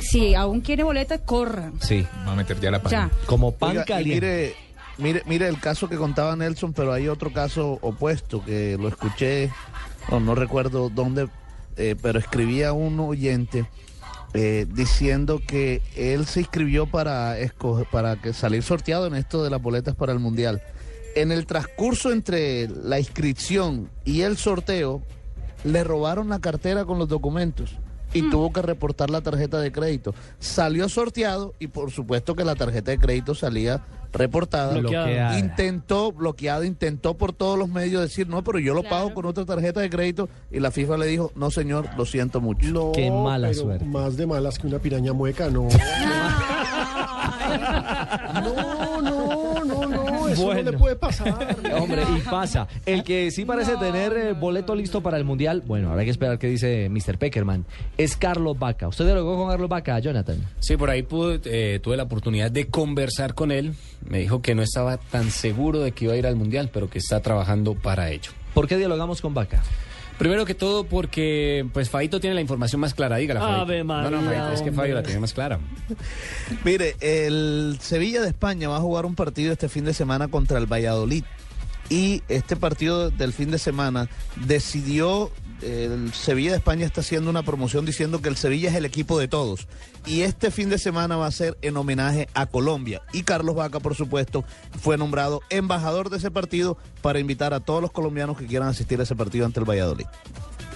[0.00, 1.72] si aún quiere boleta, corra.
[1.80, 2.04] Sí.
[2.18, 2.82] Vamos a meter ya la Ya.
[2.82, 3.10] página.
[3.26, 4.54] Como pan Oiga, caliente.
[5.00, 9.50] Mire, mire, el caso que contaba Nelson, pero hay otro caso opuesto que lo escuché,
[10.10, 11.28] no, no recuerdo dónde,
[11.76, 13.66] eh, pero escribía un oyente
[14.32, 19.50] eh, diciendo que él se inscribió para escoger, para que salir sorteado en esto de
[19.50, 20.62] las boletas para el mundial.
[21.16, 25.02] En el transcurso entre la inscripción y el sorteo,
[25.64, 27.76] le robaron la cartera con los documentos
[28.12, 30.14] y tuvo que reportar la tarjeta de crédito.
[30.38, 33.82] Salió sorteado y por supuesto que la tarjeta de crédito salía
[34.12, 34.78] reportada.
[34.78, 35.38] Bloqueada.
[35.38, 39.44] Intentó, bloqueado, intentó por todos los medios decir, no, pero yo lo pago con otra
[39.44, 42.68] tarjeta de crédito y la FIFA le dijo, no señor, lo siento mucho.
[42.70, 43.22] No, pero
[43.84, 45.68] Más de malas que una piraña mueca, no,
[48.34, 48.99] no,
[50.36, 51.56] no, no, le puede pasar.
[51.78, 52.66] Hombre, y pasa.
[52.86, 56.38] El que sí parece tener eh, boleto listo para el Mundial, bueno, habrá que esperar
[56.38, 57.18] qué dice Mr.
[57.18, 57.64] Peckerman,
[57.96, 58.88] es Carlos Vaca.
[58.88, 60.44] ¿Usted dialogó con Carlos Vaca, Jonathan?
[60.60, 63.74] Sí, por ahí pude, eh, tuve la oportunidad de conversar con él.
[64.08, 66.88] Me dijo que no estaba tan seguro de que iba a ir al Mundial, pero
[66.88, 68.32] que está trabajando para ello.
[68.54, 69.62] ¿Por qué dialogamos con Vaca?
[70.20, 73.60] Primero que todo porque pues Fabito tiene la información más clara, dígala Fabito.
[73.62, 75.58] Ave no, no, Fabito, es que Fabio la tiene más clara.
[76.64, 80.58] Mire, el Sevilla de España va a jugar un partido este fin de semana contra
[80.58, 81.24] el Valladolid.
[81.88, 84.10] Y este partido del fin de semana
[84.44, 85.30] decidió,
[85.62, 89.18] el Sevilla de España está haciendo una promoción diciendo que el Sevilla es el equipo
[89.18, 89.66] de todos.
[90.06, 93.02] Y este fin de semana va a ser en homenaje a Colombia.
[93.12, 94.44] Y Carlos Vaca, por supuesto,
[94.80, 99.00] fue nombrado embajador de ese partido para invitar a todos los colombianos que quieran asistir
[99.00, 100.06] a ese partido ante el Valladolid.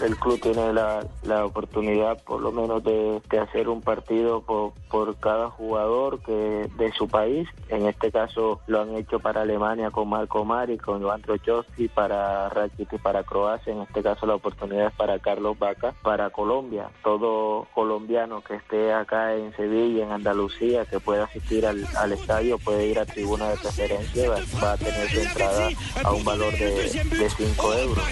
[0.02, 4.72] El club tiene la, la oportunidad por lo menos de, de hacer un partido por,
[4.90, 7.48] por cada jugador que de su país.
[7.68, 12.48] En este caso lo han hecho para Alemania con Marco Mari, con Jovan Trochowski, para
[12.48, 13.72] Rakitic y para Croacia.
[13.72, 16.90] En este caso la oportunidad es para Carlos Vaca, para Colombia.
[17.02, 22.58] Todo colombiano que esté acá en Sevilla, en Andalucía, que pueda asistir al, al estadio,
[22.58, 25.68] puede ir a tribuna de preferencia, va, va a tener su entrada
[26.02, 28.04] a un valor de 5 euros.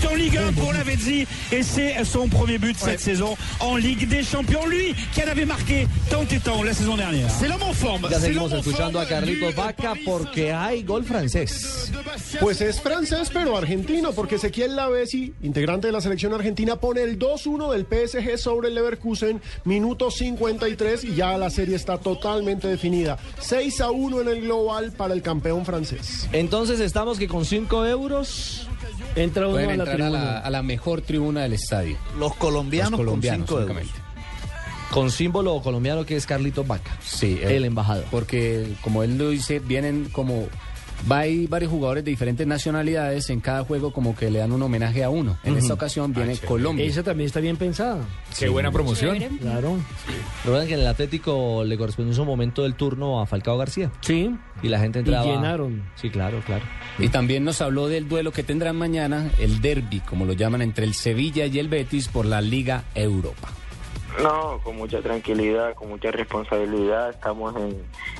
[0.00, 3.00] Saint-Germain, 6 buts en Ligue 1 pour la Vezzi et c'est son premier but cette
[3.00, 4.66] saison en Ligue des Champions.
[4.66, 7.30] Lui qui en avait marqué tant et tant la saison dernière.
[7.30, 8.08] C'est l'homme en forme.
[8.10, 9.06] Ya seguimos escuchando a.
[9.06, 11.90] Carlitos Vaca porque hay gol francés.
[12.40, 17.18] Pues es francés, pero argentino, porque Ezequiel Lavesi, integrante de la selección argentina, pone el
[17.18, 23.18] 2-1 del PSG sobre el Leverkusen, minuto 53, y ya la serie está totalmente definida.
[23.40, 26.28] 6 a 1 en el global para el campeón francés.
[26.32, 28.68] Entonces estamos que con 5 euros
[29.16, 31.96] entra uno Pueden a la entrar a la, a la mejor tribuna del estadio.
[32.18, 33.88] Los colombianos, Los colombianos, con 5 euros.
[34.90, 36.96] con símbolo colombiano que es Carlitos Vaca.
[37.02, 38.04] Sí, El embajador.
[38.10, 40.48] Porque, como él lo dice, vienen como.
[41.10, 44.62] Va hay varios jugadores de diferentes nacionalidades en cada juego, como que le dan un
[44.62, 45.38] homenaje a uno.
[45.44, 46.84] En esta ocasión viene Colombia.
[46.84, 48.04] Esa también está bien pensada.
[48.38, 49.18] Qué buena promoción.
[49.18, 49.38] Chévere.
[49.38, 49.76] Claro.
[50.44, 53.90] Recuerdan que en el Atlético le correspondió en su momento el turno a Falcao García.
[54.00, 54.34] Sí.
[54.62, 55.26] Y la gente entraba.
[55.26, 55.84] Y llenaron.
[55.94, 56.64] Sí, claro, claro.
[56.98, 60.84] Y también nos habló del duelo que tendrán mañana, el derby, como lo llaman, entre
[60.84, 63.48] el Sevilla y el Betis por la Liga Europa.
[64.22, 67.10] No, con mucha tranquilidad, con mucha responsabilidad.
[67.10, 67.76] Estamos en,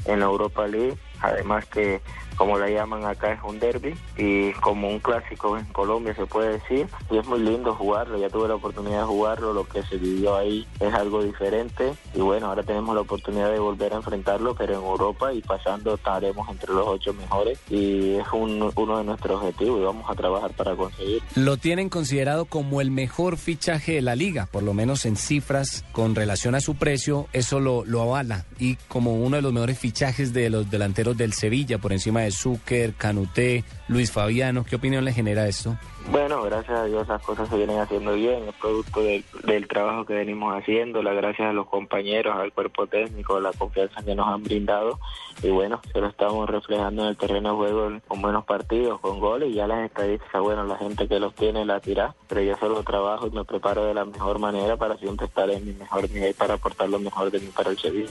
[0.06, 0.96] en la Europa League.
[1.20, 2.00] Además que,
[2.40, 6.52] como la llaman acá, es un derby y como un clásico en Colombia se puede
[6.58, 6.86] decir.
[7.10, 8.16] Y es muy lindo jugarlo.
[8.18, 9.52] Ya tuve la oportunidad de jugarlo.
[9.52, 11.92] Lo que se vivió ahí es algo diferente.
[12.14, 15.96] Y bueno, ahora tenemos la oportunidad de volver a enfrentarlo, pero en Europa y pasando
[15.96, 17.58] estaremos entre los ocho mejores.
[17.68, 21.22] Y es un- uno de nuestros objetivos y vamos a trabajar para conseguirlo.
[21.36, 25.84] Lo tienen considerado como el mejor fichaje de la liga, por lo menos en cifras
[25.92, 28.46] con relación a su precio, eso lo, lo avala.
[28.58, 32.29] Y como uno de los mejores fichajes de los delanteros del Sevilla, por encima de
[32.32, 35.76] Zucker, Canuté, Luis Fabiano, ¿qué opinión le genera esto?
[36.10, 40.14] Bueno, gracias a Dios las cosas se vienen haciendo bien, es producto del, trabajo que
[40.14, 44.42] venimos haciendo, las gracias a los compañeros, al cuerpo técnico, la confianza que nos han
[44.42, 44.98] brindado
[45.42, 49.20] y bueno, se lo estamos reflejando en el terreno de juego con buenos partidos, con
[49.20, 52.56] goles y ya las estadísticas, bueno, la gente que los tiene la tira, pero yo
[52.56, 56.10] solo trabajo y me preparo de la mejor manera para siempre estar en mi mejor
[56.10, 58.10] nivel para aportar lo mejor de mí para el Sevilla.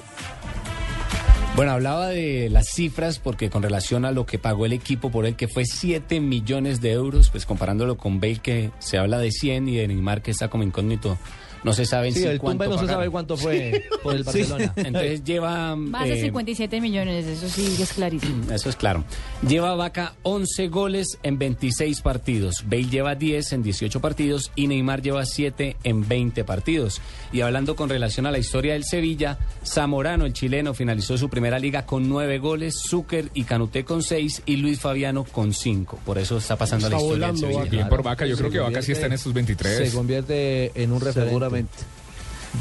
[1.59, 5.25] Bueno, hablaba de las cifras porque con relación a lo que pagó el equipo por
[5.25, 9.29] él, que fue 7 millones de euros, pues comparándolo con Bale que se habla de
[9.29, 11.17] 100 y de Neymar que está como incógnito,
[11.63, 14.15] no se sabe en Sí, sí el cuánto Tumbe no se sabe cuánto fue por
[14.15, 14.39] el Sí.
[14.39, 14.73] Barcelona.
[14.77, 15.75] Entonces lleva...
[15.75, 18.51] Más de eh, 57 millones, eso sí es clarísimo.
[18.53, 19.03] Eso es claro.
[19.47, 22.63] Lleva Vaca 11 goles en 26 partidos.
[22.65, 27.01] Bale lleva 10 en 18 partidos y Neymar lleva 7 en 20 partidos.
[27.31, 31.59] Y hablando con relación a la historia del Sevilla, Zamorano, el chileno, finalizó su primera
[31.59, 35.99] liga con 9 goles, Zucker y Canuté con 6 y Luis Fabiano con 5.
[36.05, 37.59] Por eso está pasando a la Está historia del volando, Sevilla.
[37.59, 37.71] Vaca.
[37.71, 39.89] Bien por Vaca, yo creo que Vaca sí está en estos 23.
[39.89, 41.48] Se convierte en un referente.
[41.49, 41.83] Seguramente.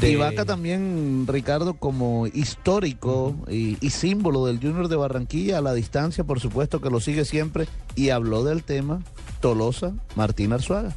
[0.01, 5.73] Y Vaca también, Ricardo, como histórico y, y símbolo del Junior de Barranquilla, a la
[5.73, 9.01] distancia, por supuesto que lo sigue siempre, y habló del tema
[9.41, 10.93] Tolosa, Martín Arzuaga.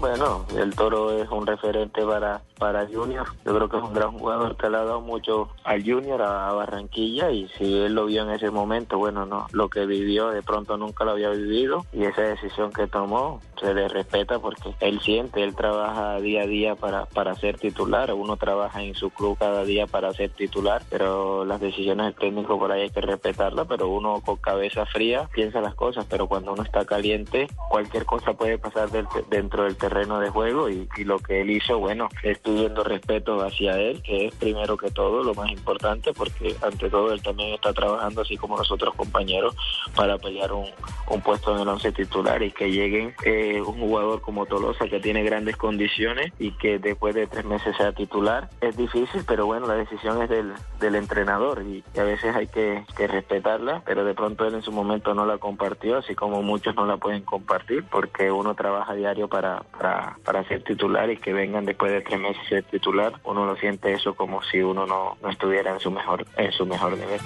[0.00, 3.26] Bueno, el Toro es un referente para, para Junior.
[3.44, 6.48] Yo creo que es un gran jugador que le ha dado mucho al Junior, a,
[6.48, 10.30] a Barranquilla, y si él lo vio en ese momento, bueno, no, lo que vivió
[10.30, 14.74] de pronto nunca lo había vivido, y esa decisión que tomó se le respeta porque
[14.80, 19.10] él siente, él trabaja día a día para, para ser titular, uno trabaja en su
[19.10, 23.00] club cada día para ser titular, pero las decisiones del técnico por ahí hay que
[23.00, 28.04] respetarlas, pero uno con cabeza fría piensa las cosas, pero cuando uno está caliente, cualquier
[28.06, 32.08] cosa puede pasar del- dentro del terreno de juego y, lo que él hizo, bueno,
[32.22, 32.40] es
[32.84, 37.22] respeto hacia él, que es primero que todo lo más importante, porque ante todo él
[37.22, 39.54] también está trabajando así como nosotros compañeros
[39.94, 40.66] para pelear un,
[41.08, 45.00] un puesto en el once titular y que lleguen eh, un jugador como Tolosa que
[45.00, 48.48] tiene grandes condiciones y que después de tres meses sea titular.
[48.60, 52.46] Es difícil, pero bueno, la decisión es del, del entrenador y, y a veces hay
[52.46, 56.42] que, que respetarla, pero de pronto él en su momento no la compartió, así como
[56.42, 61.16] muchos no la pueden compartir, porque uno trabaja diario para, para, para ser titular y
[61.16, 64.86] que vengan después de tres meses ser titular, uno lo siente eso como si uno
[64.86, 67.20] no, no estuviera en su mejor, en su mejor nivel.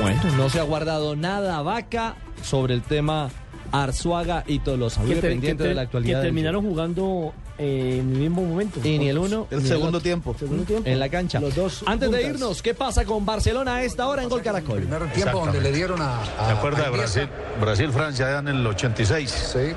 [0.00, 3.30] Bueno, no se ha guardado nada Vaca sobre el tema
[3.72, 5.02] Arzuaga y Tolosa.
[5.02, 6.20] Te- de la actualidad.
[6.20, 8.80] Que terminaron jugando eh, en el mismo momento.
[8.84, 10.00] Y ni el uno El ni segundo otro.
[10.02, 10.34] tiempo.
[10.38, 10.88] Segundo tiempo.
[10.88, 11.40] En la cancha.
[11.40, 14.86] Los dos Antes de irnos, ¿qué pasa con Barcelona a esta hora en Gol Caracol?
[15.14, 16.20] tiempo donde le dieron a.
[16.46, 17.28] ¿Se acuerda de Brasil?
[17.60, 19.30] Brasil-Francia ya en el 86.
[19.30, 19.72] Sí.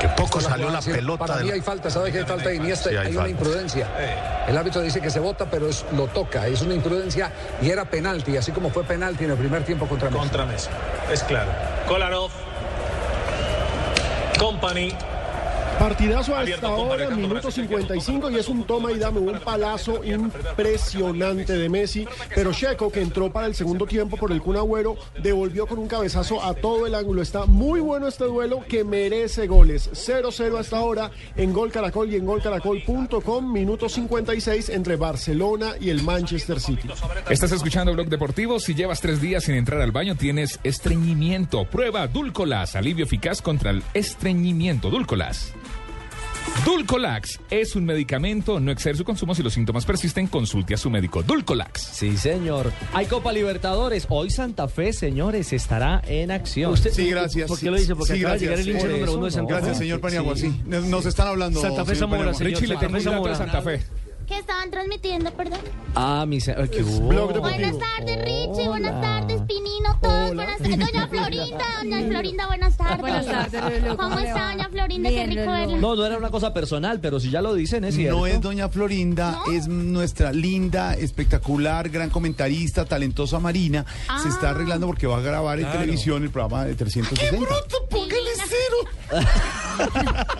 [0.00, 1.18] Que poco salió la pelota.
[1.26, 2.88] Para de mí la- hay falta, ¿sabe qué hay falta de Iniesta?
[2.88, 3.86] Sí, hay hay una imprudencia.
[4.48, 6.46] El árbitro dice que se vota, pero es, lo toca.
[6.48, 10.08] Es una imprudencia y era penalti, así como fue penalti en el primer tiempo contra
[10.08, 10.20] Messi.
[10.20, 10.68] Contra Messi,
[11.12, 11.50] es claro.
[11.90, 12.30] Kolarov,
[14.38, 15.09] Company.
[15.80, 20.04] Partidazo a esta hora, minuto Brasil, 55 y es un toma y dame, un palazo
[20.04, 22.06] impresionante de Messi.
[22.34, 25.88] Pero Checo, que entró para el segundo tiempo por el Kun Agüero, devolvió con un
[25.88, 27.22] cabezazo a todo el ángulo.
[27.22, 29.88] Está muy bueno este duelo que merece goles.
[29.94, 36.02] 0-0 hasta ahora en Gol Caracol y en golcaracol.com, minuto 56 entre Barcelona y el
[36.02, 36.90] Manchester City.
[37.30, 38.60] Estás escuchando Blog Deportivo.
[38.60, 41.64] Si llevas tres días sin entrar al baño, tienes estreñimiento.
[41.64, 44.90] Prueba Dulcolas, alivio eficaz contra el estreñimiento.
[44.90, 45.54] Dulcolas.
[46.64, 48.60] Dulcolax es un medicamento.
[48.60, 50.26] No exceder su consumo si los síntomas persisten.
[50.26, 51.22] Consulte a su médico.
[51.22, 51.80] Dulcolax.
[51.80, 52.70] Sí, señor.
[52.92, 54.06] Hay Copa Libertadores.
[54.10, 56.72] Hoy Santa Fe, señores, estará en acción.
[56.72, 57.48] Usted- Sí, gracias.
[57.48, 57.94] ¿Por qué lo dice?
[57.96, 58.82] Porque Sí, acaba de llegar el gracias.
[58.84, 59.60] hincha número uno de Santa Fe.
[59.60, 60.36] Gracias, señor Paniagua.
[60.36, 60.42] Sí.
[60.50, 61.60] Sí, nos nos están hablando.
[61.60, 62.38] Santa Fe señor Zamora, Paniagua.
[62.38, 62.52] señor.
[62.52, 63.52] Richie, le Santa tengo Fe un dato de Zamora.
[63.52, 64.09] Santa Fe.
[64.30, 65.58] ¿Qué estaban transmitiendo, perdón?
[65.96, 66.82] Ah, mi se- ay, ¿qué?
[66.82, 68.68] Blog Buenas tardes, Richie.
[68.68, 69.98] Buenas tardes, Pinino.
[70.00, 70.34] Todos.
[70.36, 70.78] Buenas tardes.
[70.78, 71.64] Doña Florinda.
[71.82, 73.00] Doña Florinda, buenas tardes.
[73.00, 73.60] Buenas tardes.
[73.82, 74.52] ¿Cómo ¿Cómo le está, va?
[74.52, 75.08] doña Florinda?
[75.08, 75.76] Qué Bien, rico verla.
[75.78, 78.18] No, no era una cosa personal, pero si ya lo dicen, es cierto.
[78.20, 83.84] No es doña Florinda, es nuestra linda, espectacular, gran comentarista, talentosa Marina.
[84.22, 84.28] Se Ah.
[84.28, 85.80] está arreglando porque va a grabar en Claro.
[85.80, 87.36] televisión el programa de 360.
[87.90, 88.76] Póngale cero!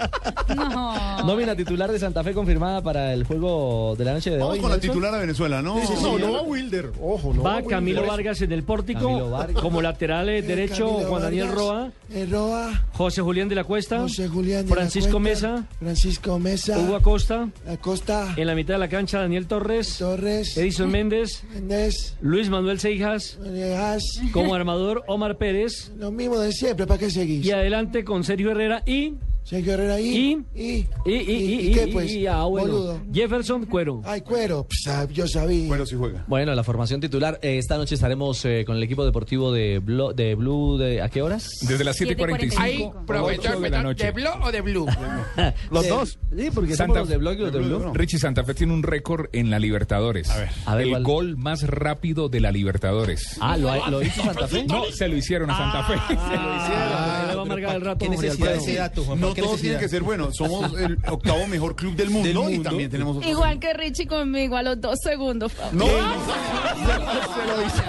[0.55, 1.23] No.
[1.25, 4.61] Nómina titular de Santa Fe confirmada para el juego de la noche de Vamos hoy.
[4.61, 5.77] con la titular a Venezuela, ¿no?
[6.03, 6.91] No, no va Wilder.
[7.01, 7.63] Ojo, no Va.
[7.63, 9.63] Camilo Vargas en el pórtico, Camilo Vargas.
[9.63, 13.65] como lateral eh, derecho Camilo Juan Daniel Vargas, Roa, eh, Roa, José Julián de la
[13.65, 18.75] Cuesta, José Julián de la Francisco Mesa, Francisco Mesa, Hugo Acosta, Acosta, en la mitad
[18.75, 24.03] de la cancha Daniel Torres, Torres, Edison Méndez, Méndez, Luis Manuel Seijas, Manejas,
[24.33, 27.45] como armador Omar Pérez, lo mismo de siempre, ¿para qué seguís?
[27.45, 29.15] y adelante con Sergio Herrera y
[29.53, 30.01] Herrera.
[30.01, 32.11] Y- y, y, y, y, ¿Y qué, y- pues?
[32.11, 33.01] y- ah, bueno, Boludo.
[33.13, 34.01] Jefferson Cuero.
[34.05, 35.67] Ay, cuero, pues, ah, yo sabía.
[35.69, 36.25] Bueno, sí juega.
[36.29, 37.39] Bueno, la formación titular.
[37.43, 40.79] eh, esta noche estaremos eh, con el equipo deportivo de, Blo- de Blue.
[40.79, 41.49] De, ¿A qué horas?
[41.63, 42.55] Desde las 7.45.
[42.59, 44.05] Ahí, ocho de la noche.
[44.07, 44.87] ¿De Blue o de Blue?
[45.71, 46.19] Los dos.
[46.37, 47.93] Sí, porque Santa- somos los de Blog y los de Blue.
[47.95, 50.31] Richie Santa Fe tiene un récord en la Libertadores.
[50.67, 51.03] A ver, el ¿cuál?
[51.03, 53.37] gol más rápido de la Libertadores.
[53.41, 54.65] Ah, ¿lo, lo hizo Santa Fe?
[54.65, 55.95] No, se lo hicieron a Santa Fe.
[56.09, 56.89] Se lo hicieron.
[57.29, 58.61] le va a amargar el rato ¿qué necesidad de Alfredo.
[58.71, 59.21] ese dato, Juan?
[59.21, 59.79] No ¿Qué todos necesidad?
[59.79, 60.37] tienen que ser buenos.
[60.37, 63.25] Somos el octavo mejor club del mundo, y también tenemos.
[63.25, 65.53] Igual que Richie conmigo a los dos segundos.
[65.73, 67.83] No, se, lo hizo,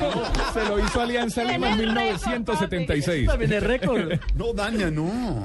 [0.54, 3.28] se lo hizo Alianza Lima en 1976.
[3.28, 4.14] También es récord.
[4.36, 5.44] no daña, no.